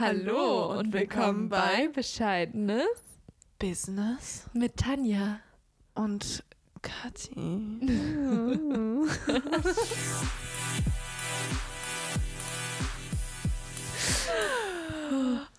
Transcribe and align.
Hallo 0.00 0.78
und 0.78 0.92
willkommen 0.92 1.48
bei 1.48 1.88
Bescheidenes 1.88 2.86
Business 3.58 4.48
mit 4.52 4.76
Tanja. 4.76 5.40
und 5.96 6.44
Kathi. 6.82 7.32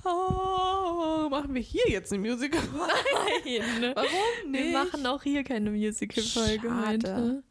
oh, 0.05 1.27
machen 1.29 1.53
wir 1.53 1.61
hier 1.61 1.89
jetzt 1.89 2.13
eine 2.13 2.21
Musical? 2.21 2.61
Nein, 2.61 3.91
Warum 3.93 4.53
wir 4.53 4.71
machen 4.71 5.05
auch 5.05 5.21
hier 5.21 5.43
keine 5.43 5.69
Musical-Folge 5.69 6.87
heute. 6.87 7.43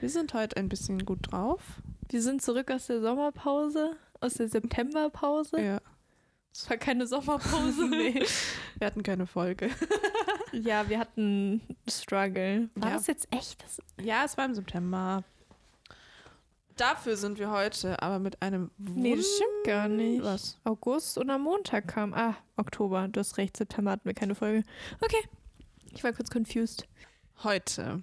Wir 0.00 0.10
sind 0.10 0.34
heute 0.34 0.58
ein 0.58 0.68
bisschen 0.68 1.06
gut 1.06 1.32
drauf. 1.32 1.62
Wir 2.10 2.20
sind 2.20 2.42
zurück 2.42 2.70
aus 2.70 2.88
der 2.88 3.00
Sommerpause, 3.00 3.96
aus 4.20 4.34
der 4.34 4.48
Septemberpause. 4.48 5.62
Ja. 5.62 5.80
Es 6.58 6.70
war 6.70 6.76
keine 6.78 7.06
Sommerpause. 7.06 7.86
nee. 7.90 8.24
Wir 8.78 8.86
hatten 8.86 9.02
keine 9.02 9.26
Folge. 9.26 9.70
Ja, 10.52 10.88
wir 10.88 10.98
hatten 11.00 11.60
Struggle. 11.86 12.70
War 12.76 12.88
Ja. 12.90 12.94
das 12.94 13.08
jetzt 13.08 13.28
echt? 13.30 13.62
Das 13.62 13.78
Ja, 14.00 14.24
es 14.24 14.38
war 14.38 14.46
im 14.46 14.54
September. 14.54 15.22
Dafür 16.76 17.16
sind 17.18 17.38
wir 17.38 17.50
heute 17.50 18.00
aber 18.02 18.18
mit 18.20 18.40
einem 18.40 18.70
nee, 18.78 19.16
das 19.16 19.26
stimmt 19.26 19.64
gar 19.66 19.88
nicht. 19.88 20.22
Was? 20.22 20.56
August 20.64 21.18
und 21.18 21.28
am 21.28 21.42
Montag 21.42 21.88
kam. 21.88 22.14
Ah, 22.14 22.36
Oktober. 22.56 23.08
Du 23.08 23.20
hast 23.20 23.36
recht, 23.36 23.56
September 23.56 23.90
hatten 23.90 24.06
wir 24.06 24.14
keine 24.14 24.34
Folge. 24.34 24.62
Okay. 25.02 25.28
Ich 25.92 26.02
war 26.04 26.12
kurz 26.12 26.30
confused. 26.30 26.86
Heute 27.42 28.02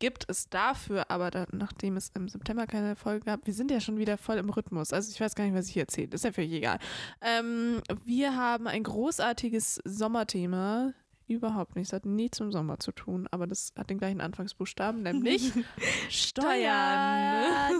gibt 0.00 0.24
es 0.28 0.48
dafür, 0.48 1.08
aber 1.10 1.30
da, 1.30 1.46
nachdem 1.52 1.96
es 1.96 2.10
im 2.14 2.28
September 2.28 2.66
keine 2.66 2.96
Folge 2.96 3.26
gab, 3.26 3.46
wir 3.46 3.54
sind 3.54 3.70
ja 3.70 3.80
schon 3.80 3.98
wieder 3.98 4.18
voll 4.18 4.38
im 4.38 4.50
Rhythmus. 4.50 4.92
Also 4.92 5.12
ich 5.12 5.20
weiß 5.20 5.36
gar 5.36 5.44
nicht, 5.44 5.54
was 5.54 5.68
ich 5.68 5.74
hier 5.74 5.82
erzähle. 5.82 6.08
Ist 6.12 6.24
ja 6.24 6.32
völlig 6.32 6.52
egal. 6.52 6.80
Ähm, 7.20 7.80
wir 8.04 8.36
haben 8.36 8.66
ein 8.66 8.82
großartiges 8.82 9.80
Sommerthema. 9.84 10.92
Überhaupt 11.28 11.76
nicht. 11.76 11.86
Es 11.88 11.92
hat 11.92 12.06
nichts 12.06 12.40
mit 12.40 12.48
dem 12.48 12.52
Sommer 12.52 12.80
zu 12.80 12.90
tun, 12.90 13.28
aber 13.30 13.46
das 13.46 13.72
hat 13.78 13.88
den 13.88 13.98
gleichen 13.98 14.20
Anfangsbuchstaben, 14.20 15.02
nämlich 15.02 15.52
Steuern. 16.10 17.70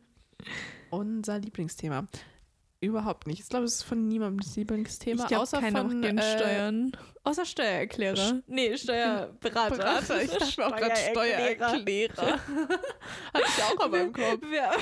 Unser 0.90 1.38
Lieblingsthema. 1.38 2.06
Überhaupt 2.86 3.26
nicht. 3.26 3.40
Ich 3.40 3.48
glaube, 3.48 3.64
es 3.64 3.76
ist 3.76 3.82
von 3.82 4.06
niemandem 4.06 4.40
das 4.40 4.54
Lieblingsthema, 4.54 5.22
ich 5.22 5.28
glaube, 5.28 5.42
außer 5.42 5.60
keiner 5.60 5.88
von 5.88 6.02
äh, 6.04 6.12
Außer 6.12 6.90
Außer 7.24 7.44
Steuererklärer. 7.44 8.42
nee, 8.46 8.76
Steuerberater. 8.76 9.76
Berater. 9.76 10.22
Ich 10.22 10.30
dachte 10.30 10.66
auch 10.66 10.76
gerade 10.76 10.94
Steuererklärer. 11.10 12.16
Hatte 13.34 13.44
ich 13.44 13.62
auch 13.64 13.84
aber 13.84 14.00
im 14.00 14.12
Kopf. 14.12 14.40
Wir, 14.42 14.56
ja, 14.58 14.72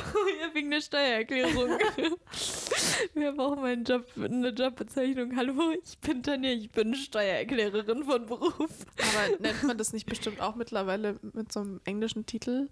wegen 0.53 0.71
der 0.71 0.83
Steuererklärung. 0.83 1.79
Wir 3.15 3.29
haben 3.29 3.41
auch 3.41 3.57
meinen 3.57 3.85
Job, 3.85 4.05
eine 4.17 4.51
Jobbezeichnung. 4.51 5.35
Hallo, 5.37 5.73
ich 5.83 5.99
bin 6.01 6.23
Tanja, 6.23 6.51
ich 6.51 6.71
bin 6.71 6.95
Steuererklärerin 6.95 8.05
von 8.05 8.27
Beruf. 8.27 8.53
Aber 8.59 9.39
nennt 9.41 9.63
man 9.63 9.79
das 9.79 9.95
nicht 9.95 10.05
bestimmt 10.05 10.43
auch 10.43 10.55
mittlerweile 10.55 11.19
mit 11.33 11.51
so 11.51 11.61
einem 11.61 11.81
englischen 11.87 12.27
Titel? 12.27 12.69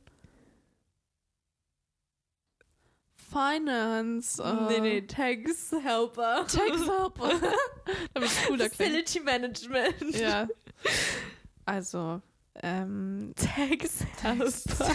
Finance. 3.33 4.43
äh, 4.43 4.55
Nee, 4.69 4.81
nee, 4.81 5.01
Tax 5.03 5.73
Helper. 5.73 6.47
Tax 6.47 6.57
Helper. 6.57 7.41
Damit 8.15 8.29
es 8.31 8.47
cooler 8.47 8.69
klingt. 8.69 8.93
Facility 8.93 9.21
Management. 9.21 10.19
Ja. 10.19 10.49
Also, 11.65 12.21
ähm, 12.63 13.33
Tax 13.37 14.05
Helper. 14.23 14.95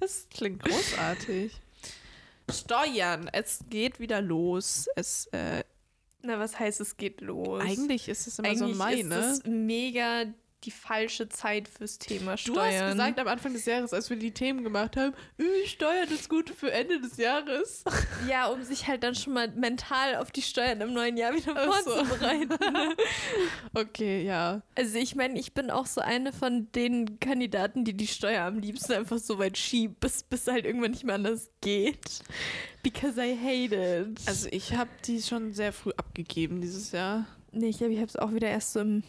das 0.00 0.26
klingt 0.30 0.62
großartig. 0.64 1.52
Steuern. 2.50 3.28
Es 3.32 3.60
geht 3.68 4.00
wieder 4.00 4.20
los. 4.20 4.86
Es, 4.96 5.26
äh, 5.32 5.62
Na, 6.22 6.38
was 6.38 6.58
heißt, 6.58 6.80
es 6.80 6.96
geht 6.96 7.20
los? 7.20 7.62
eigentlich 7.62 8.08
ist 8.08 8.26
es 8.26 8.38
immer 8.38 8.48
Eigentlich 8.48 8.72
so 8.72 8.78
Mai, 8.78 8.94
ist 8.94 9.06
ne? 9.06 9.16
es 9.16 9.44
mega 9.44 10.24
die 10.64 10.70
falsche 10.70 11.28
Zeit 11.28 11.68
fürs 11.68 11.98
Thema 11.98 12.32
Du 12.32 12.52
Steuern. 12.52 12.82
hast 12.84 12.92
gesagt 12.92 13.18
am 13.20 13.28
Anfang 13.28 13.52
des 13.52 13.64
Jahres, 13.64 13.92
als 13.92 14.08
wir 14.10 14.16
die 14.16 14.32
Themen 14.32 14.62
gemacht 14.64 14.96
haben, 14.96 15.14
Steuern 15.66 16.08
ist 16.08 16.28
gut 16.28 16.50
für 16.50 16.70
Ende 16.72 17.00
des 17.00 17.16
Jahres. 17.16 17.84
Ja, 18.28 18.46
um 18.46 18.62
sich 18.62 18.86
halt 18.86 19.02
dann 19.02 19.14
schon 19.16 19.32
mal 19.32 19.48
mental 19.48 20.16
auf 20.16 20.30
die 20.30 20.42
Steuern 20.42 20.80
im 20.80 20.92
neuen 20.92 21.16
Jahr 21.16 21.34
wieder 21.34 21.54
Ach 21.56 21.80
so. 21.82 21.90
vorzubereiten. 21.90 22.48
Okay, 23.74 24.22
ja. 24.24 24.62
Also 24.74 24.98
ich 24.98 25.14
meine, 25.16 25.38
ich 25.38 25.54
bin 25.54 25.70
auch 25.70 25.86
so 25.86 26.00
eine 26.00 26.32
von 26.32 26.70
den 26.72 27.18
Kandidaten, 27.20 27.84
die 27.84 27.94
die 27.96 28.06
Steuer 28.06 28.44
am 28.44 28.58
liebsten 28.58 28.92
einfach 28.92 29.18
so 29.18 29.38
weit 29.38 29.56
schiebt, 29.58 30.00
bis, 30.00 30.22
bis 30.22 30.46
halt 30.46 30.64
irgendwann 30.66 30.90
nicht 30.92 31.04
mehr 31.04 31.14
anders 31.16 31.50
geht. 31.60 32.20
Because 32.82 33.20
I 33.20 33.36
hate 33.36 33.74
it. 33.74 34.20
Also 34.26 34.48
ich 34.50 34.74
habe 34.74 34.90
die 35.06 35.22
schon 35.22 35.52
sehr 35.52 35.72
früh 35.72 35.92
abgegeben 35.96 36.60
dieses 36.60 36.92
Jahr. 36.92 37.26
nee, 37.52 37.68
ich 37.68 37.78
glaube, 37.78 37.92
ich 37.92 37.98
habe 37.98 38.08
es 38.08 38.16
auch 38.16 38.32
wieder 38.32 38.48
erst 38.48 38.72
so 38.74 38.80
im 38.80 39.02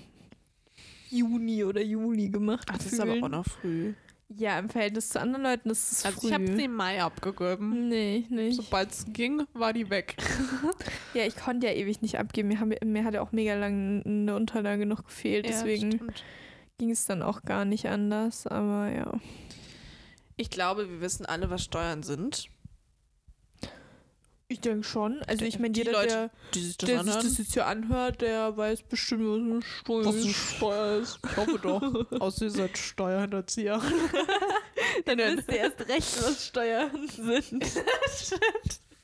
Juni 1.14 1.64
oder 1.64 1.82
Juli 1.82 2.30
gemacht. 2.30 2.68
Ach, 2.72 2.78
das 2.78 2.94
ist 2.94 3.00
aber 3.00 3.14
auch 3.22 3.30
noch 3.30 3.46
früh. 3.46 3.94
Ja, 4.36 4.58
im 4.58 4.70
Verhältnis 4.70 5.10
zu 5.10 5.20
anderen 5.20 5.44
Leuten 5.44 5.70
ist 5.70 5.92
es 5.92 6.06
Also 6.06 6.22
früh. 6.22 6.28
ich 6.28 6.34
habe 6.34 6.48
sie 6.48 6.64
im 6.64 6.74
Mai 6.74 7.02
abgegeben. 7.04 7.88
Nee, 7.88 8.26
nicht. 8.30 8.56
Sobald 8.56 8.92
es 8.92 9.06
ging, 9.14 9.44
war 9.54 9.74
die 9.74 9.90
weg. 9.90 10.16
Ja, 11.14 11.24
ich 11.28 11.36
konnte 11.36 11.68
ja 11.68 11.74
ewig 11.74 12.02
nicht 12.02 12.18
abgeben. 12.18 12.48
Mir, 12.48 12.60
haben, 12.60 12.74
mir 12.84 13.04
hat 13.04 13.14
ja 13.14 13.22
auch 13.22 13.32
mega 13.32 13.54
lang 13.54 14.02
eine 14.04 14.36
Unterlage 14.36 14.88
noch 14.88 15.04
gefehlt. 15.04 15.46
Deswegen 15.48 15.92
stimmt. 15.92 16.24
ging 16.80 16.90
es 16.90 17.06
dann 17.06 17.22
auch 17.22 17.44
gar 17.44 17.66
nicht 17.66 17.88
anders. 17.88 18.48
Aber 18.48 18.90
ja. 18.92 19.20
ich 20.36 20.50
glaube, 20.50 20.90
wir 20.90 21.02
wissen 21.02 21.28
alle, 21.28 21.52
was 21.52 21.64
Steuern 21.64 22.02
sind. 22.02 22.50
Ich 24.54 24.60
denke 24.60 24.84
schon. 24.84 25.20
Also 25.28 25.46
ich 25.46 25.58
meine, 25.58 25.72
Die 25.74 25.80
jeder, 25.80 25.94
Leute, 25.94 26.08
der, 26.08 26.30
Die 26.54 26.60
sich 26.60 26.78
das 26.78 26.88
der 26.88 27.00
sich 27.00 27.08
anhören. 27.12 27.28
das 27.28 27.38
jetzt 27.40 27.54
hier 27.54 27.66
anhört, 27.66 28.22
der 28.22 28.56
weiß 28.56 28.84
bestimmt, 28.84 29.24
was 29.24 29.36
eine 29.42 29.62
Steuer 29.64 30.06
Was 30.06 30.16
ist. 30.16 30.24
eine 30.26 30.34
Steuer 30.34 30.98
ist. 31.02 31.20
Ich 31.26 31.38
hoffe 31.38 31.60
doch. 31.60 32.12
Außer 32.22 32.46
ihr 32.46 32.52
seid 32.52 32.78
Steuerhinterzieher. 32.78 33.82
Dann 35.06 35.18
wisst 35.18 35.48
ihr 35.50 35.58
erst 35.58 35.80
recht, 35.88 36.24
was 36.24 36.46
Steuern 36.48 37.08
sind. 37.08 37.66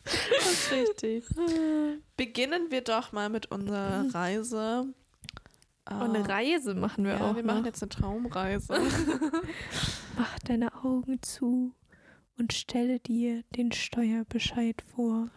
Das 0.04 0.52
ist 0.52 0.72
richtig. 0.72 1.26
Beginnen 2.18 2.72
wir 2.72 2.82
doch 2.82 3.12
mal 3.12 3.30
mit 3.30 3.52
unserer 3.52 4.06
Reise. 4.14 4.92
Und 5.88 6.16
eine 6.16 6.28
Reise 6.28 6.74
machen 6.74 7.04
wir 7.06 7.14
ja, 7.14 7.22
auch. 7.22 7.36
wir 7.36 7.44
machen 7.44 7.60
noch. 7.60 7.66
jetzt 7.66 7.84
eine 7.84 7.90
Traumreise. 7.90 8.80
Mach 10.18 10.40
deine 10.48 10.74
Augen 10.84 11.22
zu 11.22 11.76
und 12.40 12.54
stelle 12.54 13.00
dir 13.00 13.44
den 13.56 13.72
Steuerbescheid 13.72 14.82
vor. 14.96 15.30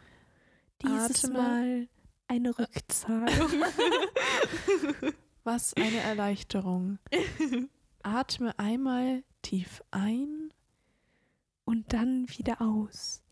Dieses 0.82 1.25
Atme. 1.25 1.38
Mal 1.38 1.88
eine 2.28 2.59
Rückzahlung. 2.59 3.28
Was 5.44 5.75
eine 5.75 5.98
Erleichterung. 5.98 6.98
Atme 8.03 8.59
einmal 8.59 9.22
tief 9.43 9.82
ein. 9.91 10.53
und 11.65 11.93
dann 11.93 12.28
wieder 12.28 12.60
aus. 12.60 13.22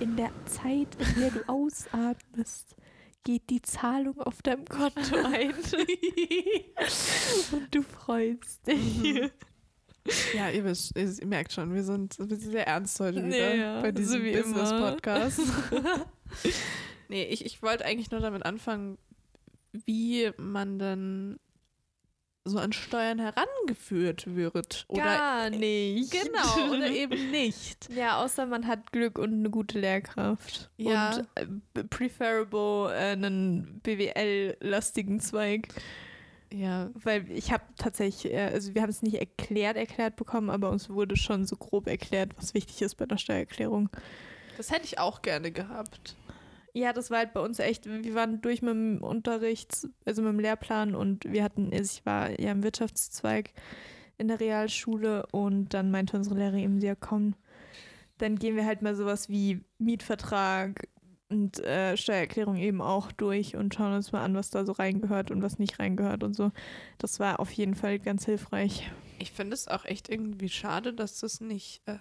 In 0.00 0.16
der 0.16 0.30
Zeit, 0.46 0.88
in 0.98 1.20
der 1.20 1.30
du 1.30 1.48
ausatmest, 1.48 2.76
geht 3.24 3.48
die 3.50 3.62
Zahlung 3.62 4.20
auf 4.20 4.42
deinem 4.42 4.64
Konto 4.64 5.16
ein. 5.16 5.54
und 7.52 7.74
du 7.74 7.82
freust 7.82 8.66
dich. 8.66 9.30
Ja, 10.34 10.50
ihr, 10.50 10.64
wisst, 10.64 10.96
ihr 10.96 11.26
merkt 11.26 11.52
schon, 11.52 11.72
wir 11.74 11.82
sind, 11.82 12.18
wir 12.18 12.36
sind 12.36 12.52
sehr 12.52 12.66
ernst 12.66 13.00
heute 13.00 13.24
wieder 13.24 13.54
ja, 13.54 13.80
bei 13.80 13.90
diesem 13.90 14.22
Business-Podcast. 14.22 15.40
nee, 17.08 17.24
ich, 17.24 17.44
ich 17.44 17.62
wollte 17.62 17.84
eigentlich 17.84 18.10
nur 18.10 18.20
damit 18.20 18.44
anfangen, 18.44 18.98
wie 19.72 20.30
man 20.36 20.78
denn 20.78 21.38
so 22.46 22.58
an 22.58 22.72
Steuern 22.72 23.18
herangeführt 23.18 24.34
wird. 24.36 24.84
Oder 24.88 25.02
Gar 25.02 25.50
nicht. 25.50 26.10
genau, 26.10 26.74
oder 26.74 26.90
eben 26.90 27.30
nicht. 27.30 27.88
Ja, 27.90 28.22
außer 28.22 28.46
man 28.46 28.66
hat 28.66 28.92
Glück 28.92 29.18
und 29.18 29.32
eine 29.32 29.50
gute 29.50 29.78
Lehrkraft. 29.78 30.70
Ja. 30.76 31.16
Und 31.16 31.28
äh, 31.74 31.84
preferable 31.84 32.92
äh, 32.92 33.12
einen 33.12 33.80
BWL-lastigen 33.82 35.20
Zweig. 35.20 35.68
Ja, 36.52 36.90
Weil 36.94 37.30
ich 37.32 37.50
habe 37.50 37.64
tatsächlich, 37.78 38.32
äh, 38.32 38.50
also 38.52 38.74
wir 38.74 38.82
haben 38.82 38.90
es 38.90 39.02
nicht 39.02 39.16
erklärt, 39.16 39.76
erklärt 39.76 40.16
bekommen, 40.16 40.50
aber 40.50 40.70
uns 40.70 40.90
wurde 40.90 41.16
schon 41.16 41.46
so 41.46 41.56
grob 41.56 41.88
erklärt, 41.88 42.32
was 42.36 42.54
wichtig 42.54 42.82
ist 42.82 42.96
bei 42.96 43.06
der 43.06 43.16
Steuererklärung. 43.16 43.88
das 44.56 44.70
hätte 44.70 44.84
ich 44.84 44.98
auch 44.98 45.22
gerne 45.22 45.50
gehabt. 45.50 46.14
Ja, 46.76 46.92
das 46.92 47.10
war 47.10 47.18
halt 47.18 47.32
bei 47.32 47.40
uns 47.40 47.60
echt, 47.60 47.86
wir 47.86 48.14
waren 48.14 48.40
durch 48.40 48.60
mit 48.60 48.72
dem 48.72 49.00
Unterricht, 49.00 49.86
also 50.04 50.22
mit 50.22 50.32
dem 50.32 50.40
Lehrplan 50.40 50.96
und 50.96 51.24
wir 51.24 51.44
hatten, 51.44 51.72
also 51.72 51.84
ich 51.84 52.04
war 52.04 52.38
ja 52.40 52.50
im 52.50 52.64
Wirtschaftszweig 52.64 53.52
in 54.18 54.26
der 54.26 54.40
Realschule 54.40 55.26
und 55.30 55.72
dann 55.72 55.92
meinte 55.92 56.16
unsere 56.16 56.34
Lehrerin 56.34 56.58
eben, 56.58 56.80
ja 56.80 56.96
komm, 56.96 57.36
dann 58.18 58.36
gehen 58.40 58.56
wir 58.56 58.66
halt 58.66 58.82
mal 58.82 58.96
sowas 58.96 59.28
wie 59.28 59.60
Mietvertrag 59.78 60.88
und 61.28 61.60
äh, 61.60 61.96
Steuererklärung 61.96 62.56
eben 62.56 62.82
auch 62.82 63.12
durch 63.12 63.54
und 63.54 63.72
schauen 63.72 63.94
uns 63.94 64.10
mal 64.10 64.24
an, 64.24 64.34
was 64.34 64.50
da 64.50 64.64
so 64.64 64.72
reingehört 64.72 65.30
und 65.30 65.42
was 65.42 65.60
nicht 65.60 65.78
reingehört 65.78 66.24
und 66.24 66.34
so. 66.34 66.50
Das 66.98 67.20
war 67.20 67.38
auf 67.38 67.52
jeden 67.52 67.76
Fall 67.76 68.00
ganz 68.00 68.24
hilfreich. 68.24 68.90
Ich 69.20 69.30
finde 69.30 69.54
es 69.54 69.68
auch 69.68 69.84
echt 69.84 70.08
irgendwie 70.08 70.48
schade, 70.48 70.92
dass 70.92 71.20
das 71.20 71.40
nicht 71.40 71.82
äh, 71.86 71.98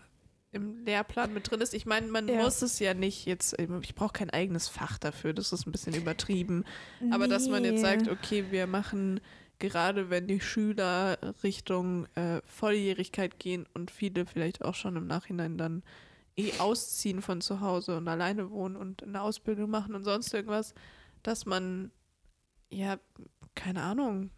im 0.54 0.86
Lehrplan 0.86 1.34
mit 1.34 1.50
drin 1.50 1.62
ist. 1.62 1.74
Ich 1.74 1.86
meine, 1.86 2.08
man 2.08 2.28
Ja. 2.28 2.42
muss 2.44 2.62
es 2.62 2.80
ja 2.80 2.94
nicht 2.94 3.26
jetzt, 3.26 3.56
ich 3.60 3.96
brauche 3.96 4.14
kein 4.14 4.30
eigenes 4.30 4.68
Fach 4.70 4.98
dafür, 4.98 5.34
das 5.34 5.52
ist 5.52 5.68
ein 5.68 5.72
bisschen 5.72 5.94
übertrieben. 5.96 6.64
Aber 7.12 7.28
dass 7.28 7.50
man 7.50 7.64
jetzt 7.66 7.76
Nee. 7.76 7.82
sagt, 7.82 8.08
okay, 8.08 8.46
wir 8.52 8.68
machen 8.68 9.20
gerade 9.60 10.10
wenn 10.10 10.28
die 10.28 10.42
Schüler 10.42 11.18
Richtung 11.44 12.06
äh, 12.16 12.42
Volljährigkeit 12.46 13.40
gehen 13.40 13.66
und 13.74 13.92
viele 13.92 14.26
vielleicht 14.26 14.66
auch 14.66 14.76
schon 14.76 14.98
im 14.98 15.08
Nachhinein 15.08 15.58
dann 15.58 15.84
eh 16.36 16.52
ausziehen 16.60 17.22
von 17.22 17.40
zu 17.40 17.62
Hause 17.62 17.96
und 17.96 18.08
alleine 18.08 18.50
wohnen 18.52 18.76
und 18.76 19.04
eine 19.04 19.22
Ausbildung 19.22 19.70
machen 19.70 19.96
und 19.96 20.04
sonst 20.04 20.34
irgendwas, 20.34 20.74
dass 21.22 21.46
man 21.46 21.92
ja, 22.70 22.98
keine 23.56 23.84
Ahnung, 23.84 24.32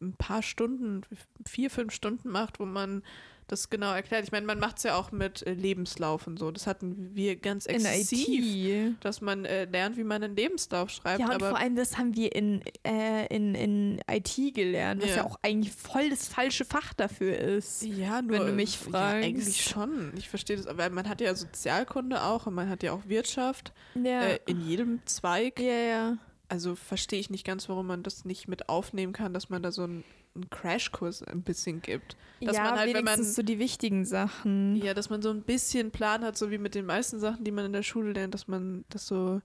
ein 0.00 0.14
paar 0.16 0.42
Stunden, 0.42 1.02
vier, 1.46 1.70
fünf 1.70 1.92
Stunden 1.92 2.30
macht, 2.30 2.58
wo 2.60 2.64
man 2.66 3.02
das 3.50 3.70
genau 3.70 3.92
erklärt. 3.92 4.24
Ich 4.24 4.32
meine, 4.32 4.46
man 4.46 4.58
macht 4.58 4.78
es 4.78 4.84
ja 4.84 4.96
auch 4.96 5.12
mit 5.12 5.46
äh, 5.46 5.54
Lebenslauf 5.54 6.26
und 6.26 6.38
so. 6.38 6.50
Das 6.50 6.66
hatten 6.66 7.10
wir 7.14 7.36
ganz 7.36 7.66
exzessiv, 7.66 8.44
IT. 8.44 9.04
dass 9.04 9.20
man 9.20 9.44
äh, 9.44 9.64
lernt, 9.64 9.96
wie 9.96 10.04
man 10.04 10.22
einen 10.22 10.36
Lebenslauf 10.36 10.90
schreibt. 10.90 11.20
Ja, 11.20 11.26
und 11.26 11.32
aber 11.34 11.50
vor 11.50 11.58
allem, 11.58 11.76
das 11.76 11.98
haben 11.98 12.14
wir 12.16 12.34
in, 12.34 12.62
äh, 12.86 13.26
in, 13.34 13.54
in 13.54 14.00
IT 14.10 14.54
gelernt, 14.54 15.02
was 15.02 15.10
ja. 15.10 15.16
Ja. 15.16 15.24
auch 15.24 15.38
eigentlich 15.42 15.72
voll 15.72 16.10
das 16.10 16.28
falsche 16.28 16.64
Fach 16.64 16.92
dafür 16.94 17.36
ist. 17.38 17.82
Ja, 17.82 18.22
nur, 18.22 18.38
wenn 18.38 18.46
du 18.46 18.52
mich 18.52 18.74
Ja, 18.84 18.90
fragst. 18.90 19.24
eigentlich 19.26 19.64
schon. 19.64 20.12
Ich 20.16 20.28
verstehe 20.28 20.56
das, 20.56 20.66
aber 20.66 20.88
man 20.90 21.08
hat 21.08 21.20
ja 21.20 21.34
Sozialkunde 21.34 22.22
auch 22.22 22.46
und 22.46 22.54
man 22.54 22.68
hat 22.68 22.82
ja 22.82 22.92
auch 22.92 23.06
Wirtschaft 23.08 23.72
Ja. 23.94 24.22
äh, 24.22 24.38
in 24.46 24.60
jedem 24.66 25.00
Zweig. 25.06 25.60
ja, 25.60 25.64
ja. 25.74 26.18
Also 26.48 26.74
verstehe 26.74 27.20
ich 27.20 27.30
nicht 27.30 27.46
ganz, 27.46 27.68
warum 27.68 27.86
man 27.86 28.02
das 28.02 28.24
nicht 28.24 28.48
mit 28.48 28.68
aufnehmen 28.68 29.12
kann, 29.12 29.32
dass 29.32 29.50
man 29.50 29.62
da 29.62 29.70
so 29.70 29.84
einen, 29.84 30.02
einen 30.34 30.48
Crashkurs 30.50 31.22
ein 31.22 31.42
bisschen 31.42 31.82
gibt. 31.82 32.16
Dass 32.40 32.56
ja, 32.56 32.62
man 32.64 32.78
halt, 32.78 32.88
wenn 32.94 32.98
wenigstens 33.04 33.26
man- 33.28 33.34
so 33.34 33.42
die 33.42 33.58
wichtigen 33.58 34.04
Sachen. 34.04 34.76
Ja, 34.76 34.94
dass 34.94 35.10
man 35.10 35.22
so 35.22 35.30
ein 35.30 35.42
bisschen 35.42 35.90
Plan 35.90 36.24
hat, 36.24 36.38
so 36.38 36.50
wie 36.50 36.58
mit 36.58 36.74
den 36.74 36.86
meisten 36.86 37.18
Sachen, 37.20 37.44
die 37.44 37.50
man 37.50 37.66
in 37.66 37.72
der 37.72 37.82
Schule 37.82 38.12
lernt, 38.12 38.34
dass 38.34 38.48
man 38.48 38.84
das 38.90 39.06
so 39.06 39.40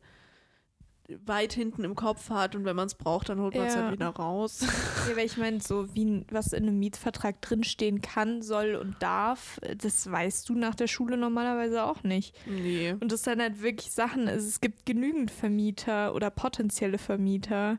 weit 1.28 1.54
hinten 1.54 1.84
im 1.84 1.94
Kopf 1.94 2.32
hat 2.32 2.56
und 2.56 2.66
wenn 2.66 2.76
man 2.76 2.88
es 2.88 2.96
braucht, 2.96 3.30
dann 3.30 3.40
holt 3.40 3.54
man 3.54 3.68
es 3.68 3.76
Ja. 3.76 3.84
halt 3.84 3.94
wieder 3.94 4.08
raus. 4.10 4.62
Ja, 5.08 5.16
weil 5.16 5.26
ich 5.28 5.38
meine, 5.38 5.62
so 5.62 5.94
wie 5.94 6.26
was 6.32 6.52
in 6.52 6.64
einem 6.64 6.80
Mietvertrag 6.80 7.40
drinstehen 7.42 8.02
kann, 8.02 8.42
soll 8.42 8.74
und 8.74 8.96
darf, 9.04 9.60
das 9.78 10.10
weißt 10.10 10.50
du 10.50 10.56
nach 10.56 10.74
der 10.74 10.88
Schule 10.88 11.16
normalerweise 11.16 11.84
auch 11.84 12.02
nicht. 12.02 12.36
nee. 12.48 12.96
Und 13.00 13.12
das 13.12 13.22
sind 13.24 13.40
halt 13.40 13.62
wirklich 13.62 13.92
Sachen, 13.92 14.28
also 14.28 14.48
es 14.48 14.62
gibt 14.62 14.88
genügend 14.88 15.30
Vermieter 15.30 16.16
oder 16.16 16.32
potenzielle 16.32 16.98
Vermieter, 16.98 17.78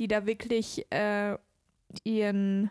die 0.00 0.08
da 0.08 0.26
wirklich 0.26 0.86
äh, 0.90 1.38
ihren 2.04 2.70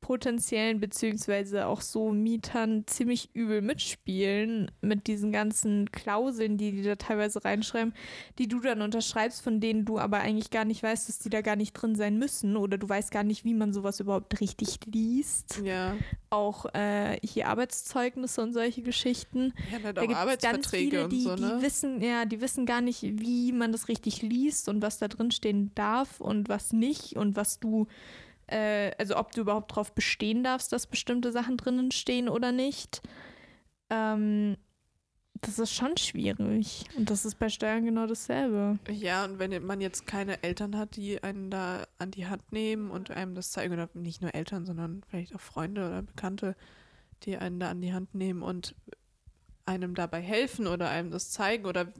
potenziellen 0.00 0.80
beziehungsweise 0.80 1.66
auch 1.66 1.80
so 1.80 2.12
Mietern 2.12 2.86
ziemlich 2.86 3.28
übel 3.34 3.60
mitspielen 3.60 4.70
mit 4.80 5.06
diesen 5.06 5.32
ganzen 5.32 5.90
Klauseln, 5.92 6.56
die 6.56 6.72
die 6.72 6.82
da 6.82 6.96
teilweise 6.96 7.44
reinschreiben, 7.44 7.92
die 8.38 8.48
du 8.48 8.60
dann 8.60 8.80
unterschreibst, 8.80 9.42
von 9.42 9.60
denen 9.60 9.84
du 9.84 9.98
aber 9.98 10.20
eigentlich 10.20 10.50
gar 10.50 10.64
nicht 10.64 10.82
weißt, 10.82 11.08
dass 11.08 11.18
die 11.18 11.30
da 11.30 11.42
gar 11.42 11.56
nicht 11.56 11.72
drin 11.74 11.94
sein 11.94 12.18
müssen 12.18 12.56
oder 12.56 12.78
du 12.78 12.88
weißt 12.88 13.10
gar 13.10 13.24
nicht, 13.24 13.44
wie 13.44 13.52
man 13.52 13.72
sowas 13.72 14.00
überhaupt 14.00 14.40
richtig 14.40 14.78
liest. 14.86 15.60
Ja. 15.62 15.94
Auch 16.30 16.64
äh, 16.74 17.18
hier 17.22 17.48
Arbeitszeugnisse 17.48 18.40
und 18.40 18.54
solche 18.54 18.80
Geschichten. 18.80 19.52
Ja, 19.70 19.82
halt 19.82 19.96
Da 19.96 20.02
auch 20.02 20.08
Arbeitsverträge 20.08 20.56
ganz 20.56 20.70
viele, 20.70 21.04
und 21.04 21.12
die, 21.12 21.22
so, 21.22 21.34
ne? 21.34 21.56
Die 21.58 21.62
wissen, 21.66 22.00
ja, 22.00 22.24
die 22.24 22.40
wissen 22.40 22.66
gar 22.66 22.80
nicht, 22.80 23.02
wie 23.02 23.52
man 23.52 23.72
das 23.72 23.88
richtig 23.88 24.22
liest 24.22 24.70
und 24.70 24.80
was 24.80 24.98
da 24.98 25.08
drin 25.08 25.32
stehen 25.32 25.72
darf 25.74 26.20
und 26.20 26.48
was 26.48 26.72
nicht 26.72 27.16
und 27.16 27.36
was 27.36 27.60
du, 27.60 27.88
äh, 28.48 28.92
also 28.98 29.16
ob 29.16 29.32
du 29.32 29.42
überhaupt 29.42 29.72
darauf 29.72 29.94
bestehen 29.94 30.42
darfst, 30.42 30.72
dass 30.72 30.86
bestimmte 30.86 31.32
Sachen 31.32 31.56
drinnen 31.56 31.90
stehen 31.90 32.28
oder 32.28 32.52
nicht. 32.52 33.02
Ähm, 33.90 34.56
das 35.40 35.58
ist 35.58 35.72
schon 35.72 35.96
schwierig. 35.96 36.84
Und 36.96 37.10
das 37.10 37.24
ist 37.24 37.38
bei 37.38 37.48
Steuern 37.48 37.84
genau 37.84 38.06
dasselbe. 38.06 38.78
Ja, 38.90 39.24
und 39.24 39.38
wenn 39.38 39.64
man 39.64 39.80
jetzt 39.80 40.06
keine 40.06 40.42
Eltern 40.42 40.76
hat, 40.76 40.96
die 40.96 41.22
einen 41.22 41.50
da 41.50 41.86
an 41.98 42.10
die 42.10 42.26
Hand 42.26 42.50
nehmen 42.52 42.90
und 42.90 43.10
einem 43.10 43.34
das 43.34 43.52
zeigen, 43.52 43.72
oder 43.72 43.88
nicht 43.94 44.20
nur 44.20 44.34
Eltern, 44.34 44.66
sondern 44.66 45.02
vielleicht 45.08 45.34
auch 45.34 45.40
Freunde 45.40 45.86
oder 45.86 46.02
Bekannte, 46.02 46.56
die 47.22 47.36
einen 47.36 47.60
da 47.60 47.70
an 47.70 47.80
die 47.80 47.92
Hand 47.92 48.14
nehmen 48.14 48.42
und 48.42 48.74
einem 49.64 49.94
dabei 49.94 50.20
helfen 50.20 50.66
oder 50.66 50.88
einem 50.88 51.10
das 51.10 51.30
zeigen 51.30 51.66
oder 51.66 51.92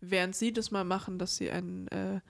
während 0.00 0.34
sie 0.34 0.52
das 0.52 0.70
mal 0.70 0.84
machen, 0.84 1.18
dass 1.18 1.36
sie 1.36 1.50
einen 1.50 1.88
äh, 1.88 2.20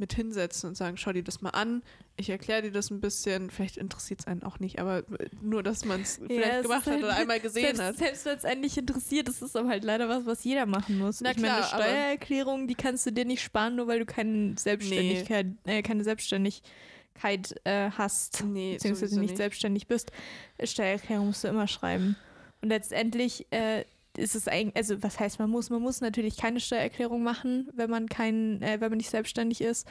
mit 0.00 0.12
hinsetzen 0.14 0.70
und 0.70 0.74
sagen, 0.76 0.96
schau 0.96 1.12
dir 1.12 1.22
das 1.22 1.40
mal 1.42 1.50
an, 1.50 1.82
ich 2.16 2.28
erkläre 2.30 2.62
dir 2.62 2.72
das 2.72 2.90
ein 2.90 3.00
bisschen, 3.00 3.50
vielleicht 3.50 3.76
interessiert 3.76 4.20
es 4.20 4.26
einen 4.26 4.42
auch 4.42 4.58
nicht, 4.58 4.80
aber 4.80 5.04
nur, 5.40 5.62
dass 5.62 5.84
man 5.84 6.00
es 6.02 6.20
vielleicht 6.26 6.52
es 6.52 6.62
gemacht 6.62 6.86
hat 6.86 6.94
halt- 6.94 7.04
oder 7.04 7.14
einmal 7.16 7.38
gesehen 7.40 7.76
selbst, 7.76 7.82
hat. 7.82 7.96
Selbst 7.98 8.24
wenn 8.24 8.36
es 8.38 8.44
einen 8.44 8.60
nicht 8.62 8.76
interessiert, 8.76 9.28
das 9.28 9.40
ist 9.42 9.54
aber 9.56 9.68
halt 9.68 9.84
leider 9.84 10.08
was, 10.08 10.26
was 10.26 10.42
jeder 10.42 10.66
machen 10.66 10.98
muss. 10.98 11.20
Na 11.20 11.30
ich 11.30 11.36
meine, 11.36 11.52
eine 11.54 11.62
klar, 11.62 11.74
aber- 11.74 11.84
Steuererklärung, 11.84 12.66
die 12.66 12.74
kannst 12.74 13.06
du 13.06 13.12
dir 13.12 13.24
nicht 13.24 13.42
sparen, 13.42 13.76
nur 13.76 13.86
weil 13.86 14.00
du 14.00 14.06
keine 14.06 14.56
Selbstständigkeit, 14.58 15.46
äh, 15.66 15.82
keine 15.82 16.02
Selbstständigkeit 17.14 17.54
äh, 17.64 17.90
hast, 17.90 18.42
Nee, 18.44 18.74
beziehungsweise 18.74 19.18
nicht, 19.20 19.30
nicht. 19.30 19.36
selbstständig 19.36 19.86
bist. 19.86 20.10
Steuererklärung 20.62 21.26
musst 21.28 21.44
du 21.44 21.48
immer 21.48 21.68
schreiben. 21.68 22.16
Und 22.62 22.68
letztendlich 22.70 23.46
äh, 23.52 23.84
ist 24.16 24.34
es 24.34 24.48
eigentlich, 24.48 24.76
also 24.76 25.02
was 25.02 25.18
heißt 25.20 25.38
man 25.38 25.50
muss? 25.50 25.70
Man 25.70 25.82
muss 25.82 26.00
natürlich 26.00 26.36
keine 26.36 26.60
Steuererklärung 26.60 27.22
machen, 27.22 27.68
wenn 27.74 27.90
man 27.90 28.08
kein, 28.08 28.60
äh, 28.62 28.80
wenn 28.80 28.90
man 28.90 28.98
nicht 28.98 29.10
selbstständig 29.10 29.60
ist. 29.60 29.86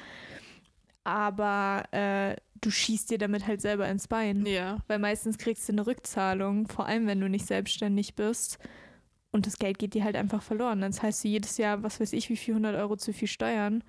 Aber 1.03 1.83
äh, 1.91 2.35
du 2.61 2.69
schießt 2.69 3.09
dir 3.09 3.17
damit 3.17 3.47
halt 3.47 3.61
selber 3.61 3.87
ins 3.87 4.07
Bein. 4.07 4.45
Ja, 4.45 4.77
Weil 4.87 4.99
meistens 4.99 5.37
kriegst 5.37 5.67
du 5.67 5.73
eine 5.73 5.87
Rückzahlung, 5.87 6.67
vor 6.67 6.85
allem 6.85 7.07
wenn 7.07 7.19
du 7.19 7.29
nicht 7.29 7.45
selbstständig 7.45 8.15
bist. 8.15 8.59
Und 9.31 9.45
das 9.45 9.57
Geld 9.57 9.77
geht 9.79 9.93
dir 9.93 10.03
halt 10.03 10.15
einfach 10.15 10.41
verloren. 10.41 10.81
Dann 10.81 10.91
zahlst 10.91 11.23
du 11.23 11.27
jedes 11.27 11.57
Jahr, 11.57 11.83
was 11.83 11.99
weiß 11.99 12.13
ich, 12.13 12.29
wie 12.29 12.37
viel 12.37 12.53
100 12.55 12.75
Euro 12.75 12.97
zu 12.97 13.13
viel 13.13 13.27
Steuern. 13.27 13.83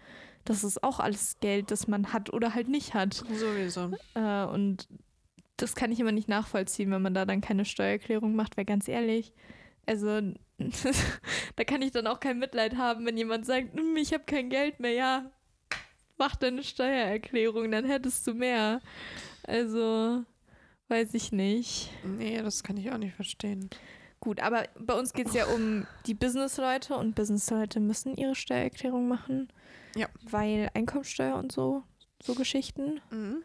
Das 0.45 0.65
ist 0.65 0.83
auch 0.83 1.01
alles 1.01 1.39
Geld, 1.41 1.71
das 1.71 1.89
man 1.89 2.13
hat 2.13 2.33
oder 2.33 2.55
halt 2.55 2.69
nicht 2.69 2.95
hat. 2.95 3.15
sowieso. 3.15 3.91
Äh, 4.15 4.45
und 4.45 4.89
das 5.57 5.75
kann 5.75 5.93
ich 5.93 6.01
immer 6.01 6.13
nicht 6.13 6.29
nachvollziehen, 6.29 6.91
wenn 6.91 7.03
man 7.03 7.15
da 7.15 7.25
dann 7.27 7.41
keine 7.41 7.65
Steuererklärung 7.65 8.35
macht, 8.35 8.57
weil 8.57 8.65
ganz 8.65 8.89
ehrlich, 8.89 9.33
also 9.87 10.21
da 11.57 11.65
kann 11.65 11.83
ich 11.83 11.93
dann 11.93 12.07
auch 12.07 12.21
kein 12.21 12.39
Mitleid 12.39 12.77
haben, 12.77 13.07
wenn 13.07 13.17
jemand 13.17 13.47
sagt, 13.47 13.75
"Hm, 13.75 13.97
ich 13.97 14.13
habe 14.13 14.25
kein 14.25 14.51
Geld 14.51 14.81
mehr, 14.81 14.93
ja, 14.93 15.31
mach 16.21 16.37
deine 16.37 16.63
Steuererklärung, 16.63 17.71
dann 17.73 17.87
hättest 17.87 18.27
du 18.27 18.35
mehr. 18.35 18.81
Also, 19.45 20.23
weiß 20.89 21.15
ich 21.15 21.33
nicht. 21.33 21.91
Nee, 22.05 22.41
das 22.43 22.63
kann 22.63 22.77
ich 22.77 22.93
auch 22.93 22.99
nicht 22.99 23.15
verstehen. 23.15 23.71
Gut, 24.21 24.41
aber 24.41 24.65
bei 24.79 24.93
uns 24.95 25.15
geht 25.15 25.29
es 25.29 25.35
ja 25.35 25.47
um 25.47 25.87
die 26.07 26.13
Businessleute 26.15 26.95
und 26.95 27.15
Businessleute 27.15 27.81
müssen 27.81 28.15
ihre 28.17 28.35
Steuererklärung 28.35 29.09
machen. 29.09 29.49
Ja. 29.97 30.09
Weil 30.23 30.71
Einkommensteuer 30.75 31.37
und 31.37 31.53
so, 31.53 31.85
so 32.23 32.35
Geschichten. 32.35 33.01
Mhm. 33.11 33.43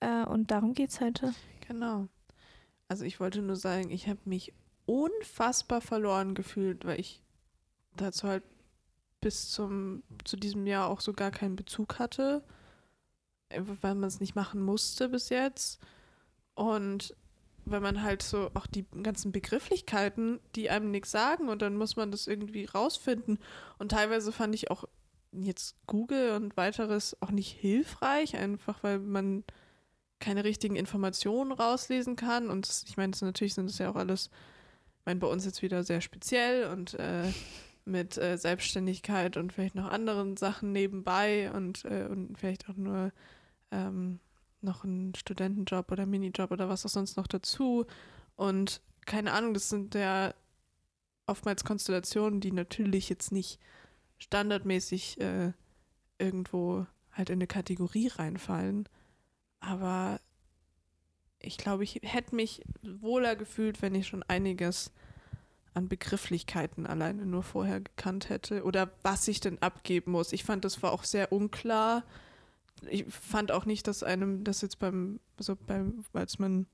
Äh, 0.00 0.26
und 0.26 0.50
darum 0.50 0.74
geht 0.74 0.90
es 0.90 1.00
heute. 1.00 1.34
Genau. 1.66 2.08
Also 2.86 3.06
ich 3.06 3.18
wollte 3.18 3.40
nur 3.40 3.56
sagen, 3.56 3.90
ich 3.90 4.06
habe 4.06 4.20
mich 4.26 4.52
unfassbar 4.86 5.80
verloren 5.80 6.34
gefühlt, 6.34 6.84
weil 6.84 7.00
ich 7.00 7.22
dazu 7.96 8.28
halt 8.28 8.42
bis 9.20 9.50
zum 9.50 10.02
zu 10.24 10.36
diesem 10.36 10.66
Jahr 10.66 10.88
auch 10.88 11.00
so 11.00 11.12
gar 11.12 11.30
keinen 11.30 11.56
Bezug 11.56 11.98
hatte, 11.98 12.44
weil 13.50 13.94
man 13.94 14.08
es 14.08 14.20
nicht 14.20 14.34
machen 14.34 14.62
musste 14.62 15.08
bis 15.08 15.28
jetzt. 15.30 15.80
Und 16.54 17.16
weil 17.64 17.80
man 17.80 18.02
halt 18.02 18.22
so 18.22 18.50
auch 18.54 18.66
die 18.66 18.84
ganzen 19.02 19.32
Begrifflichkeiten, 19.32 20.40
die 20.54 20.70
einem 20.70 20.90
nichts 20.90 21.10
sagen 21.10 21.48
und 21.48 21.62
dann 21.62 21.76
muss 21.76 21.96
man 21.96 22.10
das 22.10 22.26
irgendwie 22.26 22.66
rausfinden. 22.66 23.38
Und 23.78 23.90
teilweise 23.90 24.32
fand 24.32 24.54
ich 24.54 24.70
auch 24.70 24.84
jetzt 25.32 25.76
Google 25.86 26.32
und 26.32 26.56
weiteres 26.56 27.16
auch 27.22 27.30
nicht 27.30 27.50
hilfreich, 27.50 28.36
einfach 28.36 28.82
weil 28.82 28.98
man 28.98 29.44
keine 30.20 30.44
richtigen 30.44 30.76
Informationen 30.76 31.52
rauslesen 31.52 32.16
kann. 32.16 32.50
Und 32.50 32.84
ich 32.86 32.96
meine, 32.96 33.12
natürlich 33.20 33.54
sind 33.54 33.68
das 33.68 33.78
ja 33.78 33.90
auch 33.90 33.96
alles, 33.96 34.30
meine, 35.04 35.20
bei 35.20 35.26
uns 35.26 35.44
jetzt 35.44 35.62
wieder 35.62 35.84
sehr 35.84 36.00
speziell 36.00 36.66
und 36.68 36.94
äh, 36.94 37.32
mit 37.84 38.16
äh, 38.16 38.38
Selbstständigkeit 38.38 39.36
und 39.36 39.52
vielleicht 39.52 39.74
noch 39.74 39.90
anderen 39.90 40.36
Sachen 40.36 40.72
nebenbei 40.72 41.52
und, 41.52 41.84
äh, 41.84 42.06
und 42.10 42.38
vielleicht 42.38 42.68
auch 42.68 42.76
nur 42.76 43.12
ähm, 43.70 44.20
noch 44.62 44.84
einen 44.84 45.14
Studentenjob 45.14 45.92
oder 45.92 46.06
Minijob 46.06 46.50
oder 46.50 46.68
was 46.68 46.86
auch 46.86 46.90
sonst 46.90 47.16
noch 47.16 47.26
dazu. 47.26 47.84
Und 48.36 48.80
keine 49.04 49.32
Ahnung, 49.32 49.52
das 49.52 49.68
sind 49.68 49.94
ja 49.94 50.32
oftmals 51.26 51.64
Konstellationen, 51.64 52.40
die 52.40 52.52
natürlich 52.52 53.08
jetzt 53.08 53.32
nicht 53.32 53.60
standardmäßig 54.18 55.20
äh, 55.20 55.52
irgendwo 56.18 56.86
halt 57.12 57.30
in 57.30 57.34
eine 57.34 57.46
Kategorie 57.46 58.08
reinfallen. 58.08 58.88
Aber 59.60 60.20
ich 61.46 61.58
glaube, 61.58 61.84
ich 61.84 62.00
hätte 62.02 62.34
mich 62.34 62.62
wohler 62.82 63.36
gefühlt, 63.36 63.82
wenn 63.82 63.94
ich 63.94 64.06
schon 64.06 64.22
einiges 64.24 64.90
an 65.74 65.88
Begrifflichkeiten 65.88 66.86
alleine 66.86 67.26
nur 67.26 67.42
vorher 67.42 67.80
gekannt 67.80 68.28
hätte 68.28 68.62
oder 68.64 68.90
was 69.02 69.26
ich 69.28 69.40
denn 69.40 69.60
abgeben 69.60 70.12
muss. 70.12 70.32
Ich 70.32 70.44
fand, 70.44 70.64
das 70.64 70.82
war 70.82 70.92
auch 70.92 71.04
sehr 71.04 71.32
unklar. 71.32 72.04
Ich 72.88 73.04
fand 73.06 73.50
auch 73.50 73.64
nicht, 73.64 73.86
dass 73.88 74.02
einem 74.02 74.44
das 74.44 74.60
jetzt 74.60 74.78
beim, 74.78 75.18
so 75.38 75.56
beim, 75.56 76.04
als 76.12 76.38
man 76.38 76.66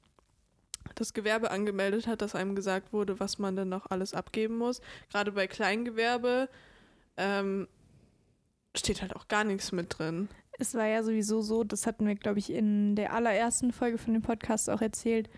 das 0.94 1.14
Gewerbe 1.14 1.50
angemeldet 1.50 2.06
hat, 2.06 2.20
dass 2.20 2.34
einem 2.34 2.54
gesagt 2.54 2.92
wurde, 2.92 3.20
was 3.20 3.38
man 3.38 3.56
denn 3.56 3.68
noch 3.68 3.86
alles 3.90 4.12
abgeben 4.12 4.58
muss. 4.58 4.80
Gerade 5.10 5.32
bei 5.32 5.46
Kleingewerbe 5.46 6.48
ähm, 7.16 7.68
steht 8.76 9.02
halt 9.02 9.16
auch 9.16 9.28
gar 9.28 9.44
nichts 9.44 9.72
mit 9.72 9.98
drin. 9.98 10.28
Es 10.60 10.74
war 10.74 10.86
ja 10.86 11.02
sowieso 11.02 11.40
so, 11.40 11.64
das 11.64 11.86
hatten 11.86 12.06
wir, 12.06 12.14
glaube 12.14 12.38
ich, 12.38 12.52
in 12.52 12.94
der 12.94 13.14
allerersten 13.14 13.72
Folge 13.72 13.96
von 13.96 14.12
dem 14.12 14.22
Podcast 14.22 14.68
auch 14.68 14.82
erzählt. 14.82 15.30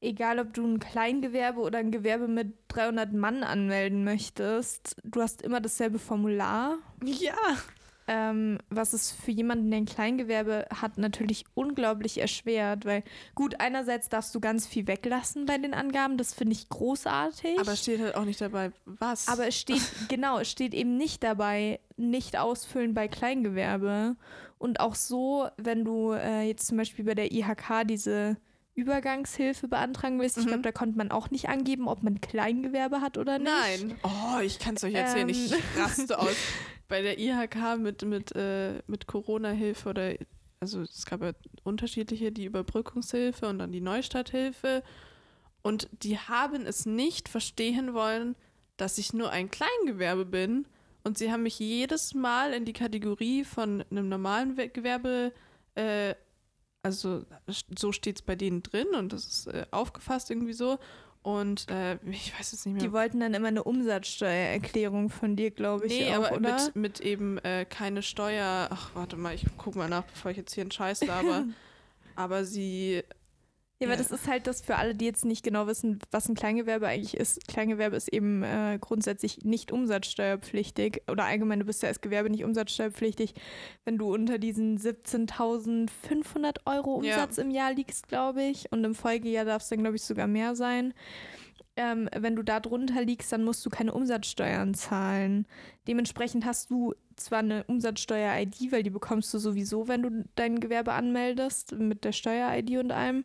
Egal, 0.00 0.38
ob 0.38 0.54
du 0.54 0.64
ein 0.64 0.78
Kleingewerbe 0.78 1.60
oder 1.60 1.78
ein 1.78 1.90
Gewerbe 1.90 2.28
mit 2.28 2.54
300 2.68 3.12
Mann 3.12 3.42
anmelden 3.42 4.04
möchtest, 4.04 4.96
du 5.02 5.20
hast 5.20 5.42
immer 5.42 5.60
dasselbe 5.60 5.98
Formular. 5.98 6.78
Ja. 7.04 7.34
Ähm, 8.12 8.58
was 8.70 8.92
es 8.92 9.12
für 9.12 9.30
jemanden, 9.30 9.70
der 9.70 9.78
ein 9.78 9.84
Kleingewerbe 9.86 10.66
hat, 10.74 10.98
natürlich 10.98 11.44
unglaublich 11.54 12.20
erschwert, 12.20 12.84
weil 12.84 13.04
gut, 13.36 13.60
einerseits 13.60 14.08
darfst 14.08 14.34
du 14.34 14.40
ganz 14.40 14.66
viel 14.66 14.88
weglassen 14.88 15.46
bei 15.46 15.58
den 15.58 15.74
Angaben, 15.74 16.18
das 16.18 16.34
finde 16.34 16.54
ich 16.54 16.68
großartig. 16.68 17.60
Aber 17.60 17.76
steht 17.76 18.00
halt 18.00 18.16
auch 18.16 18.24
nicht 18.24 18.40
dabei, 18.40 18.72
was. 18.84 19.28
Aber 19.28 19.46
es 19.46 19.56
steht, 19.56 19.80
genau, 20.08 20.40
es 20.40 20.50
steht 20.50 20.74
eben 20.74 20.96
nicht 20.96 21.22
dabei, 21.22 21.78
nicht 21.96 22.36
ausfüllen 22.36 22.94
bei 22.94 23.06
Kleingewerbe. 23.06 24.16
Und 24.58 24.80
auch 24.80 24.96
so, 24.96 25.46
wenn 25.56 25.84
du 25.84 26.10
äh, 26.12 26.42
jetzt 26.48 26.66
zum 26.66 26.78
Beispiel 26.78 27.04
bei 27.04 27.14
der 27.14 27.30
IHK 27.30 27.86
diese 27.86 28.38
Übergangshilfe 28.74 29.68
beantragen 29.68 30.18
willst, 30.20 30.36
ich 30.38 30.44
Mhm. 30.44 30.48
glaube, 30.48 30.62
da 30.62 30.72
konnte 30.72 30.98
man 30.98 31.10
auch 31.10 31.30
nicht 31.30 31.48
angeben, 31.48 31.86
ob 31.86 32.02
man 32.02 32.20
Kleingewerbe 32.20 33.00
hat 33.00 33.18
oder 33.18 33.38
nicht. 33.38 33.50
Nein. 33.50 33.94
Oh, 34.02 34.40
ich 34.42 34.58
kann 34.58 34.74
es 34.76 34.82
euch 34.84 34.94
erzählen, 34.94 35.28
ich 35.28 35.52
Ähm. 35.52 35.58
raste 35.76 36.18
aus. 36.18 36.28
Bei 36.90 37.02
der 37.02 37.18
IHK 37.18 37.78
mit, 37.78 38.02
mit, 38.02 38.32
äh, 38.34 38.82
mit 38.86 39.06
Corona-Hilfe 39.06 39.88
oder, 39.88 40.14
also 40.58 40.82
es 40.82 41.06
gab 41.06 41.22
ja 41.22 41.32
unterschiedliche, 41.62 42.32
die 42.32 42.44
Überbrückungshilfe 42.44 43.46
und 43.48 43.60
dann 43.60 43.72
die 43.72 43.80
Neustarthilfe. 43.80 44.82
Und 45.62 45.88
die 46.02 46.18
haben 46.18 46.66
es 46.66 46.86
nicht 46.86 47.28
verstehen 47.28 47.94
wollen, 47.94 48.34
dass 48.76 48.98
ich 48.98 49.12
nur 49.12 49.30
ein 49.30 49.50
Kleingewerbe 49.50 50.24
bin. 50.24 50.66
Und 51.04 51.16
sie 51.16 51.30
haben 51.30 51.44
mich 51.44 51.58
jedes 51.58 52.12
Mal 52.12 52.52
in 52.52 52.64
die 52.64 52.72
Kategorie 52.72 53.44
von 53.44 53.84
einem 53.90 54.08
normalen 54.08 54.56
We- 54.56 54.68
Gewerbe, 54.68 55.32
äh, 55.76 56.14
also 56.82 57.24
so 57.78 57.92
steht 57.92 58.16
es 58.16 58.22
bei 58.22 58.34
denen 58.36 58.62
drin 58.62 58.88
und 58.98 59.12
das 59.12 59.26
ist 59.26 59.46
äh, 59.46 59.66
aufgefasst 59.70 60.30
irgendwie 60.30 60.54
so. 60.54 60.78
Und 61.22 61.68
äh, 61.68 61.98
ich 62.10 62.38
weiß 62.38 62.52
jetzt 62.52 62.64
nicht 62.64 62.74
mehr. 62.76 62.82
Die 62.82 62.92
wollten 62.92 63.20
dann 63.20 63.34
immer 63.34 63.48
eine 63.48 63.62
Umsatzsteuererklärung 63.62 65.10
von 65.10 65.36
dir, 65.36 65.50
glaube 65.50 65.86
ich, 65.86 65.92
Nee, 65.92 66.10
auch, 66.12 66.24
aber 66.24 66.36
oder? 66.36 66.54
mit, 66.54 66.76
mit 66.76 67.00
eben 67.00 67.36
äh, 67.38 67.66
keine 67.68 68.02
Steuer. 68.02 68.68
Ach, 68.70 68.90
warte 68.94 69.16
mal, 69.16 69.34
ich 69.34 69.44
guck 69.58 69.76
mal 69.76 69.88
nach, 69.88 70.04
bevor 70.04 70.30
ich 70.30 70.38
jetzt 70.38 70.54
hier 70.54 70.62
einen 70.62 70.70
Scheiß 70.70 71.04
laber. 71.04 71.44
aber 72.16 72.44
sie. 72.44 73.02
Ja, 73.82 73.86
aber 73.88 73.94
Ja. 73.96 74.02
das 74.02 74.10
ist 74.10 74.28
halt 74.28 74.46
das 74.46 74.60
für 74.60 74.76
alle, 74.76 74.94
die 74.94 75.06
jetzt 75.06 75.24
nicht 75.24 75.42
genau 75.42 75.66
wissen, 75.66 76.00
was 76.10 76.28
ein 76.28 76.34
Kleingewerbe 76.34 76.86
eigentlich 76.86 77.16
ist. 77.16 77.48
Kleingewerbe 77.48 77.96
ist 77.96 78.08
eben 78.12 78.42
äh, 78.42 78.76
grundsätzlich 78.78 79.38
nicht 79.44 79.72
umsatzsteuerpflichtig 79.72 81.02
oder 81.10 81.24
allgemein, 81.24 81.60
du 81.60 81.64
bist 81.64 81.82
ja 81.82 81.88
als 81.88 82.02
Gewerbe 82.02 82.28
nicht 82.28 82.44
umsatzsteuerpflichtig, 82.44 83.34
wenn 83.86 83.96
du 83.96 84.12
unter 84.12 84.36
diesen 84.38 84.76
17.500 84.78 86.58
Euro 86.66 87.02
Ja. 87.02 87.14
Umsatz 87.14 87.38
im 87.38 87.50
Jahr 87.50 87.72
liegst, 87.72 88.08
glaube 88.08 88.42
ich. 88.42 88.70
Und 88.70 88.84
im 88.84 88.94
Folgejahr 88.94 89.46
darf 89.46 89.62
es 89.62 89.70
dann, 89.70 89.80
glaube 89.80 89.96
ich, 89.96 90.02
sogar 90.02 90.26
mehr 90.26 90.54
sein. 90.54 90.92
Ähm, 91.76 92.10
wenn 92.14 92.36
du 92.36 92.42
da 92.42 92.60
drunter 92.60 93.02
liegst, 93.02 93.32
dann 93.32 93.44
musst 93.44 93.64
du 93.64 93.70
keine 93.70 93.94
Umsatzsteuern 93.94 94.74
zahlen. 94.74 95.46
Dementsprechend 95.88 96.44
hast 96.44 96.70
du 96.70 96.94
zwar 97.16 97.38
eine 97.38 97.64
Umsatzsteuer-ID, 97.64 98.72
weil 98.72 98.82
die 98.82 98.90
bekommst 98.90 99.32
du 99.32 99.38
sowieso, 99.38 99.88
wenn 99.88 100.02
du 100.02 100.24
dein 100.34 100.60
Gewerbe 100.60 100.92
anmeldest, 100.92 101.72
mit 101.72 102.04
der 102.04 102.12
Steuer-ID 102.12 102.72
und 102.78 102.92
allem. 102.92 103.24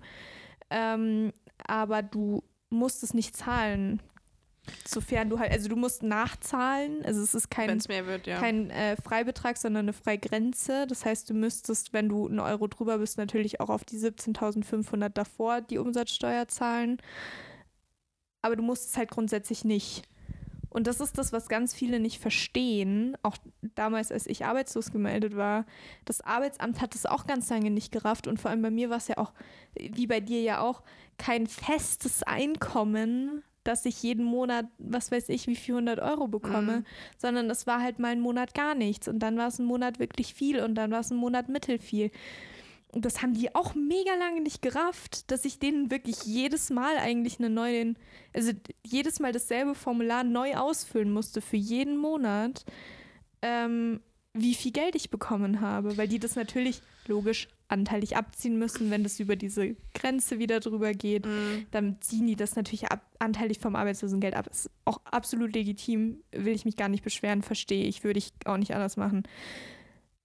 Ähm, 0.69 1.31
aber 1.67 2.01
du 2.03 2.43
musst 2.69 3.03
es 3.03 3.13
nicht 3.13 3.35
zahlen. 3.35 4.01
Sofern 4.87 5.29
du 5.29 5.37
halt, 5.37 5.51
also 5.51 5.69
du 5.69 5.75
musst 5.75 6.01
nachzahlen. 6.01 7.05
Also 7.05 7.21
es 7.21 7.35
ist 7.35 7.51
kein, 7.51 7.69
wird, 7.87 8.25
ja. 8.25 8.39
kein 8.39 8.71
äh, 8.71 8.95
Freibetrag, 8.95 9.57
sondern 9.57 9.85
eine 9.85 9.93
Freigrenze. 9.93 10.87
Das 10.87 11.05
heißt, 11.05 11.29
du 11.29 11.33
müsstest, 11.35 11.93
wenn 11.93 12.09
du 12.09 12.27
einen 12.27 12.39
Euro 12.39 12.67
drüber 12.67 12.97
bist, 12.97 13.17
natürlich 13.17 13.59
auch 13.59 13.69
auf 13.69 13.83
die 13.83 13.97
17.500 13.97 15.09
davor 15.09 15.61
die 15.61 15.77
Umsatzsteuer 15.77 16.47
zahlen. 16.47 16.97
Aber 18.41 18.55
du 18.55 18.63
musst 18.63 18.89
es 18.89 18.97
halt 18.97 19.11
grundsätzlich 19.11 19.65
nicht. 19.65 20.07
Und 20.75 20.87
das 20.87 20.99
ist 20.99 21.17
das, 21.17 21.31
was 21.31 21.47
ganz 21.47 21.73
viele 21.73 22.01
nicht 22.01 22.19
verstehen. 22.19 23.15
Auch 23.23 23.37
damals, 23.75 24.11
als 24.11 24.27
ich 24.27 24.45
arbeitslos 24.45 24.91
gemeldet 24.91 25.37
war. 25.37 25.65
Das 26.03 26.19
Arbeitsamt 26.19 26.81
hat 26.81 26.95
es 26.95 27.05
auch 27.05 27.25
ganz 27.25 27.49
lange 27.49 27.71
nicht 27.71 27.93
gerafft. 27.93 28.27
Und 28.27 28.41
vor 28.41 28.51
allem 28.51 28.61
bei 28.61 28.71
mir 28.71 28.89
war 28.89 28.97
es 28.97 29.07
ja 29.07 29.17
auch, 29.17 29.31
wie 29.79 30.05
bei 30.05 30.19
dir 30.19 30.41
ja 30.41 30.59
auch, 30.59 30.83
kein 31.17 31.47
festes 31.47 32.23
Einkommen, 32.23 33.41
dass 33.63 33.85
ich 33.85 34.03
jeden 34.03 34.25
Monat, 34.25 34.65
was 34.77 35.11
weiß 35.11 35.29
ich, 35.29 35.47
wie 35.47 35.55
viel 35.55 35.75
100 35.75 35.99
Euro 35.99 36.27
bekomme, 36.27 36.79
Mhm. 36.79 36.85
sondern 37.17 37.49
es 37.49 37.65
war 37.65 37.81
halt 37.81 37.97
mal 37.99 38.11
ein 38.11 38.19
Monat 38.19 38.53
gar 38.53 38.75
nichts. 38.75 39.07
Und 39.07 39.19
dann 39.19 39.37
war 39.37 39.47
es 39.47 39.59
ein 39.59 39.65
Monat 39.65 39.97
wirklich 39.99 40.33
viel 40.33 40.59
und 40.61 40.75
dann 40.75 40.91
war 40.91 40.99
es 40.99 41.09
ein 41.09 41.17
Monat 41.17 41.47
mittelfiel. 41.49 42.11
Und 42.95 43.03
das 43.03 43.21
haben 43.21 43.33
die 43.33 43.53
auch 43.53 43.75
mega 43.75 44.15
lange 44.15 44.39
nicht 44.39 44.61
gerafft, 44.61 45.29
dass 45.29 45.43
ich 45.43 45.59
denen 45.59 45.91
wirklich 45.91 46.23
jedes 46.23 46.69
Mal 46.69 46.97
eigentlich 46.97 47.39
eine 47.39 47.49
neue, 47.49 47.93
also 48.33 48.53
jedes 48.83 49.19
Mal 49.19 49.33
dasselbe 49.33 49.75
Formular 49.75 50.23
neu 50.23 50.55
ausfüllen 50.55 51.11
musste 51.11 51.41
für 51.41 51.57
jeden 51.57 51.97
Monat, 51.97 52.63
ähm, 53.41 53.99
wie 54.33 54.53
viel 54.53 54.71
Geld 54.71 54.95
ich 54.95 55.09
bekommen 55.09 55.59
habe, 55.59 55.97
weil 55.97 56.07
die 56.07 56.19
das 56.19 56.37
natürlich 56.37 56.81
logisch 57.05 57.49
anteilig 57.67 58.15
abziehen 58.15 58.57
müssen, 58.57 58.89
wenn 58.91 59.03
das 59.03 59.19
über 59.19 59.35
diese 59.35 59.75
Grenze 59.93 60.39
wieder 60.39 60.61
drüber 60.61 60.93
geht. 60.93 61.25
Mhm. 61.25 61.65
Dann 61.71 61.97
ziehen 62.01 62.27
die 62.27 62.37
das 62.37 62.55
natürlich 62.55 62.91
ab, 62.91 63.01
anteilig 63.19 63.59
vom 63.59 63.75
Arbeitslosengeld 63.75 64.35
ab. 64.35 64.47
Ist 64.47 64.69
auch 64.85 65.01
absolut 65.03 65.53
legitim, 65.53 66.23
will 66.31 66.53
ich 66.53 66.63
mich 66.63 66.77
gar 66.77 66.87
nicht 66.87 67.03
beschweren, 67.03 67.41
verstehe 67.41 67.85
ich, 67.85 68.05
würde 68.05 68.19
ich 68.19 68.31
auch 68.45 68.57
nicht 68.57 68.73
anders 68.73 68.95
machen. 68.95 69.23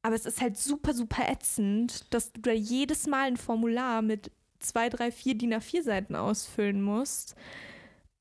Aber 0.02 0.14
es 0.14 0.25
ist 0.25 0.40
halt 0.40 0.57
super, 0.57 0.95
super 0.95 1.28
ätzend, 1.28 2.12
dass 2.12 2.33
du 2.33 2.40
da 2.40 2.52
jedes 2.52 3.07
Mal 3.07 3.28
ein 3.28 3.37
Formular 3.37 4.02
mit 4.02 4.30
zwei, 4.59 4.88
drei, 4.88 5.11
vier 5.11 5.37
DIN 5.37 5.54
A4 5.54 5.83
Seiten 5.83 6.14
ausfüllen 6.16 6.83
musst, 6.83 7.35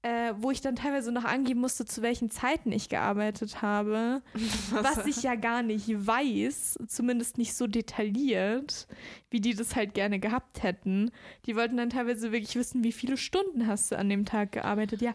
äh, 0.01 0.33
wo 0.37 0.51
ich 0.51 0.61
dann 0.61 0.75
teilweise 0.75 1.11
noch 1.11 1.25
angeben 1.25 1.59
musste, 1.59 1.85
zu 1.85 2.01
welchen 2.01 2.29
Zeiten 2.29 2.71
ich 2.71 2.87
gearbeitet 2.89 3.61
habe, 3.61 4.21
was 4.71 5.05
ich 5.05 5.23
ja 5.23 5.35
gar 5.35 5.61
nicht 5.61 5.89
weiß, 5.89 6.79
zumindest 6.87 7.37
nicht 7.37 7.53
so 7.53 7.67
detailliert, 7.67 8.87
wie 9.29 9.41
die 9.41 9.53
das 9.53 9.75
halt 9.75 9.93
gerne 9.93 10.19
gehabt 10.19 10.63
hätten. 10.63 11.11
Die 11.45 11.55
wollten 11.55 11.77
dann 11.77 11.89
teilweise 11.89 12.31
wirklich 12.31 12.55
wissen, 12.55 12.83
wie 12.83 12.93
viele 12.93 13.17
Stunden 13.17 13.67
hast 13.67 13.91
du 13.91 13.97
an 13.97 14.09
dem 14.09 14.25
Tag 14.25 14.53
gearbeitet. 14.53 15.01
Ja, 15.01 15.13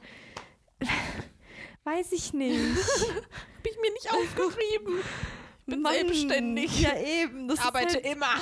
weiß 1.84 2.12
ich 2.12 2.34
nicht. 2.34 2.58
Hab 2.76 3.66
ich 3.66 3.78
mir 3.80 3.92
nicht 3.92 4.10
aufgeschrieben. 4.10 5.00
Bin 5.66 5.82
Mann, 5.82 5.94
selbstständig. 5.94 6.80
Ja, 6.80 6.92
eben. 6.98 7.48
Das 7.48 7.60
Arbeite 7.60 7.94
halt, 7.94 8.06
immer. 8.06 8.34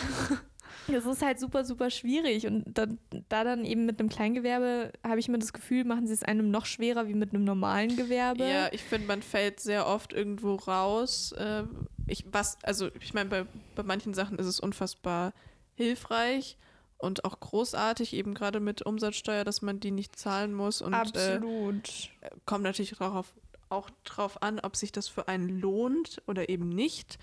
das 0.89 1.07
ist 1.07 1.23
halt 1.23 1.39
super, 1.39 1.65
super 1.65 1.91
schwierig. 1.91 2.47
Und 2.47 2.65
da, 2.67 2.87
da 3.29 3.45
dann 3.45 3.65
eben 3.65 3.87
mit 3.87 4.01
einem 4.01 4.09
Kleingewerbe 4.09 4.93
habe 5.05 5.21
ich 5.21 5.29
mir 5.29 5.39
das 5.39 5.53
Gefühl, 5.53 5.85
machen 5.85 6.07
sie 6.07 6.15
es 6.15 6.23
einem 6.23 6.51
noch 6.51 6.67
schwerer 6.67 7.09
wie 7.09 7.15
mit 7.15 7.33
einem 7.33 7.45
normalen 7.45 7.97
Gewerbe. 7.97 8.45
Ja, 8.45 8.69
ich 8.73 8.83
finde, 8.83 9.07
man 9.07 9.23
fällt 9.23 9.61
sehr 9.61 9.87
oft 9.87 10.13
irgendwo 10.13 10.57
raus. 10.57 11.33
Äh, 11.33 11.65
ich, 12.07 12.25
was, 12.31 12.59
also 12.63 12.89
ich 13.01 13.15
meine, 13.15 13.31
bei, 13.31 13.47
bei 13.75 13.83
manchen 13.83 14.15
Sachen 14.15 14.39
ist 14.39 14.47
es 14.47 14.61
unfassbar 14.61 15.33
hilfreich 15.75 16.59
und 16.99 17.25
auch 17.25 17.41
großartig, 17.41 18.13
eben 18.15 18.35
gerade 18.35 18.61
mit 18.61 18.83
Umsatzsteuer, 18.83 19.45
dass 19.45 19.63
man 19.63 19.81
die 19.81 19.91
nicht 19.91 20.17
zahlen 20.17 20.55
muss. 20.55 20.81
Und 20.81 20.93
äh, 20.93 20.97
Absolut. 20.97 22.11
kommt 22.47 22.65
natürlich 22.65 22.95
darauf, 22.97 23.35
auch 23.73 23.91
drauf 24.05 24.43
an, 24.43 24.61
ob 24.61 24.77
sich 24.77 24.93
das 24.93 25.09
für 25.09 25.29
einen 25.29 25.49
lohnt 25.49 26.23
oder 26.27 26.49
eben 26.49 26.69
nicht. 26.69 27.19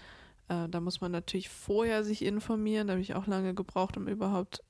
Äh, 0.49 0.67
da 0.69 0.79
muss 0.79 1.01
man 1.01 1.11
natürlich 1.11 1.49
vorher 1.49 2.03
sich 2.03 2.23
informieren. 2.23 2.87
Da 2.87 2.93
habe 2.93 3.01
ich 3.01 3.15
auch 3.15 3.27
lange 3.27 3.53
gebraucht, 3.53 3.97
um 3.97 4.07
überhaupt 4.07 4.61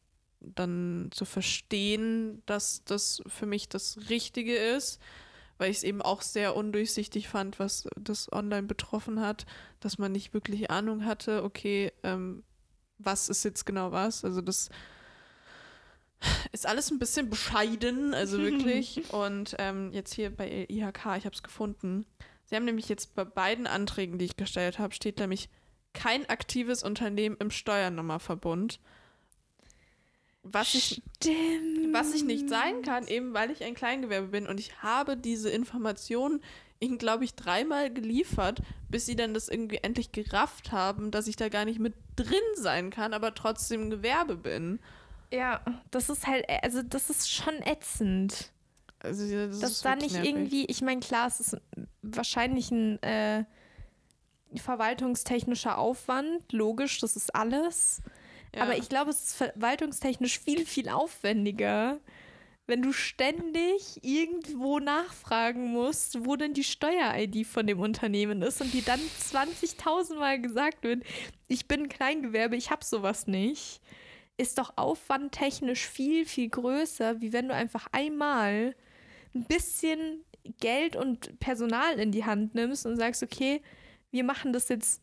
dann 0.41 1.09
zu 1.11 1.25
verstehen, 1.25 2.43
dass 2.45 2.83
das 2.85 3.21
für 3.27 3.45
mich 3.45 3.67
das 3.69 4.09
Richtige 4.09 4.55
ist, 4.55 5.01
weil 5.57 5.71
ich 5.71 5.77
es 5.77 5.83
eben 5.83 6.01
auch 6.01 6.21
sehr 6.21 6.55
undurchsichtig 6.55 7.27
fand, 7.27 7.59
was 7.59 7.87
das 7.99 8.31
online 8.31 8.67
betroffen 8.67 9.19
hat, 9.19 9.45
dass 9.79 9.97
man 9.97 10.11
nicht 10.11 10.33
wirklich 10.33 10.71
Ahnung 10.71 11.05
hatte, 11.05 11.43
okay, 11.43 11.91
ähm, 12.03 12.43
was 12.97 13.29
ist 13.29 13.43
jetzt 13.43 13.65
genau 13.65 13.91
was. 13.91 14.23
Also 14.23 14.41
das 14.41 14.69
ist 16.51 16.65
alles 16.65 16.91
ein 16.91 16.99
bisschen 16.99 17.29
bescheiden, 17.29 18.13
also 18.13 18.37
wirklich. 18.39 19.01
Und 19.13 19.55
ähm, 19.59 19.91
jetzt 19.91 20.13
hier 20.13 20.35
bei 20.35 20.67
IHK, 20.69 21.17
ich 21.17 21.25
habe 21.25 21.35
es 21.35 21.43
gefunden. 21.43 22.05
Sie 22.45 22.55
haben 22.55 22.65
nämlich 22.65 22.89
jetzt 22.89 23.15
bei 23.15 23.25
beiden 23.25 23.67
Anträgen, 23.67 24.17
die 24.17 24.25
ich 24.25 24.37
gestellt 24.37 24.79
habe, 24.79 24.93
steht 24.93 25.19
nämlich 25.19 25.49
kein 25.93 26.27
aktives 26.29 26.83
Unternehmen 26.83 27.37
im 27.39 27.51
Steuernummerverbund. 27.51 28.79
Was 30.43 30.73
ich, 30.73 31.01
Stimmt. 31.17 31.93
was 31.93 32.13
ich 32.13 32.23
nicht 32.23 32.49
sein 32.49 32.81
kann, 32.81 33.07
eben 33.07 33.33
weil 33.33 33.51
ich 33.51 33.63
ein 33.63 33.75
Kleingewerbe 33.75 34.27
bin. 34.27 34.47
Und 34.47 34.59
ich 34.59 34.81
habe 34.81 35.17
diese 35.17 35.49
Informationen 35.49 36.41
ihnen, 36.79 36.97
glaube 36.97 37.25
ich, 37.25 37.35
dreimal 37.35 37.93
geliefert, 37.93 38.61
bis 38.87 39.05
sie 39.05 39.15
dann 39.15 39.33
das 39.33 39.49
irgendwie 39.49 39.79
endlich 39.81 40.11
gerafft 40.11 40.71
haben, 40.71 41.11
dass 41.11 41.27
ich 41.27 41.35
da 41.35 41.49
gar 41.49 41.65
nicht 41.65 41.79
mit 41.79 41.93
drin 42.15 42.39
sein 42.55 42.89
kann, 42.89 43.13
aber 43.13 43.35
trotzdem 43.35 43.89
Gewerbe 43.89 44.37
bin. 44.37 44.79
Ja, 45.31 45.61
das 45.91 46.09
ist 46.09 46.27
halt, 46.27 46.45
also 46.63 46.81
das 46.81 47.09
ist 47.09 47.29
schon 47.31 47.55
ätzend. 47.63 48.51
Also, 48.99 49.23
das 49.47 49.59
dass 49.59 49.71
ist 49.71 49.85
da 49.85 49.95
nicht 49.95 50.13
nervig. 50.13 50.29
irgendwie, 50.29 50.65
ich 50.65 50.81
meine, 50.81 50.99
klar, 50.99 51.27
es 51.27 51.39
ist 51.39 51.57
wahrscheinlich 52.01 52.71
ein 52.71 53.01
äh, 53.01 53.45
verwaltungstechnischer 54.55 55.77
Aufwand, 55.77 56.51
logisch, 56.51 56.99
das 56.99 57.15
ist 57.15 57.33
alles. 57.33 58.01
Ja. 58.55 58.63
Aber 58.63 58.77
ich 58.77 58.89
glaube, 58.89 59.11
es 59.11 59.27
ist 59.27 59.35
verwaltungstechnisch 59.35 60.39
viel, 60.39 60.65
viel 60.65 60.89
aufwendiger, 60.89 61.99
wenn 62.65 62.81
du 62.81 62.91
ständig 62.91 64.03
irgendwo 64.03 64.79
nachfragen 64.79 65.71
musst, 65.71 66.25
wo 66.25 66.35
denn 66.35 66.53
die 66.53 66.63
Steuer-ID 66.63 67.45
von 67.47 67.65
dem 67.65 67.79
Unternehmen 67.79 68.41
ist 68.41 68.61
und 68.61 68.73
die 68.73 68.83
dann 68.83 68.99
20.000 68.99 70.15
Mal 70.19 70.41
gesagt 70.41 70.83
wird, 70.83 71.03
ich 71.47 71.67
bin 71.67 71.89
Kleingewerbe, 71.89 72.55
ich 72.55 72.69
habe 72.69 72.85
sowas 72.85 73.27
nicht, 73.27 73.81
ist 74.39 74.57
doch 74.57 74.73
aufwandtechnisch 74.77 75.87
viel, 75.87 76.25
viel 76.25 76.49
größer, 76.49 77.21
wie 77.21 77.33
wenn 77.33 77.47
du 77.47 77.53
einfach 77.53 77.87
einmal 77.91 78.75
ein 79.35 79.43
bisschen 79.43 80.23
Geld 80.59 80.95
und 80.95 81.39
Personal 81.39 81.99
in 81.99 82.11
die 82.11 82.25
Hand 82.25 82.55
nimmst 82.55 82.85
und 82.85 82.95
sagst, 82.95 83.21
okay, 83.21 83.61
wir 84.11 84.23
machen 84.23 84.53
das 84.53 84.69
jetzt 84.69 85.01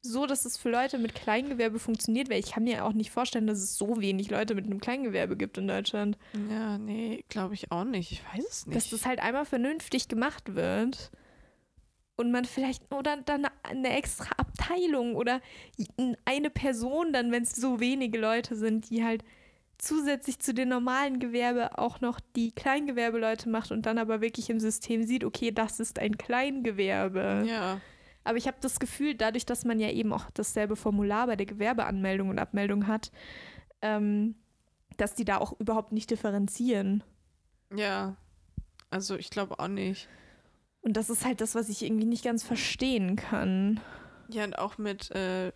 so, 0.00 0.26
dass 0.26 0.44
es 0.44 0.56
für 0.56 0.70
Leute 0.70 0.98
mit 0.98 1.14
Kleingewerbe 1.14 1.78
funktioniert, 1.78 2.30
weil 2.30 2.38
ich 2.38 2.52
kann 2.52 2.64
mir 2.64 2.84
auch 2.84 2.92
nicht 2.92 3.10
vorstellen, 3.10 3.46
dass 3.46 3.58
es 3.58 3.76
so 3.76 4.00
wenig 4.00 4.30
Leute 4.30 4.54
mit 4.54 4.64
einem 4.64 4.80
Kleingewerbe 4.80 5.36
gibt 5.36 5.58
in 5.58 5.68
Deutschland. 5.68 6.16
Ja, 6.50 6.78
nee, 6.78 7.24
glaube 7.28 7.54
ich 7.54 7.70
auch 7.70 7.84
nicht. 7.84 8.12
Ich 8.12 8.22
weiß 8.24 8.46
es 8.48 8.66
nicht. 8.66 8.76
Dass 8.76 8.90
das 8.90 9.04
halt 9.04 9.20
einmal 9.20 9.44
vernünftig 9.44 10.08
gemacht 10.08 10.54
wird 10.54 11.10
und 12.18 12.32
man 12.32 12.44
vielleicht 12.44 12.92
oder 12.92 13.16
dann 13.16 13.46
eine 13.62 13.96
extra 13.96 14.30
Abteilung 14.36 15.14
oder 15.14 15.40
eine 16.24 16.50
Person 16.50 17.12
dann, 17.12 17.30
wenn 17.30 17.44
es 17.44 17.52
so 17.52 17.80
wenige 17.80 18.18
Leute 18.18 18.56
sind, 18.56 18.90
die 18.90 19.04
halt 19.04 19.24
zusätzlich 19.78 20.40
zu 20.40 20.52
den 20.52 20.68
normalen 20.68 21.20
Gewerbe 21.20 21.78
auch 21.78 22.00
noch 22.00 22.18
die 22.34 22.50
Kleingewerbeleute 22.50 23.48
macht 23.48 23.70
und 23.70 23.86
dann 23.86 23.98
aber 23.98 24.20
wirklich 24.20 24.50
im 24.50 24.58
System 24.58 25.04
sieht, 25.04 25.24
okay, 25.24 25.52
das 25.52 25.78
ist 25.78 25.98
ein 26.00 26.18
Kleingewerbe. 26.18 27.44
ja. 27.46 27.80
Aber 28.24 28.36
ich 28.36 28.46
habe 28.46 28.58
das 28.60 28.78
Gefühl, 28.78 29.14
dadurch, 29.14 29.46
dass 29.46 29.64
man 29.64 29.80
ja 29.80 29.88
eben 29.90 30.12
auch 30.12 30.28
dasselbe 30.34 30.76
Formular 30.76 31.28
bei 31.28 31.36
der 31.36 31.46
Gewerbeanmeldung 31.46 32.28
und 32.28 32.38
Abmeldung 32.38 32.86
hat, 32.86 33.10
ähm, 33.80 34.34
dass 34.98 35.14
die 35.14 35.24
da 35.24 35.38
auch 35.38 35.58
überhaupt 35.58 35.92
nicht 35.92 36.10
differenzieren. 36.10 37.02
Ja. 37.74 38.16
Also 38.90 39.16
ich 39.16 39.30
glaube 39.30 39.58
auch 39.58 39.68
nicht. 39.68 40.10
Und 40.88 40.94
das 40.94 41.10
ist 41.10 41.26
halt 41.26 41.42
das, 41.42 41.54
was 41.54 41.68
ich 41.68 41.82
irgendwie 41.82 42.06
nicht 42.06 42.24
ganz 42.24 42.42
verstehen 42.42 43.14
kann. 43.14 43.78
Ja, 44.30 44.44
und 44.44 44.58
auch 44.58 44.78
mit, 44.78 45.10
äh, 45.10 45.52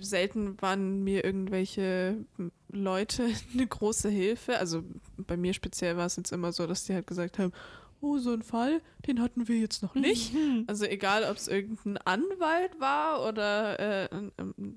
selten 0.00 0.60
waren 0.60 1.04
mir 1.04 1.24
irgendwelche 1.24 2.24
Leute 2.68 3.28
eine 3.54 3.68
große 3.68 4.08
Hilfe. 4.08 4.58
Also 4.58 4.82
bei 5.16 5.36
mir 5.36 5.54
speziell 5.54 5.96
war 5.96 6.06
es 6.06 6.16
jetzt 6.16 6.32
immer 6.32 6.50
so, 6.50 6.66
dass 6.66 6.82
die 6.82 6.94
halt 6.94 7.06
gesagt 7.06 7.38
haben, 7.38 7.52
oh, 8.00 8.18
so 8.18 8.32
ein 8.32 8.42
Fall, 8.42 8.82
den 9.06 9.22
hatten 9.22 9.46
wir 9.46 9.60
jetzt 9.60 9.84
noch 9.84 9.94
nicht. 9.94 10.34
Also 10.66 10.86
egal, 10.86 11.22
ob 11.30 11.36
es 11.36 11.46
irgendein 11.46 11.96
Anwalt 11.98 12.80
war 12.80 13.28
oder 13.28 13.78
äh, 13.78 14.08
ein, 14.12 14.32
ein 14.38 14.75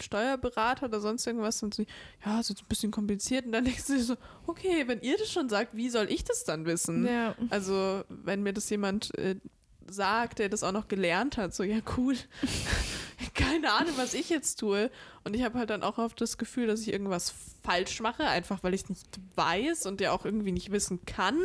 Steuerberater 0.00 0.86
oder 0.86 1.00
sonst 1.00 1.26
irgendwas. 1.26 1.62
Und 1.62 1.74
sie, 1.74 1.86
ja, 2.24 2.40
ist 2.40 2.50
jetzt 2.50 2.62
ein 2.62 2.68
bisschen 2.68 2.90
kompliziert. 2.90 3.46
Und 3.46 3.52
dann 3.52 3.64
denkst 3.64 3.86
du 3.86 3.94
dir 3.94 4.04
so, 4.04 4.16
okay, 4.46 4.84
wenn 4.86 5.00
ihr 5.00 5.16
das 5.18 5.30
schon 5.30 5.48
sagt, 5.48 5.76
wie 5.76 5.88
soll 5.88 6.10
ich 6.10 6.24
das 6.24 6.44
dann 6.44 6.66
wissen? 6.66 7.06
Ja. 7.06 7.34
Also 7.50 8.04
wenn 8.08 8.42
mir 8.42 8.52
das 8.52 8.68
jemand 8.70 9.16
äh, 9.18 9.36
sagt, 9.90 10.38
der 10.38 10.48
das 10.48 10.62
auch 10.62 10.72
noch 10.72 10.88
gelernt 10.88 11.36
hat, 11.36 11.54
so 11.54 11.62
ja 11.62 11.78
cool. 11.96 12.16
Keine 13.34 13.72
Ahnung, 13.72 13.94
was 13.96 14.14
ich 14.14 14.28
jetzt 14.28 14.56
tue. 14.56 14.90
Und 15.24 15.34
ich 15.34 15.42
habe 15.42 15.58
halt 15.58 15.70
dann 15.70 15.82
auch 15.82 15.98
oft 15.98 16.20
das 16.20 16.38
Gefühl, 16.38 16.66
dass 16.66 16.82
ich 16.82 16.92
irgendwas 16.92 17.34
falsch 17.62 18.00
mache, 18.00 18.24
einfach 18.24 18.62
weil 18.62 18.74
ich 18.74 18.82
es 18.82 18.88
nicht 18.88 19.20
weiß 19.34 19.86
und 19.86 20.00
ja 20.00 20.12
auch 20.12 20.24
irgendwie 20.24 20.52
nicht 20.52 20.70
wissen 20.70 21.04
kann 21.06 21.38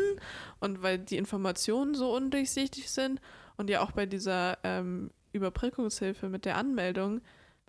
und 0.59 0.81
weil 0.81 0.99
die 0.99 1.17
Informationen 1.17 1.95
so 1.95 2.13
undurchsichtig 2.13 2.89
sind. 2.89 3.21
Und 3.57 3.69
ja 3.69 3.81
auch 3.81 3.91
bei 3.91 4.05
dieser 4.05 4.57
ähm, 4.63 5.11
Überbrückungshilfe 5.33 6.29
mit 6.29 6.45
der 6.45 6.57
Anmeldung. 6.57 7.21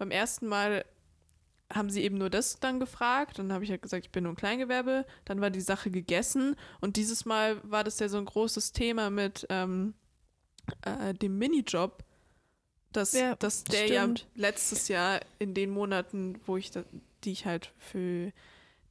Beim 0.03 0.11
ersten 0.11 0.49
Mal 0.49 0.85
haben 1.73 1.89
sie 1.89 2.03
eben 2.03 2.19
nur 2.19 2.29
das 2.29 2.59
dann 2.59 2.81
gefragt. 2.81 3.38
Dann 3.38 3.53
habe 3.53 3.62
ich 3.62 3.71
halt 3.71 3.83
gesagt, 3.83 4.05
ich 4.05 4.11
bin 4.11 4.25
nur 4.25 4.33
ein 4.33 4.37
Kleingewerbe. 4.37 5.07
Dann 5.25 5.41
war 5.41 5.49
die 5.51 5.61
Sache 5.61 5.93
gegessen. 5.93 6.57
Und 6.81 6.97
dieses 6.97 7.25
Mal 7.25 7.61
war 7.62 7.85
das 7.85 8.01
ja 8.01 8.09
so 8.09 8.19
ein 8.19 8.25
großes 8.25 8.73
Thema 8.73 9.11
mit 9.11 9.47
ähm, 9.49 9.95
äh, 10.85 11.15
dem 11.15 11.38
Minijob, 11.38 12.03
dass, 12.91 13.12
Ja, 13.12 13.37
dass 13.37 13.62
der 13.62 13.87
stimmt. 13.87 14.21
ja 14.23 14.27
letztes 14.35 14.88
Jahr 14.88 15.21
in 15.38 15.55
den 15.55 15.71
Monaten, 15.71 16.41
wo 16.47 16.57
ich 16.57 16.73
da, 16.73 16.83
die 17.23 17.31
ich 17.31 17.47
halt 17.47 17.73
für 17.79 18.33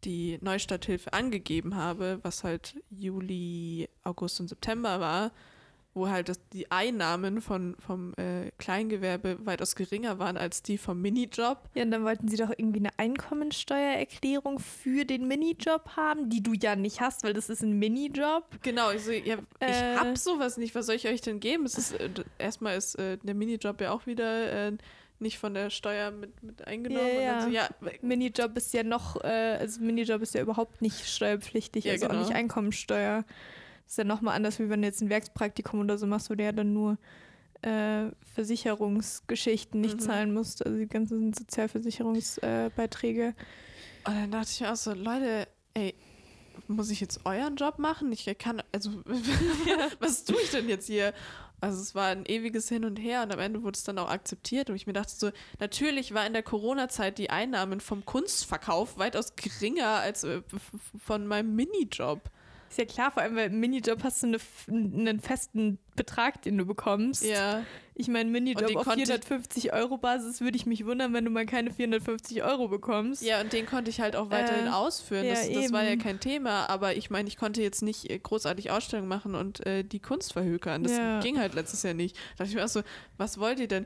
die 0.05 0.39
Neustarthilfe 0.39 1.11
angegeben 1.11 1.75
habe, 1.75 2.19
was 2.21 2.45
halt 2.45 2.81
Juli, 2.89 3.89
August 4.05 4.39
und 4.39 4.47
September 4.47 5.01
war, 5.01 5.33
wo 5.93 6.07
halt 6.09 6.29
das, 6.29 6.39
die 6.53 6.71
Einnahmen 6.71 7.41
von, 7.41 7.75
vom 7.79 8.13
äh, 8.13 8.51
Kleingewerbe 8.57 9.45
weitaus 9.45 9.75
geringer 9.75 10.19
waren 10.19 10.37
als 10.37 10.63
die 10.63 10.77
vom 10.77 11.01
Minijob. 11.01 11.69
Ja, 11.73 11.83
und 11.83 11.91
dann 11.91 12.03
wollten 12.05 12.27
sie 12.29 12.37
doch 12.37 12.49
irgendwie 12.49 12.79
eine 12.79 12.91
Einkommensteuererklärung 12.97 14.59
für 14.59 15.05
den 15.05 15.27
Minijob 15.27 15.95
haben, 15.95 16.29
die 16.29 16.41
du 16.41 16.53
ja 16.53 16.75
nicht 16.75 17.01
hast, 17.01 17.23
weil 17.23 17.33
das 17.33 17.49
ist 17.49 17.61
ein 17.61 17.77
Minijob. 17.77 18.45
Genau, 18.61 18.91
ich, 18.91 19.03
so, 19.03 19.11
ja, 19.11 19.35
ich 19.59 19.67
Äh. 19.67 19.95
hab 19.97 20.17
sowas 20.17 20.57
nicht. 20.57 20.75
Was 20.75 20.85
soll 20.85 20.95
ich 20.95 21.07
euch 21.07 21.21
denn 21.21 21.39
geben? 21.39 21.65
Es 21.65 21.77
ist, 21.77 21.93
äh, 21.99 22.09
erstmal 22.37 22.77
ist 22.77 22.95
äh, 22.95 23.17
der 23.17 23.35
Minijob 23.35 23.81
ja 23.81 23.91
auch 23.91 24.05
wieder 24.05 24.67
äh, 24.69 24.71
nicht 25.19 25.37
von 25.37 25.53
der 25.53 25.69
Steuer 25.69 26.11
mit, 26.11 26.41
mit 26.41 26.65
eingenommen. 26.67 27.07
Ja, 27.21 27.39
dann 27.39 27.41
so, 27.43 27.49
ja. 27.55 27.69
ja, 27.81 27.91
Minijob 28.01 28.57
ist 28.57 28.73
ja 28.73 28.83
noch, 28.83 29.21
äh, 29.23 29.57
also 29.59 29.81
Minijob 29.81 30.21
ist 30.21 30.33
ja 30.33 30.41
überhaupt 30.41 30.81
nicht 30.81 31.05
steuerpflichtig, 31.07 31.85
Ja, 31.85 31.91
also 31.93 32.07
genau. 32.07 32.19
auch 32.21 32.25
nicht 32.27 32.35
Einkommensteuer. 32.35 33.23
Ist 33.91 33.97
ja 33.97 34.05
nochmal 34.05 34.35
anders, 34.37 34.57
wie 34.57 34.69
wenn 34.69 34.81
du 34.81 34.87
jetzt 34.87 35.01
ein 35.01 35.09
Werkspraktikum 35.09 35.81
oder 35.81 35.97
so 35.97 36.07
machst, 36.07 36.29
wo 36.29 36.35
du 36.35 36.43
ja 36.43 36.53
dann 36.53 36.71
nur 36.71 36.97
äh, 37.61 38.05
Versicherungsgeschichten 38.33 39.81
nicht 39.81 39.95
Mhm. 39.95 39.99
zahlen 39.99 40.33
musst, 40.33 40.65
also 40.65 40.77
die 40.77 40.87
ganzen 40.87 41.33
Sozialversicherungsbeiträge. 41.33 43.23
Äh. 43.23 44.07
Und 44.07 44.15
dann 44.15 44.31
dachte 44.31 44.49
ich 44.49 44.61
mir 44.61 44.71
auch 44.71 44.77
so, 44.77 44.93
Leute, 44.93 45.45
ey, 45.73 45.93
muss 46.67 46.89
ich 46.89 47.01
jetzt 47.01 47.25
euren 47.25 47.57
Job 47.57 47.79
machen? 47.79 48.11
Ich 48.13 48.25
kann, 48.39 48.63
also, 48.71 48.91
was 49.99 50.23
tue 50.23 50.41
ich 50.41 50.51
denn 50.51 50.69
jetzt 50.69 50.87
hier? 50.87 51.13
Also 51.59 51.81
es 51.81 51.93
war 51.93 52.07
ein 52.07 52.25
ewiges 52.25 52.69
Hin 52.69 52.85
und 52.85 52.95
Her 52.95 53.23
und 53.23 53.33
am 53.33 53.39
Ende 53.39 53.61
wurde 53.61 53.75
es 53.75 53.83
dann 53.83 53.99
auch 53.99 54.09
akzeptiert 54.09 54.69
und 54.69 54.77
ich 54.77 54.87
mir 54.87 54.93
dachte 54.93 55.11
so, 55.13 55.31
natürlich 55.59 56.13
war 56.13 56.25
in 56.25 56.33
der 56.33 56.41
Corona-Zeit 56.43 57.17
die 57.19 57.29
Einnahmen 57.29 57.81
vom 57.81 58.03
Kunstverkauf 58.05 58.97
weitaus 58.97 59.35
geringer 59.35 59.99
als 59.99 60.23
äh, 60.23 60.41
von 60.97 61.27
meinem 61.27 61.55
Minijob. 61.55 62.21
Ist 62.71 62.77
ja 62.77 62.85
klar, 62.85 63.11
vor 63.11 63.21
allem, 63.21 63.35
weil 63.35 63.47
im 63.51 63.59
Minijob 63.59 64.01
hast 64.03 64.23
du 64.23 64.27
eine, 64.27 64.37
einen 64.69 65.19
festen 65.19 65.77
Betrag, 65.97 66.41
den 66.41 66.57
du 66.57 66.65
bekommst. 66.65 67.21
Ja, 67.23 67.63
Ich 67.95 68.07
meine, 68.07 68.29
Minijob 68.31 68.63
auf 68.77 68.85
konnte 68.85 69.01
ich- 69.01 69.07
450 69.07 69.73
Euro 69.73 69.97
Basis 69.97 70.39
würde 70.39 70.55
ich 70.55 70.65
mich 70.65 70.85
wundern, 70.85 71.13
wenn 71.13 71.25
du 71.25 71.31
mal 71.31 71.45
keine 71.45 71.71
450 71.71 72.43
Euro 72.43 72.69
bekommst. 72.69 73.21
ja, 73.23 73.41
und 73.41 73.51
den 73.51 73.65
konnte 73.65 73.89
ich 73.91 73.99
halt 73.99 74.15
auch 74.15 74.29
weiterhin 74.31 74.67
Äh, 74.67 74.69
ausführen. 74.69 75.25
ja, 75.25 75.31
Das, 75.33 75.51
das 75.51 75.73
war 75.73 75.83
ja 75.83 75.97
kein 75.97 76.21
Thema, 76.21 76.69
aber 76.69 76.95
ich 76.95 77.09
meine, 77.09 77.27
ich 77.27 77.35
konnte 77.35 77.61
jetzt 77.61 77.81
nicht 77.81 78.09
äh, 78.09 78.17
großartig 78.17 78.71
Ausstellungen 78.71 79.09
machen 79.09 79.35
und 79.35 79.65
äh, 79.65 79.83
die 79.83 79.99
Kunst 79.99 80.31
verhökern. 80.31 80.83
Das 80.83 80.93
Ja. 80.93 81.19
ging 81.19 81.37
halt 81.39 81.53
letztes 81.53 81.83
Jahr 81.83 81.93
nicht. 81.93 82.15
Da 82.15 82.21
dachte 82.45 82.49
ich 82.51 82.55
mir 82.55 82.63
auch 82.63 82.69
so, 82.69 82.83
was 83.17 83.37
wollt 83.37 83.59
ihr 83.59 83.67
denn? 83.67 83.85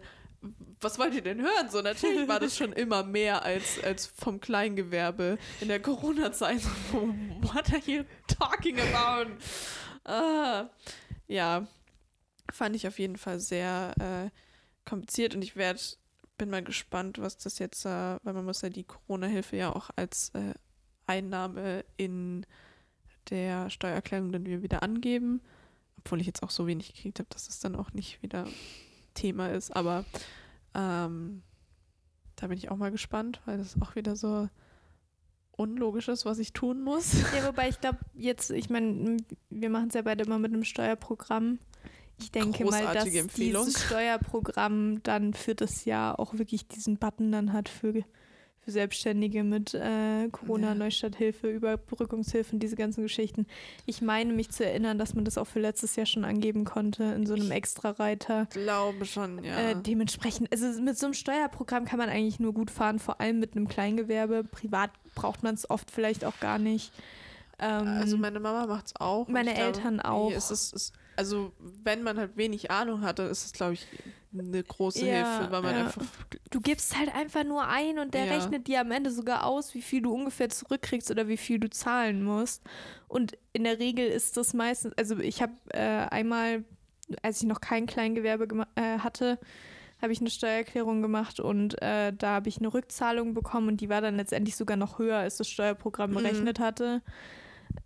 Was 0.81 0.99
wollt 0.99 1.13
ihr 1.13 1.21
denn 1.21 1.41
hören? 1.41 1.69
So, 1.69 1.81
natürlich 1.81 2.27
war 2.27 2.39
das 2.39 2.57
schon 2.57 2.73
immer 2.73 3.03
mehr 3.03 3.43
als, 3.43 3.83
als 3.83 4.05
vom 4.07 4.39
Kleingewerbe 4.39 5.37
in 5.61 5.67
der 5.67 5.81
Corona-Zeit. 5.81 6.61
What 7.41 7.71
are 7.71 7.81
you 7.85 8.03
talking 8.27 8.79
about? 8.79 9.31
Ah, 10.03 10.69
ja, 11.27 11.67
fand 12.51 12.75
ich 12.75 12.87
auf 12.87 12.99
jeden 12.99 13.17
Fall 13.17 13.39
sehr 13.39 13.93
äh, 13.99 14.87
kompliziert 14.87 15.35
und 15.35 15.41
ich 15.41 15.55
werde, 15.55 15.79
bin 16.37 16.49
mal 16.49 16.63
gespannt, 16.63 17.19
was 17.19 17.37
das 17.37 17.59
jetzt, 17.59 17.85
äh, 17.85 17.89
weil 18.23 18.33
man 18.33 18.45
muss 18.45 18.61
ja 18.61 18.69
die 18.69 18.83
Corona-Hilfe 18.83 19.57
ja 19.57 19.75
auch 19.75 19.89
als 19.95 20.29
äh, 20.29 20.53
Einnahme 21.07 21.85
in 21.97 22.45
der 23.29 23.69
Steuererklärung 23.69 24.31
dann 24.31 24.45
wieder 24.45 24.83
angeben, 24.83 25.41
obwohl 25.97 26.21
ich 26.21 26.27
jetzt 26.27 26.43
auch 26.43 26.51
so 26.51 26.67
wenig 26.67 26.93
gekriegt 26.93 27.19
habe, 27.19 27.29
dass 27.29 27.49
es 27.49 27.59
dann 27.59 27.75
auch 27.75 27.93
nicht 27.93 28.21
wieder 28.21 28.47
Thema 29.15 29.47
ist, 29.47 29.75
aber 29.75 30.05
ähm, 30.75 31.41
da 32.35 32.47
bin 32.47 32.57
ich 32.57 32.69
auch 32.69 32.77
mal 32.77 32.91
gespannt, 32.91 33.41
weil 33.45 33.57
das 33.57 33.81
auch 33.81 33.95
wieder 33.95 34.15
so 34.15 34.47
unlogisch 35.57 36.07
ist, 36.09 36.25
was 36.25 36.37
ich 36.39 36.53
tun 36.53 36.81
muss. 36.81 37.13
Ja, 37.35 37.47
wobei 37.47 37.69
ich 37.69 37.79
glaube, 37.79 37.99
jetzt, 38.13 38.51
ich 38.51 38.69
meine, 38.69 39.17
wir 39.49 39.69
machen 39.69 39.87
es 39.87 39.95
ja 39.95 40.01
beide 40.01 40.25
immer 40.25 40.37
mit 40.37 40.53
einem 40.53 40.63
Steuerprogramm. 40.63 41.59
Ich 42.19 42.31
denke 42.31 42.63
mal, 42.65 42.71
dass 42.71 42.81
Großartige 42.81 43.19
Empfehlung. 43.19 43.65
dieses 43.65 43.83
Steuerprogramm 43.83 45.03
dann 45.03 45.33
für 45.33 45.55
das 45.55 45.85
Jahr 45.85 46.19
auch 46.19 46.33
wirklich 46.37 46.67
diesen 46.67 46.97
Button 46.97 47.31
dann 47.31 47.53
hat 47.53 47.69
für, 47.69 48.03
für 48.65 48.71
Selbstständige 48.71 49.43
mit 49.43 49.75
äh, 49.75 50.27
Corona-Neustarthilfe, 50.31 51.47
Überbrückungshilfen, 51.47 52.59
diese 52.59 52.75
ganzen 52.75 53.03
Geschichten. 53.03 53.45
Ich 53.85 54.01
meine 54.01 54.33
mich 54.33 54.49
zu 54.49 54.65
erinnern, 54.65 54.97
dass 54.97 55.13
man 55.13 55.23
das 55.23 55.37
auch 55.37 55.45
für 55.45 55.59
letztes 55.59 55.95
Jahr 55.95 56.07
schon 56.07 56.25
angeben 56.25 56.65
konnte 56.65 57.03
in 57.03 57.27
so 57.27 57.35
einem 57.35 57.51
Extra-Reiter. 57.51 58.47
Glaube 58.49 59.05
schon, 59.05 59.43
ja. 59.43 59.71
Äh, 59.71 59.75
dementsprechend, 59.75 60.51
also 60.51 60.81
mit 60.81 60.97
so 60.97 61.05
einem 61.05 61.13
Steuerprogramm 61.13 61.85
kann 61.85 61.99
man 61.99 62.09
eigentlich 62.09 62.39
nur 62.39 62.53
gut 62.53 62.71
fahren, 62.71 62.97
vor 62.97 63.21
allem 63.21 63.39
mit 63.39 63.55
einem 63.55 63.67
Kleingewerbe. 63.67 64.43
Privat 64.43 64.89
braucht 65.13 65.43
man 65.43 65.53
es 65.53 65.69
oft 65.69 65.91
vielleicht 65.91 66.25
auch 66.25 66.39
gar 66.39 66.57
nicht. 66.57 66.91
Ähm, 67.59 67.87
also 67.87 68.17
meine 68.17 68.39
Mama 68.39 68.65
macht 68.65 68.87
es 68.87 68.95
auch. 68.99 69.27
meine 69.27 69.51
ich 69.51 69.55
glaube, 69.57 69.77
Eltern 69.77 69.99
auch. 69.99 70.31
Es 70.31 70.49
ist, 70.49 70.73
es, 70.73 70.91
also 71.17 71.53
wenn 71.59 72.03
man 72.03 72.17
halt 72.17 72.37
wenig 72.37 72.71
Ahnung 72.71 73.01
hatte, 73.01 73.23
ist 73.23 73.45
es, 73.45 73.53
glaube 73.53 73.73
ich, 73.73 73.87
eine 74.37 74.63
große 74.63 75.05
Ja, 75.05 75.13
Hilfe, 75.39 75.51
weil 75.51 75.61
man 75.61 75.75
ja. 75.75 75.85
einfach 75.85 76.05
du 76.49 76.59
gibst 76.61 76.97
halt 76.97 77.13
einfach 77.15 77.43
nur 77.43 77.67
ein 77.67 77.99
und 77.99 78.13
der 78.13 78.25
Ja. 78.25 78.33
rechnet 78.33 78.67
dir 78.67 78.81
am 78.81 78.91
Ende 78.91 79.11
sogar 79.11 79.45
aus, 79.45 79.73
wie 79.73 79.81
viel 79.81 80.01
du 80.01 80.13
ungefähr 80.13 80.49
zurückkriegst 80.49 81.09
oder 81.11 81.27
wie 81.27 81.37
viel 81.37 81.59
du 81.59 81.69
zahlen 81.69 82.23
musst. 82.23 82.61
Und 83.07 83.37
in 83.53 83.63
der 83.63 83.79
Regel 83.79 84.07
ist 84.07 84.35
das 84.37 84.53
meistens, 84.53 84.93
also 84.97 85.17
ich 85.19 85.41
habe 85.41 85.53
äh, 85.69 85.79
einmal, 85.79 86.63
als 87.21 87.41
ich 87.41 87.47
noch 87.47 87.61
kein 87.61 87.85
Kleingewerbe 87.85 88.65
äh, 88.75 88.99
hatte, 88.99 89.39
habe 90.01 90.11
ich 90.11 90.19
eine 90.19 90.29
Steuererklärung 90.29 91.01
gemacht 91.01 91.39
und 91.39 91.81
äh, 91.81 92.11
da 92.11 92.35
habe 92.35 92.49
ich 92.49 92.57
eine 92.57 92.73
Rückzahlung 92.73 93.33
bekommen 93.33 93.69
und 93.69 93.77
die 93.81 93.87
war 93.89 94.01
dann 94.01 94.17
letztendlich 94.17 94.57
sogar 94.57 94.75
noch 94.75 94.99
höher, 94.99 95.17
als 95.19 95.37
das 95.37 95.47
Steuerprogramm 95.49 96.11
Mhm. 96.11 96.15
berechnet 96.15 96.59
hatte. 96.59 97.01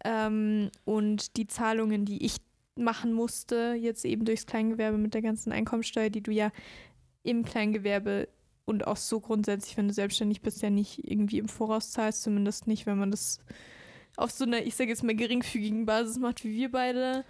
Ähm, 0.04 0.70
und 0.86 1.38
die 1.38 1.48
Zahlungen, 1.48 2.06
die 2.06 2.26
ich 2.26 2.38
machen 2.80 3.14
musste, 3.14 3.76
jetzt 3.80 4.06
eben 4.06 4.26
durchs 4.26 4.46
Kleingewerbe 4.46 4.98
mit 4.98 5.14
der 5.14 5.22
ganzen 5.22 5.52
Einkommensteuer, 5.52 6.10
die 6.10 6.22
du 6.22 6.32
ja 6.32 6.52
im 7.24 7.44
Kleingewerbe 7.44 8.28
und 8.66 8.88
auch 8.88 8.98
so 8.98 9.20
grundsätzlich, 9.20 9.78
wenn 9.78 9.88
du 9.88 9.94
selbstständig 9.94 10.42
bist, 10.42 10.62
ja 10.62 10.70
nicht 10.70 11.10
irgendwie 11.10 11.40
im 11.40 11.48
Voraus 11.48 11.92
zahlst, 11.92 12.24
zumindest 12.24 12.68
nicht, 12.68 12.86
wenn 12.86 12.98
man 12.98 13.12
das 13.12 13.40
auf 14.16 14.32
so 14.32 14.46
einer, 14.46 14.62
ich 14.64 14.76
sage 14.76 14.90
jetzt 14.90 15.04
mal, 15.04 15.16
geringfügigen 15.16 15.86
Basis 15.86 16.20
macht 16.20 16.44
wie 16.44 16.56
wir 16.56 16.72
beide. 16.72 17.26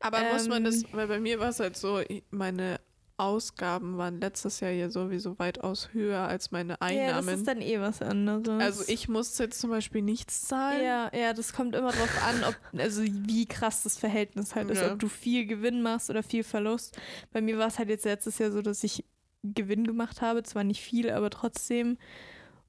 Aber 0.00 0.20
muss 0.32 0.48
man 0.48 0.64
das, 0.64 0.82
Ähm, 0.82 0.88
weil 0.92 1.08
bei 1.08 1.20
mir 1.20 1.40
war 1.40 1.48
es 1.48 1.60
halt 1.60 1.76
so, 1.76 2.00
meine 2.30 2.78
Ausgaben 3.16 3.96
waren 3.96 4.20
letztes 4.20 4.60
Jahr 4.60 4.72
ja 4.72 4.90
sowieso 4.90 5.38
weitaus 5.38 5.90
höher 5.92 6.20
als 6.26 6.50
meine 6.50 6.72
Ja, 6.72 6.78
das 6.80 6.88
Einnahmen. 6.90 7.28
ist 7.28 7.46
dann 7.48 7.60
eh 7.60 7.80
was 7.80 8.02
anderes. 8.02 8.48
also 8.62 8.84
ich 8.88 9.08
musste 9.08 9.44
jetzt 9.44 9.60
zum 9.60 9.70
Beispiel 9.70 10.02
nichts 10.02 10.42
zahlen. 10.48 10.82
Ja, 10.84 11.10
ja, 11.16 11.32
das 11.32 11.52
kommt 11.52 11.76
immer 11.76 11.92
drauf 11.92 12.22
an, 12.26 12.42
ob, 12.44 12.56
also 12.80 13.02
wie 13.04 13.46
krass 13.46 13.82
das 13.84 13.96
Verhältnis 13.98 14.54
halt 14.54 14.70
ist, 14.70 14.80
Ja. 14.82 14.92
ob 14.92 14.98
du 14.98 15.08
viel 15.08 15.46
Gewinn 15.46 15.80
machst 15.82 16.10
oder 16.10 16.22
viel 16.24 16.42
Verlust. 16.44 16.98
Bei 17.32 17.40
mir 17.40 17.56
war 17.58 17.68
es 17.68 17.78
halt 17.78 17.88
jetzt 17.88 18.04
letztes 18.04 18.38
Jahr 18.38 18.50
so, 18.50 18.62
dass 18.62 18.82
ich 18.82 19.04
Gewinn 19.44 19.86
gemacht 19.86 20.20
habe, 20.20 20.42
zwar 20.42 20.64
nicht 20.64 20.80
viel, 20.82 21.10
aber 21.10 21.30
trotzdem. 21.30 21.98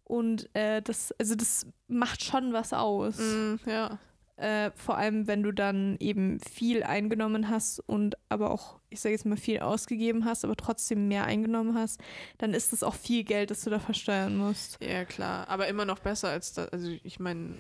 Und 0.03 0.49
äh, 0.53 0.81
das, 0.83 1.11
also 1.17 1.33
das 1.33 1.65
macht 1.87 2.23
schon 2.23 2.53
was 2.53 2.73
aus. 2.73 3.17
Mm, 3.17 3.55
ja. 3.65 3.97
Äh, 4.37 4.71
vor 4.75 4.97
allem, 4.97 5.27
wenn 5.27 5.43
du 5.43 5.53
dann 5.53 5.95
eben 5.99 6.39
viel 6.41 6.83
eingenommen 6.83 7.49
hast 7.49 7.79
und 7.79 8.17
aber 8.27 8.51
auch, 8.51 8.79
ich 8.89 8.99
sage 8.99 9.13
jetzt 9.13 9.25
mal, 9.25 9.37
viel 9.37 9.59
ausgegeben 9.59 10.25
hast, 10.25 10.43
aber 10.43 10.57
trotzdem 10.57 11.07
mehr 11.07 11.23
eingenommen 11.23 11.75
hast, 11.75 12.01
dann 12.37 12.53
ist 12.53 12.73
das 12.73 12.83
auch 12.83 12.95
viel 12.95 13.23
Geld, 13.23 13.49
das 13.49 13.61
du 13.61 13.69
da 13.69 13.79
versteuern 13.79 14.35
musst. 14.35 14.77
ja, 14.83 15.05
klar. 15.05 15.47
Aber 15.47 15.67
immer 15.67 15.85
noch 15.85 15.99
besser 15.99 16.29
als 16.29 16.51
das. 16.51 16.67
Also 16.69 16.89
ich 17.03 17.19
meine, 17.19 17.55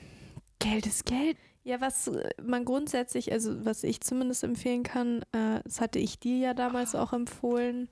Geld 0.59 0.85
ist 0.85 1.05
Geld. 1.05 1.37
Ja, 1.63 1.81
was 1.81 2.07
äh, 2.07 2.29
man 2.43 2.65
grundsätzlich, 2.65 3.31
also 3.31 3.65
was 3.65 3.83
ich 3.83 4.01
zumindest 4.01 4.43
empfehlen 4.43 4.83
kann, 4.83 5.21
äh, 5.31 5.61
das 5.63 5.79
hatte 5.79 5.99
ich 5.99 6.19
dir 6.19 6.37
ja 6.37 6.53
damals 6.53 6.93
auch 6.93 7.13
empfohlen, 7.13 7.87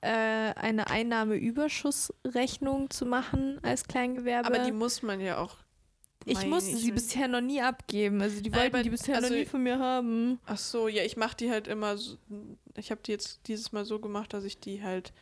äh, 0.00 0.08
eine 0.08 0.88
Einnahmeüberschussrechnung 0.88 2.90
zu 2.90 3.06
machen 3.06 3.60
als 3.62 3.84
Kleingewerbe. 3.84 4.48
aber 4.48 4.64
die 4.64 4.72
muss 4.72 5.02
man 5.02 5.20
ja 5.20 5.38
auch. 5.38 5.58
Ich 6.24 6.46
musste 6.46 6.76
sie 6.76 6.88
ich- 6.88 6.94
bisher 6.94 7.28
noch 7.28 7.40
nie 7.40 7.60
abgeben. 7.62 8.20
Also 8.20 8.40
die 8.40 8.50
Nein, 8.50 8.60
wollten 8.60 8.74
aber- 8.76 8.82
die 8.82 8.90
bisher 8.90 9.16
also- 9.16 9.28
noch 9.28 9.36
nie 9.36 9.46
von 9.46 9.62
mir 9.62 9.78
haben. 9.78 10.38
Ach 10.46 10.58
so, 10.58 10.88
ja, 10.88 11.02
ich 11.04 11.16
mache 11.16 11.36
die 11.36 11.50
halt 11.50 11.66
immer 11.68 11.96
so, 11.96 12.16
ich 12.76 12.90
habe 12.90 13.00
die 13.04 13.12
jetzt 13.12 13.40
dieses 13.48 13.72
Mal 13.72 13.84
so 13.84 13.98
gemacht, 13.98 14.32
dass 14.34 14.44
ich 14.44 14.60
die 14.60 14.82
halt 14.82 15.12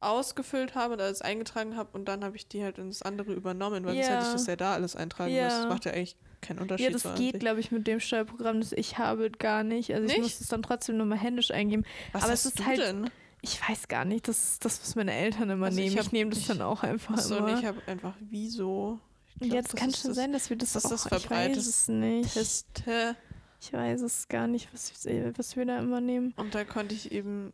ausgefüllt 0.00 0.74
habe 0.76 0.94
und 0.94 1.00
alles 1.00 1.22
eingetragen 1.22 1.76
habe 1.76 1.90
und 1.92 2.04
dann 2.06 2.22
habe 2.24 2.36
ich 2.36 2.46
die 2.46 2.62
halt 2.62 2.78
ins 2.78 3.02
andere 3.02 3.32
übernommen, 3.32 3.84
weil 3.84 3.94
sonst 3.94 4.06
Ja. 4.06 4.14
hätte 4.14 4.26
ich 4.26 4.32
das 4.32 4.46
ja 4.46 4.56
da 4.56 4.72
alles 4.74 4.94
eintragen 4.94 5.34
Ja. 5.34 5.44
müssen. 5.46 5.62
Das 5.62 5.68
macht 5.68 5.84
ja 5.86 5.92
eigentlich 5.92 6.16
keinen 6.40 6.60
Unterschied. 6.60 6.86
Ja, 6.86 6.92
das 6.92 7.02
so 7.02 7.12
geht, 7.14 7.40
glaube 7.40 7.58
ich, 7.58 7.72
mit 7.72 7.86
dem 7.88 7.98
Steuerprogramm, 7.98 8.60
das 8.60 8.70
ich 8.72 8.96
habe, 8.98 9.30
gar 9.30 9.64
nicht. 9.64 9.92
Also 9.92 10.04
ich 10.06 10.12
Nicht? 10.12 10.22
muss 10.22 10.40
es 10.40 10.46
dann 10.46 10.62
trotzdem 10.62 10.96
nochmal 10.98 11.18
händisch 11.18 11.50
eingeben. 11.50 11.84
Was 12.12 12.22
aber 12.22 12.32
hast 12.32 12.44
es 12.44 12.46
ist 12.52 12.60
du 12.60 12.66
halt- 12.66 12.78
denn? 12.78 13.10
Ich 13.42 13.60
weiß 13.68 13.88
gar 13.88 14.04
nicht, 14.04 14.26
das 14.28 14.52
ist 14.52 14.64
das, 14.64 14.80
was 14.80 14.94
meine 14.96 15.12
Eltern 15.14 15.50
immer 15.50 15.66
Also 15.66 15.78
ich 15.78 15.84
nehmen. 15.86 15.98
Ich, 15.98 16.04
hab- 16.06 16.12
nehme 16.12 16.30
das 16.30 16.40
ich- 16.40 16.46
dann 16.46 16.62
auch 16.62 16.82
einfach 16.84 17.14
Achso, 17.16 17.36
immer. 17.36 17.52
und 17.52 17.58
ich 17.58 17.64
habe 17.64 17.80
einfach 17.86 18.14
wieso. 18.20 18.98
Ich 19.40 19.48
glaub, 19.48 19.52
Jetzt 19.60 19.72
das 19.72 19.80
kann 19.80 19.92
schon 19.94 20.08
das 20.10 20.16
sein, 20.16 20.32
dass 20.32 20.50
wir 20.50 20.56
das, 20.56 20.72
das 20.72 20.84
auch, 20.86 20.92
ist 20.92 21.06
ich 21.06 21.12
weiß 21.12 21.20
verbreitet. 21.22 21.56
es 21.58 21.88
nicht. 21.88 22.32
Teste. 22.34 23.16
Ich 23.60 23.72
weiß 23.72 24.00
es 24.02 24.28
gar 24.28 24.46
nicht, 24.46 24.68
was, 24.72 24.92
was 25.36 25.56
wir 25.56 25.64
da 25.66 25.78
immer 25.78 26.00
nehmen. 26.00 26.32
Und 26.36 26.54
da 26.54 26.64
konnte 26.64 26.94
ich 26.94 27.10
eben. 27.12 27.52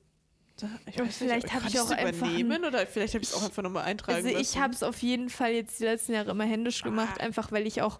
Ich 0.86 0.94
vielleicht 1.12 1.44
nicht, 1.46 1.54
hab 1.54 1.62
konnte 1.62 1.76
ich 1.76 1.80
auch 1.80 1.90
einfach 1.90 2.26
übernehmen 2.28 2.64
oder 2.64 2.86
vielleicht 2.86 3.14
habe 3.14 3.24
ich 3.24 3.30
es 3.30 3.34
auch 3.34 3.42
einfach 3.42 3.62
nochmal 3.64 3.84
eintragen 3.84 4.16
Also 4.18 4.28
ich 4.28 4.36
müssen. 4.36 4.60
habe 4.62 4.72
es 4.72 4.82
auf 4.84 5.02
jeden 5.02 5.28
Fall 5.28 5.50
jetzt 5.52 5.80
die 5.80 5.84
letzten 5.84 6.12
Jahre 6.12 6.30
immer 6.30 6.44
händisch 6.44 6.82
gemacht, 6.82 7.16
Ah. 7.18 7.24
einfach 7.24 7.50
weil 7.50 7.66
ich 7.66 7.82
auch 7.82 7.98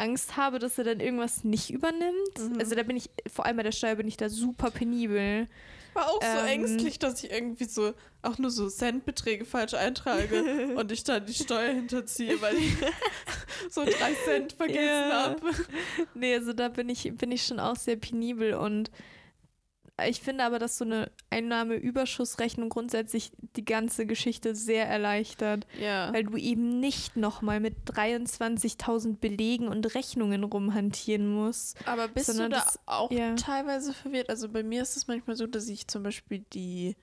Angst 0.00 0.36
habe, 0.36 0.58
dass 0.58 0.78
er 0.78 0.84
dann 0.84 1.00
irgendwas 1.00 1.44
nicht 1.44 1.70
übernimmt. 1.70 2.38
Mhm. 2.38 2.58
Also 2.58 2.74
da 2.74 2.82
bin 2.82 2.96
ich, 2.96 3.10
vor 3.32 3.46
allem 3.46 3.56
bei 3.58 3.62
der 3.62 3.72
Steuer 3.72 3.94
bin 3.96 4.08
ich 4.08 4.16
da 4.16 4.28
super 4.28 4.70
penibel. 4.70 5.46
Ich 5.90 5.94
war 5.96 6.08
auch 6.08 6.22
so 6.22 6.38
Ähm, 6.38 6.46
ängstlich, 6.46 6.98
dass 6.98 7.22
ich 7.24 7.30
irgendwie 7.32 7.64
so 7.64 7.92
auch 8.22 8.38
nur 8.38 8.50
so 8.50 8.68
Centbeträge 8.68 9.44
falsch 9.44 9.74
eintrage 9.74 10.74
und 10.76 10.92
ich 10.92 11.02
dann 11.04 11.26
die 11.26 11.34
Steuer 11.34 11.72
hinterziehe, 11.74 12.40
weil 12.40 12.56
ich 12.56 12.72
so 13.70 13.84
drei 13.84 14.14
Cent 14.24 14.52
vergessen 14.52 14.80
Ja. 15.10 15.22
habe. 15.30 15.50
Nee, 16.14 16.34
also 16.36 16.52
da 16.52 16.68
bin 16.68 16.88
ich, 16.88 17.12
bin 17.16 17.32
ich 17.32 17.44
schon 17.44 17.58
auch 17.58 17.76
sehr 17.76 17.96
penibel 17.96 18.54
und 18.54 18.90
ich 20.08 20.20
finde 20.20 20.44
aber, 20.44 20.58
dass 20.58 20.78
so 20.78 20.84
eine 20.84 21.10
Einnahmeüberschussrechnung 21.30 22.68
grundsätzlich 22.68 23.32
die 23.56 23.64
ganze 23.64 24.06
Geschichte 24.06 24.54
sehr 24.54 24.86
erleichtert, 24.86 25.66
Ja. 25.80 26.12
weil 26.12 26.24
du 26.24 26.36
eben 26.36 26.80
nicht 26.80 27.16
nochmal 27.16 27.60
mit 27.60 27.74
23.000 27.86 29.18
Belegen 29.20 29.68
und 29.68 29.94
Rechnungen 29.94 30.44
rumhantieren 30.44 31.28
musst. 31.32 31.76
Aber 31.86 32.08
bist 32.08 32.28
du 32.28 32.34
da 32.34 32.48
das- 32.48 32.78
auch 32.86 33.10
ja. 33.10 33.34
teilweise 33.34 33.92
verwirrt? 33.92 34.30
Also 34.30 34.48
bei 34.48 34.62
mir 34.62 34.82
ist 34.82 34.96
es 34.96 35.06
manchmal 35.06 35.36
so, 35.36 35.46
dass 35.46 35.68
ich 35.68 35.88
zum 35.88 36.02
Beispiel 36.02 36.44
die 36.52 36.96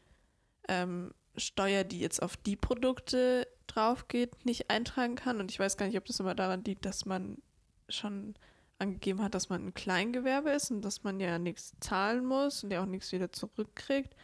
ähm, 0.69 1.11
Steuer, 1.37 1.83
die 1.83 1.99
jetzt 1.99 2.21
auf 2.21 2.35
die 2.37 2.55
Produkte 2.55 3.47
drauf 3.67 4.07
geht, 4.07 4.45
nicht 4.45 4.69
eintragen 4.69 5.15
kann. 5.15 5.39
Und 5.39 5.51
ich 5.51 5.59
weiß 5.59 5.77
gar 5.77 5.85
nicht, 5.87 5.97
ob 5.97 6.05
das 6.05 6.19
immer 6.19 6.35
daran 6.35 6.63
liegt, 6.63 6.85
dass 6.85 7.05
man 7.05 7.37
schon 7.89 8.35
angegeben 8.79 9.23
hat, 9.23 9.35
dass 9.35 9.49
man 9.49 9.65
ein 9.65 9.73
Kleingewerbe 9.73 10.51
ist 10.51 10.71
und 10.71 10.81
dass 10.81 11.03
man 11.03 11.19
ja 11.19 11.39
nichts 11.39 11.73
zahlen 11.79 12.25
muss 12.25 12.63
und 12.63 12.71
ja 12.71 12.81
auch 12.81 12.87
nichts 12.87 13.11
wieder 13.11 13.31
zurückkriegt. 13.31 14.15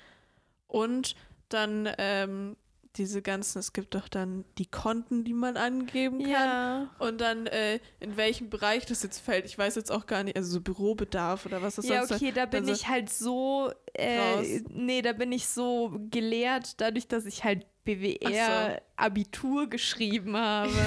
Und 0.68 1.16
dann 1.50 1.90
ähm, 1.98 2.56
diese 2.96 3.22
ganzen, 3.22 3.60
es 3.60 3.74
gibt 3.74 3.96
doch 3.96 4.08
dann 4.08 4.46
die 4.58 4.68
Konten, 4.68 5.24
die 5.24 5.34
man 5.34 5.58
angeben 5.58 6.20
kann. 6.20 6.30
Ja. 6.30 6.90
Und 7.00 7.22
dann, 7.22 7.48
äh, 7.48 7.80
in 8.00 8.18
welchem 8.18 8.50
Bereich 8.50 8.86
das 8.86 9.02
jetzt 9.02 9.20
fällt, 9.20 9.46
ich 9.46 9.58
weiß 9.58 9.76
jetzt 9.76 9.92
auch 9.92 10.06
gar 10.06 10.24
nicht, 10.24 10.38
also 10.38 10.52
so 10.52 10.62
Bürobedarf 10.62 11.46
oder 11.46 11.62
was 11.62 11.76
das 11.76 11.88
Ja, 11.88 12.06
sonst 12.06 12.22
okay, 12.22 12.32
da 12.32 12.46
bin 12.46 12.62
also 12.62 12.74
ich 12.74 12.88
halt 12.88 13.10
so, 13.10 13.72
äh, 13.94 14.62
nee, 14.70 15.02
da 15.02 15.14
bin 15.14 15.32
ich 15.32 15.48
so 15.48 15.98
gelehrt, 16.12 16.80
dadurch, 16.82 17.08
dass 17.08 17.26
ich 17.26 17.44
halt 17.44 17.66
BWR 17.86 18.82
Abitur 18.96 19.68
geschrieben 19.70 20.38
habe. 20.38 20.72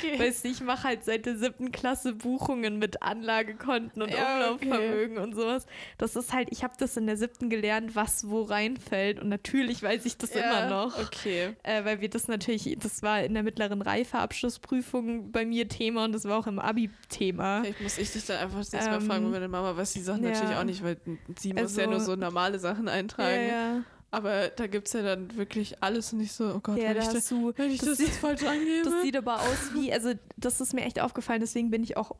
Okay. 0.00 0.18
Weißt 0.18 0.44
du, 0.44 0.48
ich 0.48 0.60
mache 0.62 0.84
halt 0.84 1.04
seit 1.04 1.26
der 1.26 1.36
siebten 1.36 1.72
Klasse 1.72 2.14
Buchungen 2.14 2.78
mit 2.78 3.02
Anlagekonten 3.02 4.00
und 4.02 4.10
Ja, 4.10 4.50
Umlaufvermögen 4.50 5.18
und 5.18 5.34
sowas. 5.34 5.66
Das 5.98 6.16
ist 6.16 6.32
halt, 6.32 6.48
ich 6.50 6.64
habe 6.64 6.72
das 6.78 6.96
in 6.96 7.06
der 7.06 7.16
siebten 7.18 7.50
gelernt, 7.50 7.94
was 7.94 8.28
wo 8.28 8.42
reinfällt. 8.42 9.20
Und 9.20 9.28
natürlich 9.28 9.82
weiß 9.82 10.06
ich 10.06 10.16
das 10.16 10.30
immer 10.30 10.68
noch. 10.70 10.98
Okay. 10.98 11.54
Äh, 11.62 11.84
weil 11.84 12.00
wir 12.00 12.08
das 12.08 12.28
natürlich, 12.28 12.76
das 12.80 13.02
war 13.02 13.22
in 13.22 13.34
der 13.34 13.42
mittleren 13.42 13.82
Reife 13.82 14.18
Abschlussprüfung 14.18 15.30
bei 15.32 15.44
mir 15.44 15.68
Thema 15.68 16.04
und 16.06 16.12
das 16.12 16.24
war 16.24 16.38
auch 16.38 16.46
im 16.46 16.58
Abi 16.58 16.90
Thema. 17.10 17.60
Vielleicht 17.62 17.80
muss 17.82 17.98
ich 17.98 18.10
dich 18.12 18.24
dann 18.26 18.38
einfach 18.38 18.58
das 18.58 18.72
nächste 18.72 18.90
Mal 18.90 19.00
Ähm, 19.00 19.06
fragen, 19.06 19.24
weil 19.24 19.30
meine 19.32 19.48
Mama 19.48 19.76
weiß 19.76 19.92
die 19.92 20.00
Sachen 20.00 20.24
ja. 20.24 20.30
natürlich 20.30 20.56
auch 20.56 20.64
nicht, 20.64 20.82
weil 20.82 20.96
sie 21.38 21.52
muss 21.52 21.76
ja 21.76 21.84
Also- 21.84 21.90
nur 21.90 22.00
so 22.00 22.16
normale 22.16 22.58
Sachen 22.58 22.86
Ja, 22.86 22.92
eintragen. 22.94 23.48
ja. 23.48 23.82
Aber 24.12 24.48
da 24.48 24.66
gibt 24.66 24.88
es 24.88 24.92
ja 24.92 25.02
dann 25.02 25.36
wirklich 25.36 25.82
alles 25.82 26.12
und 26.12 26.18
nicht 26.18 26.32
so, 26.32 26.52
oh 26.54 26.60
Gott, 26.60 26.78
ja 26.78 26.88
wenn, 26.88 26.96
da 26.96 27.02
ich, 27.02 27.08
da, 27.08 27.20
du, 27.28 27.52
wenn 27.56 27.70
ich 27.70 27.78
das 27.78 27.88
das, 27.90 27.98
sieht- 27.98 28.08
jetzt 28.08 28.18
falsch 28.18 28.42
angebe. 28.44 28.82
Das 28.84 29.02
sieht 29.02 29.16
aber 29.16 29.40
aus 29.40 29.72
wie, 29.74 29.92
also 29.92 30.12
das 30.36 30.60
ist 30.60 30.74
mir 30.74 30.82
echt 30.82 31.00
aufgefallen, 31.00 31.40
deswegen 31.40 31.70
bin 31.70 31.84
ich 31.84 31.96
auch, 31.96 32.16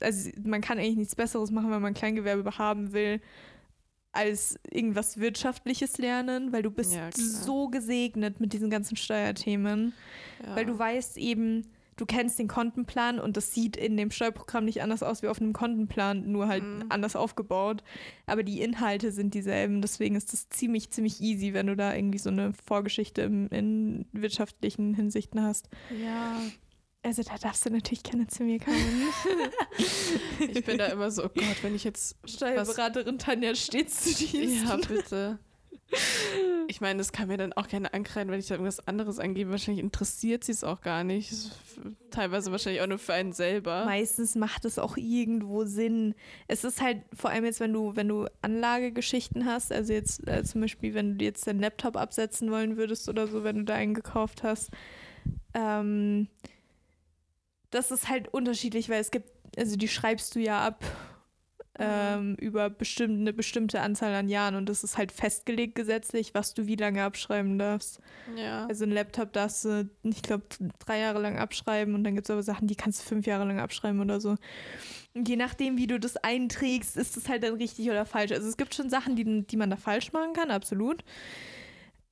also 0.00 0.30
man 0.42 0.60
kann 0.60 0.78
eigentlich 0.78 0.96
nichts 0.96 1.14
Besseres 1.14 1.50
machen, 1.52 1.70
wenn 1.70 1.80
man 1.82 1.94
Kleingewerbe 1.94 2.58
haben 2.58 2.92
will, 2.92 3.20
als 4.10 4.58
irgendwas 4.70 5.18
Wirtschaftliches 5.18 5.96
lernen, 5.98 6.52
weil 6.52 6.62
du 6.62 6.70
bist 6.70 6.92
Ja, 6.92 7.08
so 7.12 7.68
gesegnet 7.68 8.40
mit 8.40 8.52
diesen 8.52 8.68
ganzen 8.68 8.96
Steuerthemen, 8.96 9.94
ja. 10.44 10.56
weil 10.56 10.66
du 10.66 10.78
weißt 10.78 11.16
eben, 11.18 11.71
du 11.96 12.06
kennst 12.06 12.38
den 12.38 12.48
Kontenplan 12.48 13.18
und 13.18 13.36
das 13.36 13.52
sieht 13.52 13.76
in 13.76 13.96
dem 13.96 14.10
Steuerprogramm 14.10 14.64
nicht 14.64 14.82
anders 14.82 15.02
aus 15.02 15.22
wie 15.22 15.28
auf 15.28 15.40
einem 15.40 15.52
Kontenplan, 15.52 16.30
nur 16.30 16.48
halt 16.48 16.62
Mhm. 16.62 16.84
anders 16.88 17.16
aufgebaut. 17.16 17.82
Aber 18.26 18.42
die 18.42 18.60
Inhalte 18.60 19.12
sind 19.12 19.34
dieselben, 19.34 19.82
deswegen 19.82 20.14
ist 20.16 20.32
das 20.32 20.48
ziemlich, 20.48 20.90
ziemlich 20.90 21.20
easy, 21.20 21.52
wenn 21.54 21.66
du 21.66 21.76
da 21.76 21.94
irgendwie 21.94 22.18
so 22.18 22.30
eine 22.30 22.52
Vorgeschichte 22.52 23.22
im, 23.22 23.48
in 23.48 24.06
wirtschaftlichen 24.12 24.94
Hinsichten 24.94 25.42
hast. 25.42 25.68
Ja. 26.02 26.40
Also 27.04 27.22
da 27.24 27.36
darfst 27.36 27.66
du 27.66 27.70
natürlich 27.70 28.04
keine 28.04 28.28
zu 28.28 28.44
mir 28.44 28.60
kommen. 28.60 29.08
Ich 30.38 30.64
bin 30.64 30.78
da 30.78 30.86
immer 30.86 31.10
so, 31.10 31.24
oh 31.24 31.28
Gott, 31.34 31.62
wenn 31.62 31.74
ich 31.74 31.84
jetzt. 31.84 32.16
Steuerberaterin 32.24 33.18
Tanja 33.18 33.54
stets 33.54 34.02
zu 34.16 34.24
Dienst. 34.26 34.64
Ja, 34.64 34.76
bitte. 34.76 35.38
Ich 36.68 36.80
meine, 36.80 36.98
das 36.98 37.12
kann 37.12 37.28
mir 37.28 37.36
dann 37.36 37.52
auch 37.52 37.68
gerne 37.68 37.92
ankreiden, 37.92 38.32
wenn 38.32 38.40
ich 38.40 38.46
da 38.46 38.54
irgendwas 38.54 38.86
anderes 38.86 39.18
angebe. 39.18 39.50
Wahrscheinlich 39.50 39.84
interessiert 39.84 40.44
sie 40.44 40.52
es 40.52 40.64
auch 40.64 40.80
gar 40.80 41.04
nicht. 41.04 41.32
Teilweise 42.10 42.50
wahrscheinlich 42.50 42.80
auch 42.80 42.86
nur 42.86 42.98
für 42.98 43.12
einen 43.12 43.32
selber. 43.32 43.84
Meistens 43.84 44.36
macht 44.36 44.64
es 44.64 44.78
auch 44.78 44.96
irgendwo 44.96 45.64
Sinn. 45.64 46.14
Es 46.48 46.64
ist 46.64 46.80
halt 46.80 47.02
vor 47.14 47.30
allem 47.30 47.44
jetzt, 47.44 47.60
wenn 47.60 47.72
du, 47.72 47.94
wenn 47.96 48.08
du 48.08 48.26
Anlagegeschichten 48.40 49.44
hast, 49.44 49.72
also 49.72 49.92
jetzt 49.92 50.26
äh, 50.26 50.44
zum 50.44 50.62
Beispiel, 50.62 50.94
wenn 50.94 51.18
du 51.18 51.24
jetzt 51.24 51.46
deinen 51.46 51.60
Laptop 51.60 51.96
absetzen 51.96 52.50
wollen 52.50 52.76
würdest 52.76 53.08
oder 53.08 53.26
so, 53.26 53.44
wenn 53.44 53.56
du 53.56 53.64
da 53.64 53.74
einen 53.74 53.94
gekauft 53.94 54.42
hast, 54.42 54.70
ähm, 55.54 56.28
das 57.70 57.90
ist 57.90 58.08
halt 58.08 58.32
unterschiedlich, 58.32 58.88
weil 58.88 59.00
es 59.00 59.10
gibt, 59.10 59.30
also 59.56 59.76
die 59.76 59.88
schreibst 59.88 60.34
du 60.34 60.40
ja 60.40 60.64
ab 60.66 60.84
ähm, 61.78 62.34
über 62.34 62.68
bestimmt, 62.68 63.20
eine 63.20 63.32
bestimmte 63.32 63.80
Anzahl 63.80 64.14
an 64.14 64.28
Jahren 64.28 64.56
und 64.56 64.68
das 64.68 64.84
ist 64.84 64.98
halt 64.98 65.10
festgelegt 65.10 65.74
gesetzlich, 65.74 66.34
was 66.34 66.52
du 66.52 66.66
wie 66.66 66.76
lange 66.76 67.02
abschreiben 67.02 67.58
darfst. 67.58 68.00
Ja. 68.36 68.66
Also 68.66 68.84
ein 68.84 68.90
Laptop 68.90 69.32
darfst 69.32 69.64
du, 69.64 69.88
ich 70.02 70.22
glaube, 70.22 70.44
drei 70.84 71.00
Jahre 71.00 71.20
lang 71.20 71.38
abschreiben 71.38 71.94
und 71.94 72.04
dann 72.04 72.14
gibt 72.14 72.26
es 72.26 72.30
aber 72.30 72.42
Sachen, 72.42 72.68
die 72.68 72.76
kannst 72.76 73.00
du 73.00 73.08
fünf 73.08 73.26
Jahre 73.26 73.46
lang 73.46 73.58
abschreiben 73.58 74.00
oder 74.00 74.20
so. 74.20 74.36
Und 75.14 75.28
je 75.28 75.36
nachdem, 75.36 75.78
wie 75.78 75.86
du 75.86 75.98
das 75.98 76.16
einträgst, 76.16 76.96
ist 76.96 77.16
das 77.16 77.28
halt 77.28 77.42
dann 77.42 77.54
richtig 77.54 77.88
oder 77.88 78.04
falsch. 78.04 78.32
Also 78.32 78.48
es 78.48 78.56
gibt 78.56 78.74
schon 78.74 78.90
Sachen, 78.90 79.16
die, 79.16 79.46
die 79.46 79.56
man 79.56 79.70
da 79.70 79.76
falsch 79.76 80.12
machen 80.12 80.34
kann, 80.34 80.50
absolut. 80.50 81.02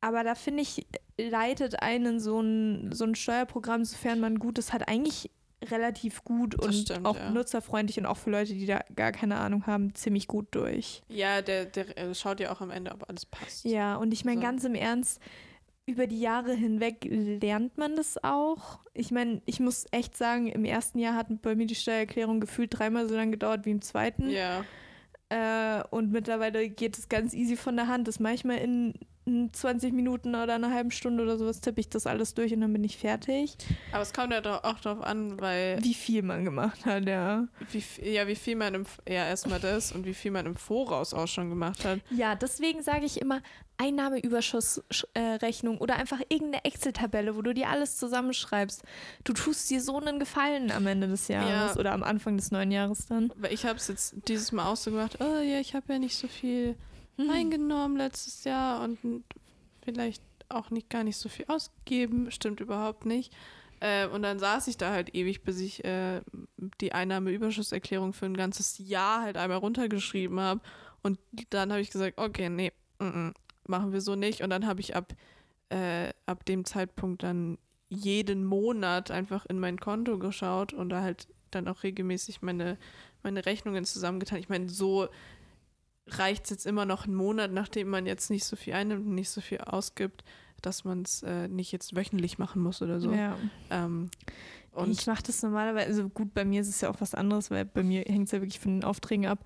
Aber 0.00 0.24
da 0.24 0.34
finde 0.34 0.62
ich, 0.62 0.86
leitet 1.18 1.82
einen 1.82 2.20
so 2.20 2.40
ein, 2.40 2.92
so 2.92 3.04
ein 3.04 3.14
Steuerprogramm, 3.14 3.84
sofern 3.84 4.20
man 4.20 4.38
Gutes 4.38 4.72
hat, 4.72 4.88
eigentlich 4.88 5.30
relativ 5.62 6.24
gut 6.24 6.56
Das 6.58 6.66
und 6.66 6.72
stimmt, 6.74 7.06
auch 7.06 7.16
ja. 7.16 7.30
nutzerfreundlich 7.30 7.98
und 7.98 8.06
auch 8.06 8.16
für 8.16 8.30
Leute, 8.30 8.54
die 8.54 8.66
da 8.66 8.80
gar 8.96 9.12
keine 9.12 9.36
Ahnung 9.36 9.66
haben, 9.66 9.94
ziemlich 9.94 10.26
gut 10.26 10.48
durch. 10.52 11.02
Ja, 11.08 11.42
der, 11.42 11.66
der 11.66 11.98
äh, 11.98 12.14
schaut 12.14 12.40
ja 12.40 12.52
auch 12.52 12.60
am 12.60 12.70
Ende, 12.70 12.92
ob 12.92 13.08
alles 13.08 13.26
passt. 13.26 13.64
Ja, 13.64 13.96
und 13.96 14.12
ich 14.12 14.24
meine, 14.24 14.40
So. 14.40 14.46
ganz 14.46 14.64
im 14.64 14.74
Ernst, 14.74 15.20
über 15.86 16.06
die 16.06 16.20
Jahre 16.20 16.54
hinweg 16.54 17.06
lernt 17.10 17.76
man 17.76 17.96
das 17.96 18.22
auch. 18.22 18.78
Ich 18.94 19.10
meine, 19.10 19.42
ich 19.44 19.60
muss 19.60 19.86
echt 19.90 20.16
sagen, 20.16 20.46
im 20.46 20.64
ersten 20.64 20.98
Jahr 20.98 21.14
hat 21.16 21.26
bei 21.42 21.54
mir 21.54 21.66
die 21.66 21.74
Steuererklärung 21.74 22.40
gefühlt 22.40 22.78
dreimal 22.78 23.08
so 23.08 23.14
lange 23.16 23.32
gedauert 23.32 23.66
wie 23.66 23.70
im 23.72 23.82
zweiten. 23.82 24.30
Ja. 24.30 24.64
Äh, 25.30 25.82
und 25.90 26.10
mittlerweile 26.12 26.68
geht 26.68 26.96
es 26.98 27.08
ganz 27.08 27.34
easy 27.34 27.56
von 27.56 27.76
der 27.76 27.88
Hand. 27.88 28.08
Das 28.08 28.20
manchmal 28.20 28.58
in, 28.58 28.94
in 28.94 29.09
20 29.52 29.92
Minuten 29.92 30.34
oder 30.34 30.54
einer 30.54 30.72
halben 30.72 30.90
Stunde 30.90 31.22
oder 31.22 31.38
sowas 31.38 31.60
tippe 31.60 31.80
ich 31.80 31.88
das 31.88 32.06
alles 32.06 32.34
durch 32.34 32.52
und 32.52 32.60
dann 32.60 32.72
bin 32.72 32.84
ich 32.84 32.96
fertig. 32.98 33.56
Aber 33.92 34.02
es 34.02 34.12
kommt 34.12 34.32
ja 34.32 34.40
doch 34.40 34.64
auch 34.64 34.80
darauf 34.80 35.04
an, 35.04 35.40
weil 35.40 35.78
Wie 35.82 35.94
viel 35.94 36.22
man 36.22 36.44
gemacht 36.44 36.84
hat, 36.86 37.06
ja. 37.08 37.46
wie, 37.72 37.82
ja, 38.10 38.26
wie 38.26 38.36
viel 38.36 38.56
man 38.56 38.74
im 38.74 38.84
ja 39.08 39.26
erstmal 39.26 39.60
das 39.60 39.92
und 39.92 40.04
wie 40.06 40.14
viel 40.14 40.30
man 40.30 40.46
im 40.46 40.56
Voraus 40.56 41.14
auch 41.14 41.28
schon 41.28 41.48
gemacht 41.50 41.84
hat. 41.84 42.00
Ja, 42.10 42.34
deswegen 42.34 42.82
sage 42.82 43.04
ich 43.06 43.20
immer 43.20 43.40
Einnahmeüberschussrechnung 43.78 45.78
oder 45.78 45.96
einfach 45.96 46.20
irgendeine 46.28 46.64
Excel-Tabelle, 46.64 47.36
wo 47.36 47.42
du 47.42 47.54
dir 47.54 47.68
alles 47.68 47.96
zusammenschreibst. 47.96 48.82
Du 49.24 49.32
tust 49.32 49.70
dir 49.70 49.80
so 49.80 49.98
einen 49.98 50.18
Gefallen 50.18 50.70
am 50.70 50.86
Ende 50.86 51.08
des 51.08 51.28
Jahres 51.28 51.74
Ja. 51.74 51.80
oder 51.80 51.92
am 51.92 52.02
Anfang 52.02 52.36
des 52.36 52.50
neuen 52.50 52.70
Jahres 52.70 53.06
dann. 53.06 53.32
Weil 53.36 53.52
ich 53.52 53.64
habe 53.64 53.76
es 53.76 53.88
jetzt 53.88 54.14
dieses 54.28 54.52
Mal 54.52 54.66
auch 54.70 54.76
so 54.76 54.90
gemacht, 54.90 55.18
oh 55.20 55.40
ja, 55.40 55.60
ich 55.60 55.74
habe 55.74 55.92
ja 55.92 55.98
nicht 55.98 56.16
so 56.16 56.28
viel 56.28 56.76
eingenommen 57.28 57.96
letztes 57.96 58.44
Jahr 58.44 58.82
und 58.82 59.24
vielleicht 59.82 60.22
auch 60.48 60.70
nicht 60.70 60.90
gar 60.90 61.04
nicht 61.04 61.16
so 61.16 61.28
viel 61.28 61.46
ausgegeben, 61.48 62.30
stimmt 62.30 62.60
überhaupt 62.60 63.06
nicht. 63.06 63.32
Äh, 63.80 64.06
und 64.08 64.22
dann 64.22 64.38
saß 64.38 64.68
ich 64.68 64.76
da 64.76 64.92
halt 64.92 65.14
ewig, 65.14 65.42
bis 65.42 65.58
ich 65.58 65.84
äh, 65.84 66.20
die 66.80 66.92
Einnahmeüberschusserklärung 66.92 68.12
für 68.12 68.26
ein 68.26 68.36
ganzes 68.36 68.76
Jahr 68.78 69.22
halt 69.22 69.36
einmal 69.36 69.58
runtergeschrieben 69.58 70.38
habe. 70.38 70.60
Und 71.02 71.18
dann 71.50 71.70
habe 71.70 71.80
ich 71.80 71.90
gesagt, 71.90 72.18
okay, 72.18 72.50
nee, 72.50 72.72
mm, 72.98 73.04
mm, 73.04 73.34
machen 73.66 73.92
wir 73.92 74.02
so 74.02 74.16
nicht. 74.16 74.42
Und 74.42 74.50
dann 74.50 74.66
habe 74.66 74.80
ich 74.80 74.94
ab, 74.94 75.14
äh, 75.70 76.10
ab 76.26 76.44
dem 76.44 76.66
Zeitpunkt 76.66 77.22
dann 77.22 77.56
jeden 77.88 78.44
Monat 78.44 79.10
einfach 79.10 79.46
in 79.46 79.58
mein 79.58 79.80
Konto 79.80 80.18
geschaut 80.18 80.72
und 80.72 80.90
da 80.90 81.00
halt 81.00 81.26
dann 81.50 81.66
auch 81.66 81.82
regelmäßig 81.82 82.42
meine, 82.42 82.78
meine 83.22 83.46
Rechnungen 83.46 83.84
zusammengetan. 83.84 84.38
Ich 84.38 84.48
meine, 84.48 84.68
so 84.68 85.08
reicht 86.18 86.44
es 86.44 86.50
jetzt 86.50 86.66
immer 86.66 86.84
noch 86.84 87.06
einen 87.06 87.14
Monat, 87.14 87.52
nachdem 87.52 87.88
man 87.88 88.06
jetzt 88.06 88.30
nicht 88.30 88.44
so 88.44 88.56
viel 88.56 88.74
einnimmt 88.74 89.06
und 89.06 89.14
nicht 89.14 89.30
so 89.30 89.40
viel 89.40 89.58
ausgibt, 89.58 90.24
dass 90.62 90.84
man 90.84 91.02
es 91.02 91.22
äh, 91.22 91.48
nicht 91.48 91.72
jetzt 91.72 91.96
wöchentlich 91.96 92.38
machen 92.38 92.62
muss 92.62 92.82
oder 92.82 93.00
so. 93.00 93.12
Ja. 93.12 93.36
Ähm, 93.70 94.10
und 94.72 94.90
ich 94.92 95.06
mache 95.06 95.22
das 95.22 95.42
normalerweise, 95.42 95.88
also 95.88 96.08
gut, 96.08 96.32
bei 96.32 96.44
mir 96.44 96.60
ist 96.60 96.68
es 96.68 96.80
ja 96.80 96.90
auch 96.90 97.00
was 97.00 97.14
anderes, 97.14 97.50
weil 97.50 97.64
bei 97.64 97.82
mir 97.82 98.02
hängt 98.02 98.26
es 98.26 98.32
ja 98.32 98.40
wirklich 98.40 98.60
von 98.60 98.76
den 98.76 98.84
Aufträgen 98.84 99.26
ab. 99.26 99.44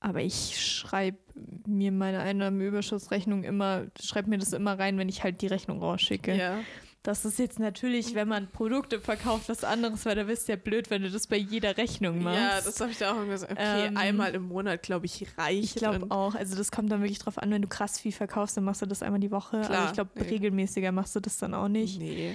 Aber 0.00 0.22
ich 0.22 0.64
schreibe 0.64 1.18
mir 1.66 1.90
meine 1.90 2.20
Einnahmenüberschussrechnung 2.20 3.42
immer, 3.42 3.86
schreibe 4.00 4.30
mir 4.30 4.38
das 4.38 4.52
immer 4.52 4.78
rein, 4.78 4.96
wenn 4.96 5.08
ich 5.08 5.24
halt 5.24 5.42
die 5.42 5.48
Rechnung 5.48 5.80
rausschicke. 5.80 6.36
ja, 6.36 6.60
Das 7.08 7.24
ist 7.24 7.38
jetzt 7.38 7.58
natürlich, 7.58 8.14
wenn 8.14 8.28
man 8.28 8.48
Produkte 8.48 9.00
verkauft, 9.00 9.48
was 9.48 9.64
anderes, 9.64 10.04
weil 10.04 10.14
da 10.14 10.24
bist 10.24 10.46
du 10.46 10.52
ja 10.52 10.56
blöd, 10.56 10.90
wenn 10.90 11.00
du 11.00 11.10
das 11.10 11.26
bei 11.26 11.38
jeder 11.38 11.78
Rechnung 11.78 12.22
machst. 12.22 12.38
ja, 12.38 12.60
das 12.60 12.78
habe 12.82 12.90
ich 12.90 12.98
da 12.98 13.12
auch 13.12 13.16
immer 13.16 13.26
gesagt. 13.32 13.52
Okay, 13.52 13.86
Ähm, 13.86 13.96
einmal 13.96 14.34
im 14.34 14.42
Monat, 14.48 14.82
glaube 14.82 15.06
ich, 15.06 15.26
reicht. 15.38 15.64
ich 15.64 15.74
glaube 15.76 16.10
auch. 16.10 16.34
Also 16.34 16.54
das 16.54 16.70
kommt 16.70 16.92
dann 16.92 17.00
wirklich 17.00 17.18
drauf 17.18 17.38
an, 17.38 17.50
wenn 17.50 17.62
du 17.62 17.68
krass 17.68 17.98
viel 17.98 18.12
verkaufst, 18.12 18.58
dann 18.58 18.64
machst 18.64 18.82
du 18.82 18.86
das 18.86 19.02
einmal 19.02 19.20
die 19.20 19.30
Woche. 19.30 19.62
Klar, 19.62 19.78
Aber 19.78 19.86
ich 19.86 19.92
glaube, 19.94 20.10
nee. 20.16 20.22
regelmäßiger 20.28 20.92
machst 20.92 21.16
du 21.16 21.20
das 21.20 21.38
dann 21.38 21.54
auch 21.54 21.68
nicht. 21.68 21.98
Nee. 21.98 22.34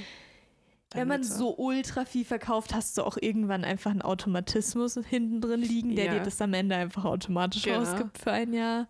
Wenn 0.95 1.07
man 1.07 1.23
so 1.23 1.55
ultra 1.55 2.05
viel 2.05 2.25
verkauft, 2.25 2.73
hast 2.73 2.97
du 2.97 3.03
auch 3.03 3.17
irgendwann 3.21 3.63
einfach 3.63 3.91
einen 3.91 4.01
Automatismus 4.01 4.97
hinten 5.07 5.39
drin 5.39 5.61
liegen, 5.61 5.95
der 5.95 6.05
Ja. 6.05 6.13
dir 6.15 6.21
das 6.21 6.41
am 6.41 6.53
Ende 6.55 6.75
einfach 6.75 7.05
automatisch 7.05 7.61
Genau. 7.61 7.77
rausgibt 7.77 8.17
für 8.17 8.31
ein 8.31 8.53
Jahr. 8.53 8.87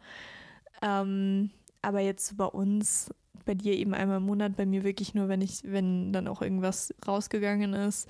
Ähm, 0.81 1.49
aber 1.81 1.99
jetzt 1.99 2.37
bei 2.37 2.45
uns, 2.45 3.09
bei 3.45 3.53
dir 3.53 3.73
eben 3.73 3.93
einmal 3.93 4.17
im 4.17 4.25
Monat, 4.25 4.55
bei 4.55 4.65
mir 4.65 4.83
wirklich 4.83 5.13
nur, 5.13 5.27
wenn 5.27 5.41
ich, 5.41 5.59
wenn 5.63 6.11
dann 6.13 6.27
auch 6.27 6.41
irgendwas 6.41 6.93
rausgegangen 7.07 7.73
ist. 7.73 8.07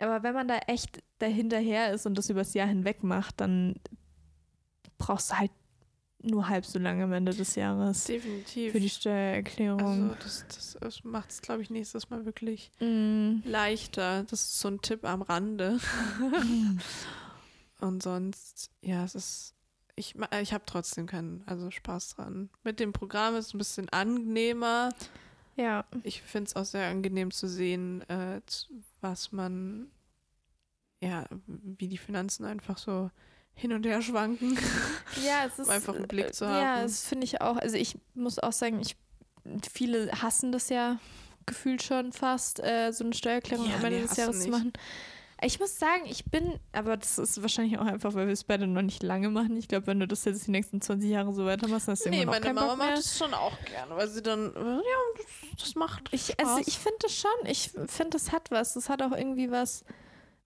Aber 0.00 0.22
wenn 0.22 0.34
man 0.34 0.46
da 0.48 0.58
echt 0.66 1.02
dahinterher 1.18 1.92
ist 1.92 2.06
und 2.06 2.16
das 2.16 2.30
übers 2.30 2.54
Jahr 2.54 2.68
hinweg 2.68 3.02
macht, 3.02 3.40
dann 3.40 3.74
brauchst 4.98 5.30
du 5.32 5.38
halt 5.38 5.50
nur 6.20 6.48
halb 6.48 6.66
so 6.66 6.78
lange 6.78 7.04
am 7.04 7.12
Ende 7.12 7.32
des 7.32 7.54
Jahres 7.54 8.04
Definitiv. 8.04 8.72
für 8.72 8.80
die 8.80 8.88
Steuererklärung. 8.88 9.80
also 9.80 10.14
das, 10.16 10.76
das, 10.80 11.04
macht 11.04 11.30
es, 11.30 11.40
glaube 11.42 11.62
ich, 11.62 11.70
nächstes 11.70 12.10
Mal 12.10 12.24
wirklich 12.26 12.70
Mm. 12.80 13.38
leichter. 13.44 14.24
Das 14.24 14.40
ist 14.40 14.58
so 14.60 14.68
ein 14.68 14.80
Tipp 14.82 15.04
am 15.04 15.22
Rande. 15.22 15.78
Und 17.80 18.02
sonst, 18.02 18.70
ja, 18.82 19.04
es 19.04 19.14
ist. 19.14 19.54
Ich, 19.98 20.14
ma- 20.14 20.28
ich 20.40 20.52
habe 20.52 20.64
trotzdem 20.66 21.06
keinen 21.06 21.42
also 21.46 21.70
Spaß 21.70 22.14
dran. 22.16 22.48
Mit 22.62 22.78
dem 22.80 22.92
Programm 22.92 23.34
ist 23.36 23.48
es 23.48 23.54
ein 23.54 23.58
bisschen 23.58 23.88
angenehmer. 23.90 24.90
Ja. 25.56 25.84
Ich 26.04 26.22
finde 26.22 26.48
es 26.48 26.56
auch 26.56 26.64
sehr 26.64 26.86
angenehm 26.88 27.30
zu 27.32 27.48
sehen, 27.48 28.08
äh, 28.08 28.40
was 29.00 29.32
man, 29.32 29.90
ja, 31.00 31.26
wie 31.46 31.88
die 31.88 31.98
Finanzen 31.98 32.44
einfach 32.44 32.78
so 32.78 33.10
hin 33.54 33.72
und 33.72 33.84
her 33.86 34.00
schwanken. 34.02 34.56
Ja, 35.24 35.46
es 35.46 35.58
ist 35.58 35.66
Um 35.66 35.72
einfach 35.72 35.94
einen 35.96 36.06
Blick 36.06 36.32
zu 36.34 36.44
äh, 36.44 36.48
Ja, 36.48 36.54
haben. 36.76 36.82
das 36.82 37.04
finde 37.04 37.24
ich 37.24 37.40
auch. 37.40 37.56
Also 37.56 37.76
ich 37.76 37.98
muss 38.14 38.38
auch 38.38 38.52
sagen, 38.52 38.78
ich 38.80 38.94
viele 39.72 40.12
hassen 40.22 40.52
das 40.52 40.68
ja 40.68 40.98
gefühlt 41.46 41.82
schon 41.82 42.12
fast, 42.12 42.60
äh, 42.62 42.92
so 42.92 43.02
eine 43.04 43.14
Steuererklärung 43.14 43.68
Ja, 43.68 43.76
am 43.76 43.84
Ende 43.86 44.02
des 44.02 44.16
Jahres 44.16 44.42
zu 44.44 44.50
nicht. 44.50 44.78
Ich 45.42 45.60
muss 45.60 45.78
sagen, 45.78 46.02
ich 46.06 46.24
bin, 46.24 46.58
aber 46.72 46.96
das 46.96 47.16
ist 47.18 47.40
wahrscheinlich 47.42 47.78
auch 47.78 47.84
einfach, 47.86 48.14
weil 48.14 48.26
wir 48.26 48.32
es 48.32 48.42
beide 48.42 48.66
noch 48.66 48.82
nicht 48.82 49.02
lange 49.04 49.30
machen. 49.30 49.56
Ich 49.56 49.68
glaube, 49.68 49.86
wenn 49.86 50.00
du 50.00 50.08
das 50.08 50.24
jetzt 50.24 50.46
die 50.48 50.50
nächsten 50.50 50.80
20 50.80 51.08
Jahre 51.10 51.32
so 51.32 51.44
weitermachst, 51.46 51.86
dann 51.86 51.92
hast 51.92 52.04
du 52.06 52.10
Nee, 52.10 52.20
irgendwann 52.22 52.28
auch 52.28 52.40
meine 52.44 52.46
keinen 52.46 52.54
Mama 52.56 52.68
Bock 52.74 52.78
mehr. 52.78 52.86
macht 52.88 52.98
es 52.98 53.18
schon 53.18 53.34
auch 53.34 53.52
gerne, 53.64 53.96
weil 53.96 54.08
sie 54.08 54.22
dann, 54.22 54.52
ja, 54.56 55.22
das, 55.56 55.74
macht 55.76 56.08
Ich, 56.12 56.26
Spaß. 56.32 56.36
also 56.48 56.62
ich 56.66 56.76
finde 56.78 56.98
das 57.02 57.14
schon. 57.14 57.30
Ich 57.46 57.70
finde, 57.86 58.10
das 58.10 58.32
hat 58.32 58.50
was. 58.50 58.74
Das 58.74 58.88
hat 58.88 59.00
auch 59.02 59.12
irgendwie 59.12 59.50
was. 59.50 59.84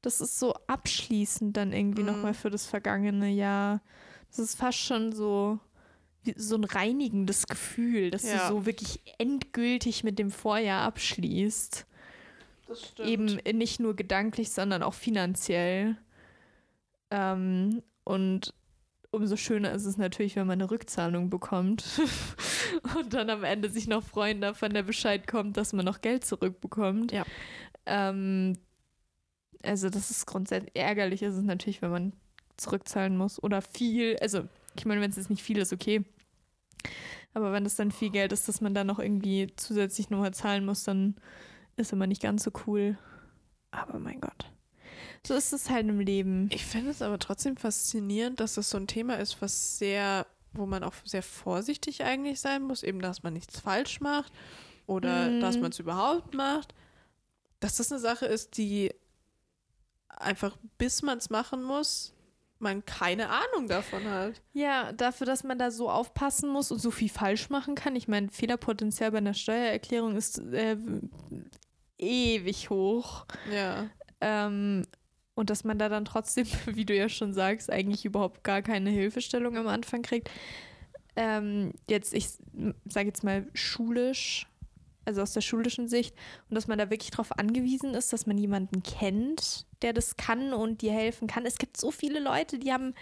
Das 0.03 0.21
ist 0.21 0.39
so 0.39 0.53
abschließend 0.67 1.57
dann 1.57 1.73
irgendwie 1.73 2.03
Mhm. 2.03 2.09
nochmal 2.09 2.35
für 2.35 2.51
das 2.51 2.67
vergangene 2.67 3.29
Jahr. 3.31 3.81
Das 4.29 4.41
ist 4.41 4.57
fast 4.59 4.79
schon 4.79 5.13
so, 5.13 5.59
so 6.37 6.57
ein 6.57 6.65
reinigendes 6.65 7.47
Gefühl, 7.47 8.11
dass 8.11 8.25
Ja. 8.25 8.49
du 8.49 8.55
so 8.57 8.67
wirklich 8.67 9.01
endgültig 9.19 10.05
mit 10.05 10.19
dem 10.19 10.31
Vorjahr 10.31 10.83
abschließt. 10.83 11.87
Das 12.67 12.89
stimmt. 12.89 13.09
Eben 13.09 13.59
nicht 13.59 13.81
nur 13.81 13.97
gedanklich, 13.97 14.51
sondern 14.51 14.83
auch 14.83 14.95
finanziell. 14.95 15.97
Ähm, 17.11 17.83
und 18.05 18.55
umso 19.11 19.37
schöner 19.37 19.73
ist 19.73 19.85
es 19.85 19.99
natürlich, 19.99 20.37
wenn 20.37 20.47
man 20.47 20.61
eine 20.61 20.71
Rückzahlung 20.71 21.29
bekommt 21.29 21.85
und 22.97 23.13
dann 23.13 23.29
am 23.31 23.45
Ende 23.45 23.69
sich 23.69 23.87
noch 23.87 24.03
freuen 24.03 24.41
darf, 24.41 24.63
wenn 24.63 24.73
der 24.73 24.83
Bescheid 24.83 25.27
kommt, 25.27 25.57
dass 25.57 25.73
man 25.73 25.85
noch 25.85 26.01
Geld 26.01 26.25
zurückbekommt. 26.25 27.13
Ja. 27.13 27.25
Ähm, 27.85 28.57
also 29.63 29.91
das 29.91 30.11
ist 30.11 30.27
grundsätzlich 30.27 30.75
ärgerlich 30.75 31.23
ist 31.23 31.35
es 31.35 31.45
natürlich, 31.45 31.83
wenn 31.83 31.91
man 31.91 32.13
zurückzahlen 32.57 33.17
muss 33.17 33.43
oder 33.43 33.61
viel. 33.63 34.17
Also 34.21 34.49
ich 34.77 34.87
meine, 34.87 35.01
wenn 35.01 35.11
es 35.11 35.17
jetzt 35.17 35.31
nicht 35.31 35.43
viel 35.43 35.59
ist, 35.59 35.73
okay. 35.73 36.05
Aber 37.35 37.53
wenn 37.53 37.67
es 37.67 37.77
dann 37.77 37.93
viel 37.93 38.11
Geld 38.11 38.33
ist, 38.33 38.49
dass 38.49 38.61
man 38.61 38.75
dann 38.75 38.87
noch 38.87 38.99
irgendwie 38.99 39.49
zusätzlich 39.57 40.11
nochmal 40.11 40.35
zahlen 40.35 40.65
muss, 40.65 40.85
dann 40.85 41.17
ist 41.77 41.93
immer 41.93 42.07
nicht 42.07 42.23
ganz 42.23 42.45
so 42.45 42.51
cool. 42.67 42.99
Aber 43.71 43.99
mein 43.99 44.21
Gott. 44.21 44.51
So 45.27 45.35
ist 45.35 45.53
es 45.53 45.71
halt 45.71 45.89
im 45.89 46.01
Leben. 46.01 46.49
Ich 46.53 46.65
finde 46.67 46.91
es 46.91 47.01
aber 47.03 47.19
trotzdem 47.19 47.57
faszinierend, 47.57 48.41
dass 48.41 48.55
das 48.55 48.71
so 48.71 48.77
ein 48.77 48.87
Thema 48.87 49.15
ist, 49.19 49.41
was 49.41 49.79
sehr, 49.79 50.27
wo 50.53 50.67
man 50.67 50.83
auch 50.85 50.95
sehr 51.05 51.23
vorsichtig 51.23 52.05
eigentlich 52.05 52.41
sein 52.41 52.63
muss, 52.63 52.83
eben, 52.83 53.01
dass 53.01 53.23
man 53.23 53.33
nichts 53.33 53.59
falsch 53.61 54.01
macht 54.01 54.33
oder 54.87 55.29
Mhm. 55.31 55.41
dass 55.41 55.57
man 55.59 55.71
es 55.71 55.79
überhaupt 55.79 56.35
macht. 56.35 56.75
Dass 57.61 57.77
das 57.77 57.91
eine 57.93 58.01
Sache 58.01 58.27
ist, 58.27 58.57
die 58.59 58.93
einfach, 60.09 60.57
bis 60.77 61.03
man 61.03 61.19
es 61.19 61.31
machen 61.31 61.63
muss, 61.63 62.13
man 62.59 62.85
keine 62.85 63.29
Ahnung 63.31 63.67
davon 63.69 64.05
hat. 64.05 64.41
Ja, 64.53 64.93
dafür, 64.93 65.27
dass 65.27 65.43
man 65.45 65.59
da 65.59 65.71
so 65.71 65.91
aufpassen 65.91 66.49
muss 66.51 66.71
und 66.71 66.81
so 66.81 66.91
viel 66.91 67.09
falsch 67.09 67.49
machen 67.51 67.75
kann. 67.75 67.97
Ich 67.97 68.07
meine, 68.09 68.29
Fehlerpotenzial 68.31 69.11
bei 69.13 69.19
einer 69.19 69.35
Steuererklärung 69.35 70.17
ist 70.17 70.39
äh, 70.39 70.77
ewig 72.03 72.69
hoch. 72.69 73.25
Ja. 73.51 73.89
Ähm, 74.21 74.85
und 75.35 75.51
dass 75.51 75.65
man 75.65 75.79
da 75.79 75.89
dann 75.89 76.05
trotzdem, 76.05 76.47
wie 76.67 76.85
du 76.85 76.95
ja 76.95 77.09
schon 77.09 77.33
sagst, 77.33 77.71
eigentlich 77.71 78.05
überhaupt 78.05 78.45
gar 78.45 78.63
keine 78.63 78.91
Hilfestellung 78.91 79.57
am 79.57 79.69
Anfang 79.69 80.03
kriegt. 80.03 80.31
Ähm, 81.17 81.73
jetzt, 81.89 82.15
ich 82.15 82.29
sage 82.85 83.09
jetzt 83.09 83.23
mal 83.23 83.47
schulisch, 83.55 84.47
also 85.05 85.21
aus 85.21 85.33
der 85.33 85.41
schulischen 85.41 85.89
Sicht, 85.89 86.15
und 86.49 86.55
dass 86.55 86.69
man 86.69 86.79
da 86.79 86.89
wirklich 86.89 87.11
darauf 87.11 87.37
angewiesen 87.39 87.95
ist, 87.95 88.13
dass 88.13 88.27
man 88.27 88.39
jemanden 88.39 88.83
kennt, 88.83 89.67
der 89.83 89.93
das 89.93 90.17
kann 90.17 90.53
und 90.53 90.81
dir 90.81 90.93
helfen 90.93 91.27
kann. 91.27 91.45
Es 91.45 91.59
gibt 91.59 91.77
so 91.77 91.91
viele 91.91 92.21
Leute, 92.21 92.59
die 92.59 92.73
haben 92.73 92.95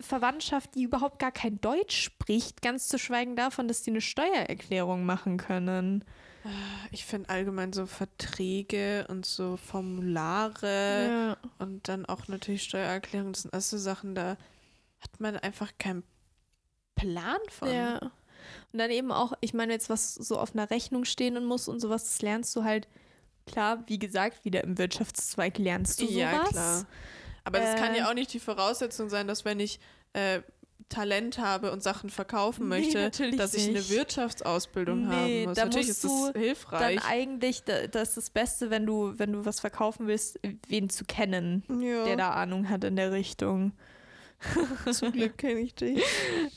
Verwandtschaft, 0.00 0.74
die 0.74 0.82
überhaupt 0.82 1.18
gar 1.18 1.30
kein 1.30 1.60
Deutsch 1.60 2.00
spricht, 2.00 2.62
ganz 2.62 2.88
zu 2.88 2.98
schweigen 2.98 3.36
davon, 3.36 3.68
dass 3.68 3.82
die 3.82 3.90
eine 3.90 4.00
Steuererklärung 4.00 5.04
machen 5.04 5.36
können. 5.36 6.04
Ich 6.90 7.04
finde 7.04 7.28
allgemein 7.28 7.72
so 7.72 7.86
Verträge 7.86 9.06
und 9.08 9.26
so 9.26 9.56
Formulare 9.56 11.08
ja. 11.08 11.36
und 11.58 11.88
dann 11.88 12.06
auch 12.06 12.28
natürlich 12.28 12.64
Steuererklärungen, 12.64 13.32
das 13.32 13.42
sind 13.42 13.54
alles 13.54 13.70
so 13.70 13.78
Sachen, 13.78 14.14
da 14.14 14.36
hat 15.00 15.20
man 15.20 15.36
einfach 15.36 15.72
keinen 15.78 16.02
Plan 16.94 17.38
von. 17.48 17.72
Ja. 17.72 17.98
Und 18.72 18.78
dann 18.78 18.90
eben 18.90 19.12
auch, 19.12 19.32
ich 19.40 19.54
meine, 19.54 19.72
jetzt 19.72 19.88
was 19.88 20.14
so 20.14 20.38
auf 20.38 20.54
einer 20.54 20.70
Rechnung 20.70 21.04
stehen 21.04 21.44
muss 21.44 21.68
und 21.68 21.80
sowas, 21.80 22.04
das 22.04 22.22
lernst 22.22 22.54
du 22.56 22.64
halt, 22.64 22.88
klar, 23.46 23.84
wie 23.86 23.98
gesagt, 23.98 24.44
wieder 24.44 24.64
im 24.64 24.78
Wirtschaftszweig 24.78 25.58
lernst 25.58 26.00
du 26.00 26.06
sowas. 26.06 26.16
Ja, 26.16 26.44
klar. 26.44 26.86
Aber 27.44 27.58
das 27.58 27.76
kann 27.76 27.94
Äh, 27.94 27.98
ja 27.98 28.08
auch 28.10 28.14
nicht 28.14 28.32
die 28.32 28.40
Voraussetzung 28.40 29.08
sein, 29.08 29.26
dass 29.26 29.44
wenn 29.44 29.60
ich 29.60 29.80
äh, 30.12 30.42
Talent 30.88 31.38
habe 31.38 31.72
und 31.72 31.82
Sachen 31.82 32.10
verkaufen 32.10 32.68
Nee, 32.68 32.80
möchte, 32.80 32.98
natürlich 33.00 33.36
dass 33.36 33.54
ich 33.54 33.64
eine 33.64 33.72
nicht. 33.78 33.90
Wirtschaftsausbildung 33.90 35.08
Nee, 35.08 35.14
haben 35.14 35.42
muss. 35.48 35.56
da 35.56 35.64
Natürlich 35.64 35.88
ist 35.88 36.04
das 36.04 36.10
du 36.10 36.38
hilfreich. 36.38 37.00
Dann 37.00 37.10
eigentlich, 37.10 37.64
da, 37.64 37.86
das 37.86 38.10
ist 38.10 38.16
das 38.16 38.30
Beste, 38.30 38.70
wenn 38.70 38.86
du, 38.86 39.18
wenn 39.18 39.32
du 39.32 39.44
was 39.44 39.60
verkaufen 39.60 40.06
willst, 40.06 40.38
wen 40.68 40.90
zu 40.90 41.04
kennen, 41.04 41.62
ja, 41.80 42.04
der 42.04 42.16
da 42.16 42.30
Ahnung 42.30 42.68
hat 42.68 42.84
in 42.84 42.96
der 42.96 43.12
Richtung. 43.12 43.72
zum 44.90 45.12
Glück 45.12 45.38
kenne 45.38 45.60
ich 45.60 45.74
dich. 45.74 46.02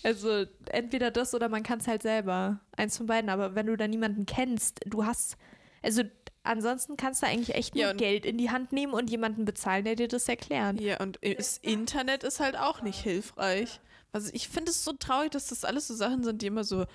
Also 0.03 0.45
entweder 0.71 1.11
das 1.11 1.35
oder 1.35 1.49
man 1.49 1.61
kann 1.63 1.79
es 1.79 1.87
halt 1.87 2.01
selber. 2.01 2.59
Eins 2.75 2.97
von 2.97 3.05
beiden. 3.05 3.29
Aber 3.29 3.53
wenn 3.53 3.67
du 3.67 3.75
da 3.77 3.87
niemanden 3.87 4.25
kennst, 4.25 4.79
du 4.87 5.05
hast, 5.05 5.37
also 5.83 6.01
ansonsten 6.41 6.97
kannst 6.97 7.21
du 7.21 7.27
eigentlich 7.27 7.53
echt 7.55 7.75
nur 7.75 7.83
Ja, 7.83 7.93
Geld 7.93 8.25
in 8.25 8.37
die 8.39 8.49
Hand 8.49 8.71
nehmen 8.71 8.93
und 8.93 9.09
jemanden 9.11 9.45
bezahlen, 9.45 9.85
der 9.85 9.95
dir 9.95 10.07
das 10.07 10.27
erklärt. 10.27 10.81
Ja, 10.81 10.99
und 10.99 11.19
das 11.21 11.57
Internet 11.59 12.23
ist 12.23 12.39
halt 12.39 12.57
auch 12.57 12.81
nicht 12.81 12.99
hilfreich. 13.03 13.79
Also 14.15 14.29
ich 14.31 14.47
finde 14.47 14.71
es 14.71 14.85
so 14.85 14.93
traurig, 14.93 15.31
dass 15.31 15.47
das 15.47 15.65
alles 15.65 15.87
so 15.89 15.93
Sachen 15.93 16.23
sind, 16.23 16.41
die 16.41 16.45
immer 16.47 16.63
so 16.63 16.85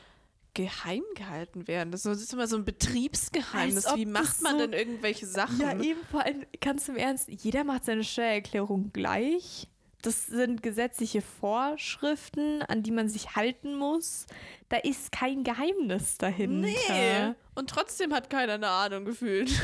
geheim 0.54 1.02
gehalten 1.14 1.68
werden. 1.68 1.92
Das 1.92 2.06
ist 2.06 2.32
immer 2.32 2.46
so 2.46 2.56
ein 2.56 2.64
Betriebsgeheimnis. 2.64 3.84
Wie 3.94 4.06
macht 4.06 4.40
man 4.40 4.52
so- 4.52 4.66
denn 4.66 4.72
irgendwelche 4.72 5.26
Sachen? 5.26 5.60
Ja, 5.60 5.78
eben 5.78 6.00
vor 6.10 6.24
allem, 6.24 6.46
ganz 6.62 6.88
im 6.88 6.96
Ernst, 6.96 7.28
jeder 7.28 7.62
macht 7.64 7.84
seine 7.84 8.04
Steuererklärung 8.04 8.90
gleich. 8.94 9.68
Das 10.00 10.28
sind 10.28 10.62
gesetzliche 10.62 11.20
Vorschriften, 11.20 12.62
an 12.62 12.82
die 12.82 12.90
man 12.90 13.10
sich 13.10 13.36
halten 13.36 13.74
muss. 13.74 14.24
Da 14.70 14.78
ist 14.78 15.12
kein 15.12 15.44
Geheimnis 15.44 16.16
dahinter. 16.16 16.68
Nee. 16.68 17.34
Und 17.54 17.68
trotzdem 17.68 18.14
hat 18.14 18.30
keiner 18.30 18.54
eine 18.54 18.68
Ahnung 18.68 19.04
gefühlt. 19.04 19.50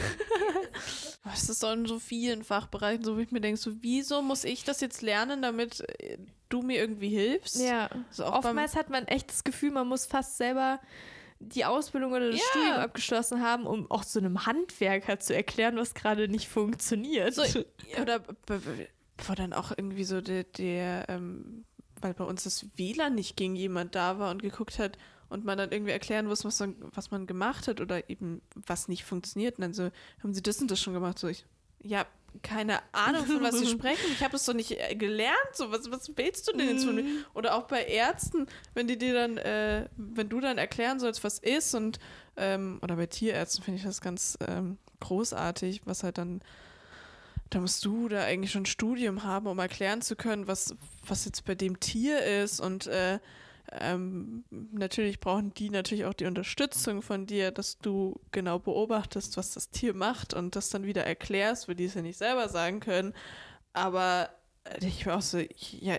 Es 1.33 1.49
ist 1.49 1.61
so 1.61 1.71
in 1.73 1.87
so 1.87 1.99
vielen 1.99 2.45
Fachbereichen, 2.45 3.03
so 3.05 3.19
wie 3.19 3.23
ich 3.23 3.33
mir 3.33 3.41
denke, 3.41 3.59
so 3.59 3.73
wieso 3.83 4.23
muss 4.23 4.45
ich 4.45 4.63
das 4.63 4.81
jetzt 4.81 5.03
lernen, 5.03 5.43
damit 5.43 5.81
äh, 6.01 6.19
du 6.49 6.63
mir 6.63 6.79
irgendwie 6.79 7.09
hilfst? 7.09 7.61
Ja. 7.61 7.89
Also 8.09 8.27
Oftmals 8.27 8.77
hat 8.77 8.91
man 8.91 9.07
echt 9.07 9.31
das 9.31 9.45
Gefühl, 9.45 9.71
man 9.71 9.87
muss 9.87 10.07
fast 10.07 10.37
selber 10.37 10.81
die 11.39 11.65
Ausbildung 11.65 12.13
oder 12.13 12.31
das 12.31 12.41
Ja. 12.41 12.47
Studium 12.51 12.73
abgeschlossen 12.77 13.43
haben, 13.43 13.67
um 13.67 13.91
auch 13.91 14.03
so 14.05 14.19
einem 14.19 14.47
Handwerker 14.47 15.21
zu 15.21 15.35
erklären, 15.35 15.77
was 15.77 15.95
gerade 15.95 16.29
nicht 16.29 16.49
funktioniert. 16.49 17.35
so, 17.35 17.43
oder 18.01 18.23
wo 19.27 19.35
dann 19.35 19.53
auch 19.53 19.71
irgendwie 19.71 20.05
so 20.05 20.21
der, 20.21 20.45
der 20.45 21.09
ähm, 21.09 21.65
weil 22.01 22.15
bei 22.15 22.25
uns 22.25 22.45
das 22.45 22.67
WLAN 22.77 23.15
nicht 23.15 23.37
ging, 23.37 23.57
jemand 23.57 23.95
da 23.95 24.19
war 24.19 24.31
und 24.31 24.43
geguckt 24.43 24.79
hat 24.79 24.99
und 25.29 25.45
man 25.45 25.59
dann 25.59 25.73
irgendwie 25.73 25.93
erklären 25.93 26.27
muss, 26.27 26.45
was 26.45 26.61
man, 26.61 26.77
was 26.95 27.11
man 27.11 27.27
gemacht 27.27 27.69
hat 27.69 27.81
oder 27.81 28.09
eben 28.09 28.43
was 28.55 28.89
nicht 28.89 29.05
funktioniert. 29.05 29.59
Und 29.59 29.63
dann 29.63 29.75
so, 29.75 29.91
haben 30.23 30.35
sie 30.35 30.43
das 30.43 30.61
und 30.61 30.71
das 30.71 30.81
schon 30.81 30.95
gemacht? 30.95 31.19
So, 31.19 31.29
ich, 31.29 31.45
ja, 31.83 32.07
keine 32.43 32.79
Ahnung, 32.93 33.25
von 33.27 33.43
was 33.43 33.59
sie 33.59 33.67
sprechen. 33.67 34.11
Ich 34.13 34.23
habe 34.23 34.37
es 34.37 34.45
doch 34.45 34.55
nicht 34.55 34.73
äh, 34.73 34.95
gelernt. 34.95 35.37
So, 35.53 35.71
was, 35.71 35.91
was 35.91 36.11
willst 36.17 36.49
du 36.49 36.53
denn 36.53 36.69
jetzt 36.69 36.85
von 36.85 36.95
mir? 36.95 37.05
Oder 37.35 37.55
auch 37.55 37.65
bei 37.65 37.85
Ärzten, 37.85 38.47
wenn 38.75 38.87
die 38.87 38.99
dir 38.99 39.15
dann, 39.15 39.37
äh, 39.39 39.89
wenn 39.97 40.29
du 40.29 40.41
dann 40.41 40.59
erklären 40.59 41.01
sollst, 41.01 41.25
was 41.25 41.39
ist 41.39 41.75
und 41.75 41.99
ähm, 42.37 42.79
oder 42.83 42.97
bei 42.97 43.07
Tierärzten 43.07 43.65
finde 43.65 43.79
ich 43.79 43.85
das 43.85 44.01
ganz 44.01 44.39
ähm, 44.47 44.79
großartig, 45.01 45.83
was 45.85 46.03
halt 46.03 46.19
dann, 46.19 46.41
da 47.51 47.61
musst 47.61 47.85
du 47.85 48.09
da 48.09 48.25
eigentlich 48.25 48.53
schon 48.53 48.63
ein 48.63 48.67
Studium 48.67 49.25
haben, 49.25 49.47
um 49.47 49.59
erklären 49.59 50.03
zu 50.03 50.17
können, 50.17 50.47
was, 50.47 50.75
was 51.07 51.25
jetzt 51.25 51.45
bei 51.45 51.55
dem 51.55 51.81
Tier 51.81 52.23
ist 52.23 52.61
und 52.61 52.87
äh, 52.87 53.19
ähm, 53.73 54.45
natürlich 54.51 55.21
brauchen 55.21 55.53
die 55.55 55.71
natürlich 55.71 56.05
auch 56.05 56.15
die 56.15 56.27
Unterstützung 56.27 57.03
von 57.03 57.27
dir, 57.27 57.51
dass 57.51 57.79
du 57.79 58.21
genau 58.31 58.59
beobachtest, 58.59 59.37
was 59.37 59.53
das 59.55 59.71
Tier 59.71 59.95
macht 59.95 60.35
und 60.35 60.57
das 60.57 60.71
dann 60.71 60.85
wieder 60.85 61.05
erklärst, 61.05 61.69
weil 61.69 61.75
die 61.75 61.87
es 61.87 61.95
ja 61.95 62.03
nicht 62.03 62.19
selber 62.19 62.49
sagen 62.49 62.81
können. 62.81 63.15
Aber 63.73 64.31
äh, 64.65 64.87
ich 64.87 65.07
war 65.07 65.19
auch 65.19 65.23
so, 65.23 65.39
ich, 65.39 65.81
ja, 65.81 65.97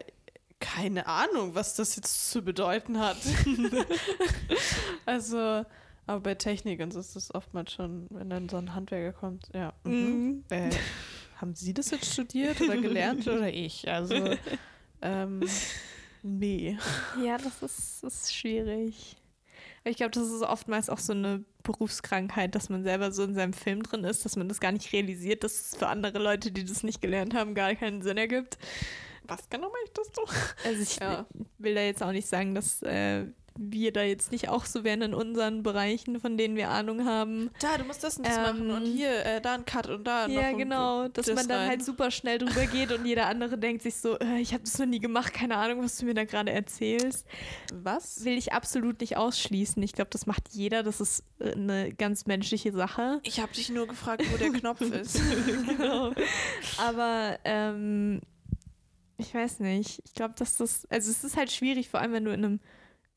keine 0.60 1.08
Ahnung, 1.08 1.56
was 1.56 1.76
das 1.76 1.96
jetzt 1.96 2.32
zu 2.32 2.42
bedeuten 2.42 3.00
hat. 3.00 3.18
also, 5.06 5.66
aber 6.08 6.20
bei 6.22 6.36
Technik 6.36 6.80
und 6.80 6.92
so 6.94 7.00
ist 7.00 7.16
das 7.16 7.34
oftmals 7.34 7.74
schon, 7.74 8.08
wenn 8.10 8.30
dann 8.30 8.50
so 8.50 8.58
ein 8.58 8.74
Handwerker 8.74 9.14
kommt, 9.18 9.50
ja. 9.54 9.74
Mhm. 9.84 9.92
Mhm. 9.92 10.44
Äh, 10.50 10.72
haben 11.36 11.54
Sie 11.54 11.74
das 11.74 11.92
jetzt 11.92 12.12
studiert 12.12 12.62
oder 12.62 12.78
gelernt 12.78 13.28
oder 13.28 13.54
ich? 13.54 13.88
Also, 13.88 14.16
ähm, 15.02 15.42
nee. 16.28 16.78
Ja, 17.24 17.38
das 17.38 17.62
ist, 17.62 18.04
das 18.04 18.24
ist 18.24 18.36
schwierig. 18.36 19.18
Aber 19.82 19.90
ich 19.92 19.98
glaube, 19.98 20.12
das 20.12 20.28
ist 20.30 20.42
oftmals 20.44 20.90
auch 20.90 21.00
so 21.00 21.14
eine 21.14 21.44
Berufskrankheit, 21.64 22.56
dass 22.56 22.70
man 22.70 22.84
selber 22.84 23.12
so 23.12 23.24
in 23.24 23.36
seinem 23.36 23.54
Film 23.54 23.84
drin 23.84 24.04
ist, 24.04 24.26
dass 24.26 24.36
man 24.36 24.48
das 24.50 24.60
gar 24.60 24.72
nicht 24.72 24.92
realisiert, 24.94 25.44
dass 25.44 25.54
es 25.72 25.76
für 25.78 25.88
andere 25.88 26.20
Leute, 26.20 26.52
die 26.52 26.64
das 26.66 26.84
nicht 26.84 27.02
gelernt 27.02 27.34
haben, 27.34 27.56
gar 27.56 27.74
keinen 27.76 28.02
Sinn 28.02 28.18
ergibt. 28.18 28.58
Was 29.24 29.50
genau 29.50 29.70
möchtest 29.84 30.18
du? 30.18 30.22
Also 30.64 30.82
ich 30.82 30.98
Ja. 31.00 31.26
will 31.58 31.76
da 31.76 31.82
jetzt 31.82 32.04
auch 32.04 32.12
nicht 32.12 32.28
sagen, 32.28 32.56
dass 32.56 32.82
äh, 32.84 33.26
wir 33.60 33.92
da 33.92 34.04
jetzt 34.04 34.32
nicht 34.32 34.50
auch 34.50 34.66
so 34.66 34.84
wären 34.84 35.02
in 35.02 35.14
unseren 35.14 35.64
Bereichen, 35.64 36.20
von 36.20 36.38
denen 36.38 36.56
wir 36.56 36.70
Ahnung 36.70 37.06
haben. 37.06 37.50
Da, 37.60 37.78
du 37.78 37.84
musst 37.86 38.04
das 38.04 38.18
und 38.18 38.26
das 38.28 38.38
Ähm, 38.38 38.44
machen 38.44 38.72
und 38.72 38.86
hier, 38.86 39.26
äh, 39.26 39.42
da 39.42 39.56
ein 39.56 39.66
Cut 39.66 39.88
und 39.90 40.06
da 40.06 40.28
noch 40.28 40.34
ja, 40.36 40.42
ein- 40.50 40.58
genau. 40.58 41.08
Dass 41.08 41.26
das 41.26 41.36
man 41.36 41.48
dann 41.48 41.60
rein. 41.60 41.70
halt 41.70 41.84
super 41.86 42.12
schnell 42.12 42.38
drüber 42.38 42.66
geht 42.68 42.92
und 42.92 43.06
jeder 43.06 43.28
andere 43.28 43.58
denkt 43.58 43.82
sich 43.82 43.96
so, 43.96 44.18
äh, 44.20 44.40
ich 44.40 44.54
habe 44.54 44.64
das 44.64 44.78
noch 44.78 44.86
nie 44.86 45.00
gemacht, 45.00 45.34
keine 45.34 45.58
Ahnung, 45.58 45.84
was 45.84 45.98
du 45.98 46.06
mir 46.06 46.14
da 46.14 46.24
gerade 46.26 46.52
erzählst. 46.52 47.26
Was? 47.74 48.24
Will 48.26 48.38
ich 48.38 48.54
absolut 48.54 49.02
nicht 49.02 49.18
ausschließen. 49.18 49.82
Ich 49.84 49.94
glaube, 49.94 50.10
das 50.12 50.26
macht 50.26 50.50
jeder. 50.52 50.84
Das 50.84 51.02
ist 51.02 51.24
äh, 51.40 51.52
eine 51.54 51.94
ganz 51.94 52.26
menschliche 52.26 52.72
Sache. 52.72 53.20
Ich 53.24 53.40
habe 53.40 53.52
dich 53.54 53.70
nur 53.70 53.88
gefragt, 53.88 54.24
wo 54.32 54.38
der 54.38 54.52
Knopf 54.52 54.82
ist. 54.82 55.20
genau. 55.66 56.14
Aber 56.78 57.40
ähm, 57.44 58.22
ich 59.18 59.34
weiß 59.34 59.60
nicht. 59.62 60.02
Ich 60.06 60.14
glaube, 60.14 60.36
dass 60.38 60.56
das, 60.58 60.86
also 60.90 61.10
es 61.10 61.24
ist 61.24 61.38
halt 61.38 61.52
schwierig, 61.52 61.90
vor 61.90 62.00
allem 62.02 62.14
wenn 62.14 62.26
du 62.26 62.32
in 62.32 62.46
einem 62.46 62.60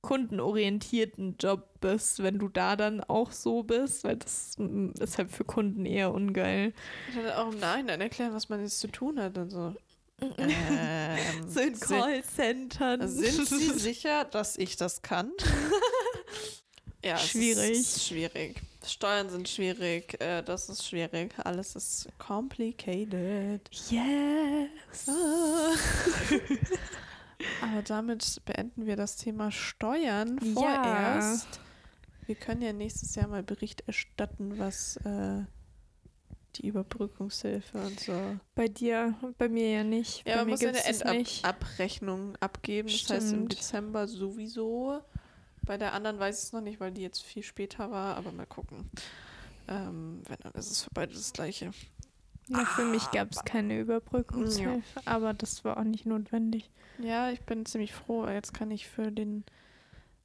kundenorientierten 0.02 1.36
Job 1.38 1.68
bist, 1.80 2.22
wenn 2.22 2.38
du 2.38 2.48
da 2.48 2.76
dann 2.76 3.02
auch 3.02 3.32
so 3.32 3.62
bist, 3.62 4.04
weil 4.04 4.16
das 4.16 4.54
mm, 4.58 4.90
ist 5.00 5.18
halt 5.18 5.30
für 5.30 5.44
Kunden 5.44 5.84
eher 5.86 6.12
ungeil. 6.12 6.72
Ich 7.10 7.16
hatte 7.16 7.38
auch 7.38 7.52
im 7.52 7.58
Nachhinein 7.60 8.00
erklären, 8.00 8.32
was 8.34 8.48
man 8.48 8.60
jetzt 8.60 8.80
zu 8.80 8.88
tun 8.88 9.20
hat 9.20 9.36
und 9.38 9.50
so. 9.50 9.74
Ähm, 10.36 11.48
So 11.48 11.60
in 11.60 11.74
sind- 11.74 11.80
Callcentern. 11.80 13.08
Sind 13.08 13.46
Sie 13.48 13.70
sicher, 13.78 14.24
dass 14.26 14.58
ich 14.58 14.76
das 14.76 15.00
kann? 15.00 15.32
ja, 17.04 17.14
es 17.14 17.28
Schwierig. 17.28 17.70
Ist 17.70 18.06
schwierig. 18.06 18.60
Steuern 18.86 19.30
sind 19.30 19.48
schwierig, 19.48 20.20
äh, 20.20 20.42
das 20.42 20.68
ist 20.68 20.86
schwierig. 20.86 21.32
Alles 21.38 21.74
ist 21.74 22.08
complicated. 22.18 23.62
Yes. 23.90 25.08
Ah. 25.08 25.72
Aber 27.62 27.82
damit 27.82 28.42
beenden 28.44 28.86
wir 28.86 28.96
das 28.96 29.16
Thema 29.16 29.50
Steuern 29.50 30.38
Ja. 30.42 30.52
vorerst. 30.54 31.60
Wir 32.26 32.34
können 32.34 32.62
ja 32.62 32.72
nächstes 32.72 33.14
Jahr 33.14 33.28
mal 33.28 33.42
Bericht 33.42 33.82
erstatten, 33.86 34.58
was, 34.58 34.96
äh, 34.98 35.42
die 36.56 36.66
Überbrückungshilfe 36.66 37.78
und 37.78 38.00
so. 38.00 38.36
Bei 38.54 38.68
dir, 38.68 39.14
bei 39.38 39.48
mir 39.48 39.70
ja 39.70 39.84
nicht. 39.84 40.26
Ja, 40.26 40.36
bei 40.36 40.40
man 40.42 40.50
muss 40.50 40.60
ja 40.60 40.70
eine. 40.70 41.18
Endabrechnung 41.18 42.36
abgeben. 42.36 42.88
Das 42.88 43.08
heißt 43.08 43.32
im 43.32 43.38
Stimmt. 43.46 43.52
Dezember 43.52 44.08
sowieso. 44.08 45.00
Bei 45.64 45.76
der 45.76 45.92
anderen 45.92 46.18
weiß 46.18 46.38
ich 46.38 46.44
es 46.46 46.52
noch 46.52 46.60
nicht, 46.60 46.80
weil 46.80 46.90
die 46.92 47.02
jetzt 47.02 47.22
viel 47.22 47.42
später 47.42 47.90
war, 47.90 48.16
aber 48.16 48.32
mal 48.32 48.46
gucken. 48.46 48.90
Ähm, 49.68 50.22
wenn 50.26 50.38
dann 50.42 50.52
ist 50.52 50.70
es 50.70 50.82
für 50.82 50.90
beide 50.92 51.12
das 51.14 51.32
gleiche. 51.32 51.70
Ja, 52.50 52.64
für 52.66 52.84
mich 52.84 53.10
gab 53.12 53.30
es 53.30 53.44
keine 53.44 53.78
Überbrückungshilfe, 53.80 55.00
aber 55.04 55.32
das 55.34 55.64
war 55.64 55.78
auch 55.78 55.84
nicht 55.84 56.04
notwendig. 56.06 56.68
Ja, 56.98 57.30
ich 57.30 57.40
bin 57.42 57.64
ziemlich 57.64 57.94
froh. 57.94 58.26
Jetzt 58.26 58.52
kann 58.52 58.70
ich 58.70 58.88
für 58.88 59.10
den 59.10 59.44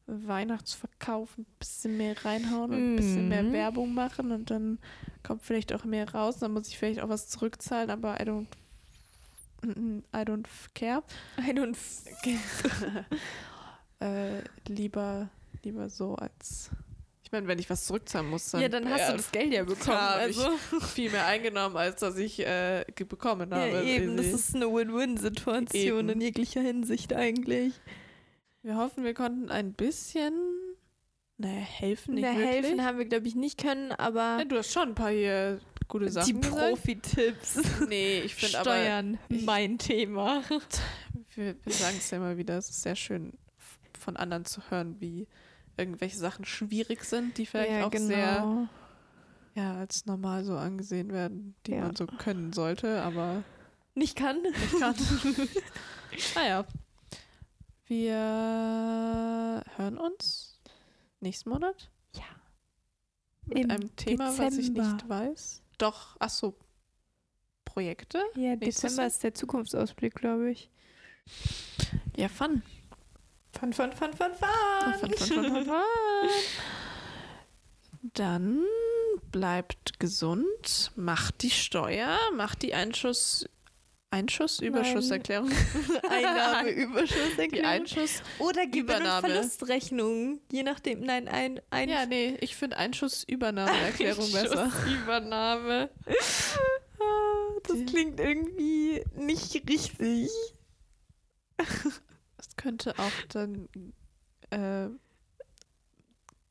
Weihnachtsverkauf 0.08 1.38
ein 1.38 1.46
bisschen 1.60 1.98
mehr 1.98 2.24
reinhauen 2.26 2.72
und 2.72 2.78
ein 2.78 2.96
bisschen 2.96 3.28
mehr 3.30 3.44
Mhm. 3.44 3.54
Werbung 3.54 3.94
machen 3.94 4.32
und 4.32 4.50
dann 4.52 4.80
kommt 5.24 5.42
vielleicht 5.42 5.74
auch 5.74 5.84
mehr 5.84 6.12
raus. 6.14 6.38
Dann 6.40 6.52
muss 6.54 6.68
ich 6.68 6.78
vielleicht 6.78 7.00
auch 7.02 7.10
was 7.10 7.28
zurückzahlen, 7.30 7.90
aber 7.90 8.20
I 8.20 8.24
don't, 8.24 8.48
I 9.66 10.18
don't 10.18 10.46
care. 10.76 11.02
I 11.40 11.52
don't 11.52 11.76
äh, 14.00 14.42
lieber, 14.68 15.30
lieber 15.64 15.90
so 15.90 16.16
als. 16.16 16.70
Ich 17.26 17.32
meine, 17.32 17.48
wenn 17.48 17.58
ich 17.58 17.70
was 17.72 17.86
zurückzahlen 17.86 18.30
muss, 18.30 18.52
dann, 18.52 18.62
ja, 18.62 18.70
dann 18.70 18.88
hast 18.88 19.00
ja, 19.02 19.12
du 19.12 19.18
das 19.18 19.32
Geld 19.32 19.52
ja 19.52 19.64
bekommen. 19.64 19.98
also. 19.98 20.52
viel 20.94 21.10
mehr 21.10 21.26
eingenommen, 21.26 21.76
als 21.76 22.00
dass 22.00 22.18
ich 22.18 22.40
äh, 22.40 22.86
bekommen 23.10 23.52
habe. 23.54 23.68
Ja, 23.72 23.82
eben, 23.82 24.16
das 24.16 24.28
ist 24.28 24.56
eine 24.56 24.68
Win-Win-Situation 24.72 26.08
in 26.10 26.22
jeglicher 26.22 26.62
Hinsicht 26.62 27.14
eigentlich. 27.14 27.74
Wir 28.62 28.78
hoffen, 28.78 29.04
wir 29.04 29.16
konnten 29.16 29.50
ein 29.50 29.74
bisschen 29.74 30.34
naja, 31.38 31.56
helfen. 31.62 32.14
Nicht 32.14 32.24
Na, 32.24 32.38
wirklich. 32.38 32.64
helfen 32.64 32.84
haben 32.86 32.98
wir, 33.00 33.06
glaube 33.06 33.28
ich, 33.28 33.36
nicht 33.36 33.60
können, 33.60 33.92
aber 33.92 34.38
Ja, 34.40 34.46
du 34.46 34.58
hast 34.58 34.72
schon 34.72 34.90
ein 34.90 34.96
paar 34.96 35.10
hier 35.12 35.60
gute 35.88 36.10
Sachen 36.10 36.42
die. 36.42 36.48
Profi-Tipps. 36.48 37.60
Nee, 37.90 38.22
ich 38.22 38.36
finde 38.36 38.60
aber, 38.60 38.72
Steuern, 38.72 39.18
ich- 39.30 39.44
mein 39.44 39.78
Thema. 39.80 40.44
wir, 41.36 41.56
wir 41.64 41.74
sagen 41.74 41.98
es 41.98 42.10
ja 42.12 42.18
immer 42.18 42.38
wieder, 42.38 42.58
es 42.58 42.70
ist 42.70 42.84
sehr 42.84 42.96
schön 42.96 43.34
von 44.00 44.16
anderen 44.16 44.46
zu 44.46 44.62
hören, 44.70 44.96
wie 45.00 45.28
irgendwelche 45.78 46.18
Sachen 46.18 46.46
schwierig 46.46 47.04
sind, 47.04 47.38
die 47.38 47.46
vielleicht 47.46 47.72
ja, 47.72 47.86
auch 47.86 47.92
genau. 47.92 48.08
sehr 48.08 48.70
ja, 49.56 49.76
als 49.78 50.06
normal 50.06 50.44
so 50.44 50.56
angesehen 50.58 51.12
werden, 51.14 51.56
die 51.66 51.72
Ja. 51.72 51.82
man 51.82 51.96
so 51.96 52.06
können 52.06 52.52
sollte, 52.54 53.02
aber 53.04 53.44
Nicht 53.94 54.18
kann. 54.18 54.42
nicht 54.42 54.80
kann. 54.80 54.96
naja. 56.36 56.66
Wir 57.88 59.64
hören 59.78 59.98
uns 59.98 60.60
nächsten 61.20 61.50
Monat 61.50 61.90
Ja. 62.16 62.24
mit 63.46 63.60
Im 63.60 63.70
einem 63.72 63.96
Thema, 63.96 64.38
was 64.38 64.58
ich 64.58 64.74
Dezember. 64.74 64.94
nicht 64.94 65.10
weiß. 65.10 65.62
Doch, 65.78 66.16
ach 66.20 66.30
so, 66.30 66.58
Projekte? 67.64 68.22
Ja, 68.36 68.56
Dezember 68.56 69.06
ist 69.06 69.24
der 69.24 69.34
Zukunftsausblick, 69.34 70.16
glaube 70.16 70.52
ich. 70.52 70.70
Ja, 72.16 72.28
fun. 72.28 72.62
Fun, 73.60 73.72
fun, 73.74 73.92
fun, 73.94 74.14
fun, 74.14 74.32
Fun, 74.34 74.94
fun. 75.00 75.44
fun, 75.44 75.66
fun. 75.66 75.76
Dann 78.14 78.64
bleibt 79.32 80.00
gesund, 80.00 80.92
macht 80.96 81.42
die 81.42 81.50
Steuer, 81.50 82.18
macht 82.36 82.62
die 82.62 82.74
Einschuss, 82.74 83.46
Einschuss-Überschusserklärung. 84.12 85.50
Einnahmeüberschusserklärung. 86.10 87.52
Die 87.52 87.64
Einschuss. 87.64 88.22
Oder 88.40 88.66
Gewinn- 88.68 88.82
und 88.82 89.02
Übernahme. 89.02 89.28
Verlustrechnung. 89.30 90.40
Je 90.52 90.64
nachdem, 90.64 91.02
nein, 91.02 91.28
ein, 91.28 91.60
ein 91.70 91.90
Ja, 91.90 92.06
nee, 92.06 92.38
ich 92.42 92.56
finde 92.56 92.78
Einschuss-Übernahmeerklärung 92.78 94.32
besser. 94.32 94.72
Übernahme. 95.04 95.90
Ah, 96.98 97.60
Das 97.68 97.78
klingt 97.88 98.22
irgendwie 98.22 99.04
nicht 99.18 99.54
richtig. 99.70 100.30
Könnte 102.66 102.96
auch 102.98 103.12
dann, 103.30 103.70
äh, 104.50 104.88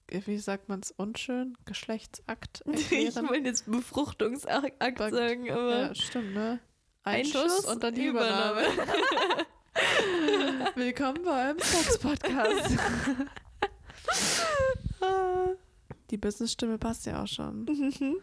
wie 0.07 0.39
sagt 0.39 0.69
man 0.69 0.79
es 0.79 0.93
unschön? 0.93 1.59
Geschlechtsakt 1.65 2.63
Ich 2.73 2.93
erklären. 2.93 3.29
wollte 3.29 3.49
jetzt 3.49 3.69
Befruchtungsakt 3.69 4.79
sagen, 4.79 5.51
aber 5.51 5.81
Ja, 5.89 5.95
stimmt, 5.97 6.35
ne? 6.35 6.61
Einschuss, 7.03 7.65
und 7.65 7.83
dann 7.83 7.97
die 7.97 8.07
Übernahme. 8.07 8.63
Willkommen 10.77 11.25
beim 11.25 11.59
Sex-Podcast. 11.59 12.71
Die 16.11 16.17
Businessstimme 16.17 16.79
passt 16.79 17.07
ja 17.07 17.25
auch 17.25 17.27
schon. 17.27 17.65
Mhm. 17.65 18.19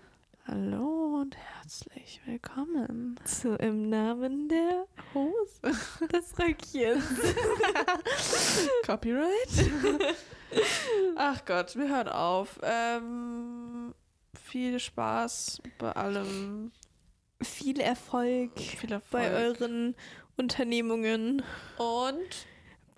Hallo 0.47 1.19
und 1.21 1.37
herzlich 1.37 2.19
willkommen. 2.25 3.19
So 3.23 3.53
im 3.55 3.89
Namen 3.89 4.49
der 4.49 4.85
Hose 5.13 5.61
des 6.11 6.37
Röckchens. 6.39 7.03
Copyright? 8.85 9.71
Ach 11.15 11.45
Gott, 11.45 11.75
wir 11.75 11.87
hören 11.89 12.09
auf. 12.09 12.59
Ähm, 12.63 13.93
viel 14.33 14.79
Spaß 14.79 15.61
bei 15.77 15.91
allem. 15.91 16.71
Viel 17.41 17.79
Erfolg 17.79 18.59
Viel 18.59 18.91
Erfolg. 18.91 19.11
bei 19.11 19.31
euren 19.31 19.95
Unternehmungen. 20.37 21.43
und 21.77 22.47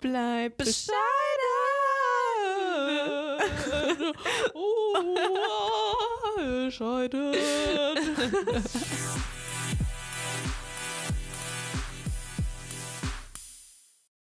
Bleibt 0.00 0.56
bescheiden. 0.58 0.94
oh, 4.54 4.94
bescheiden. 6.36 7.34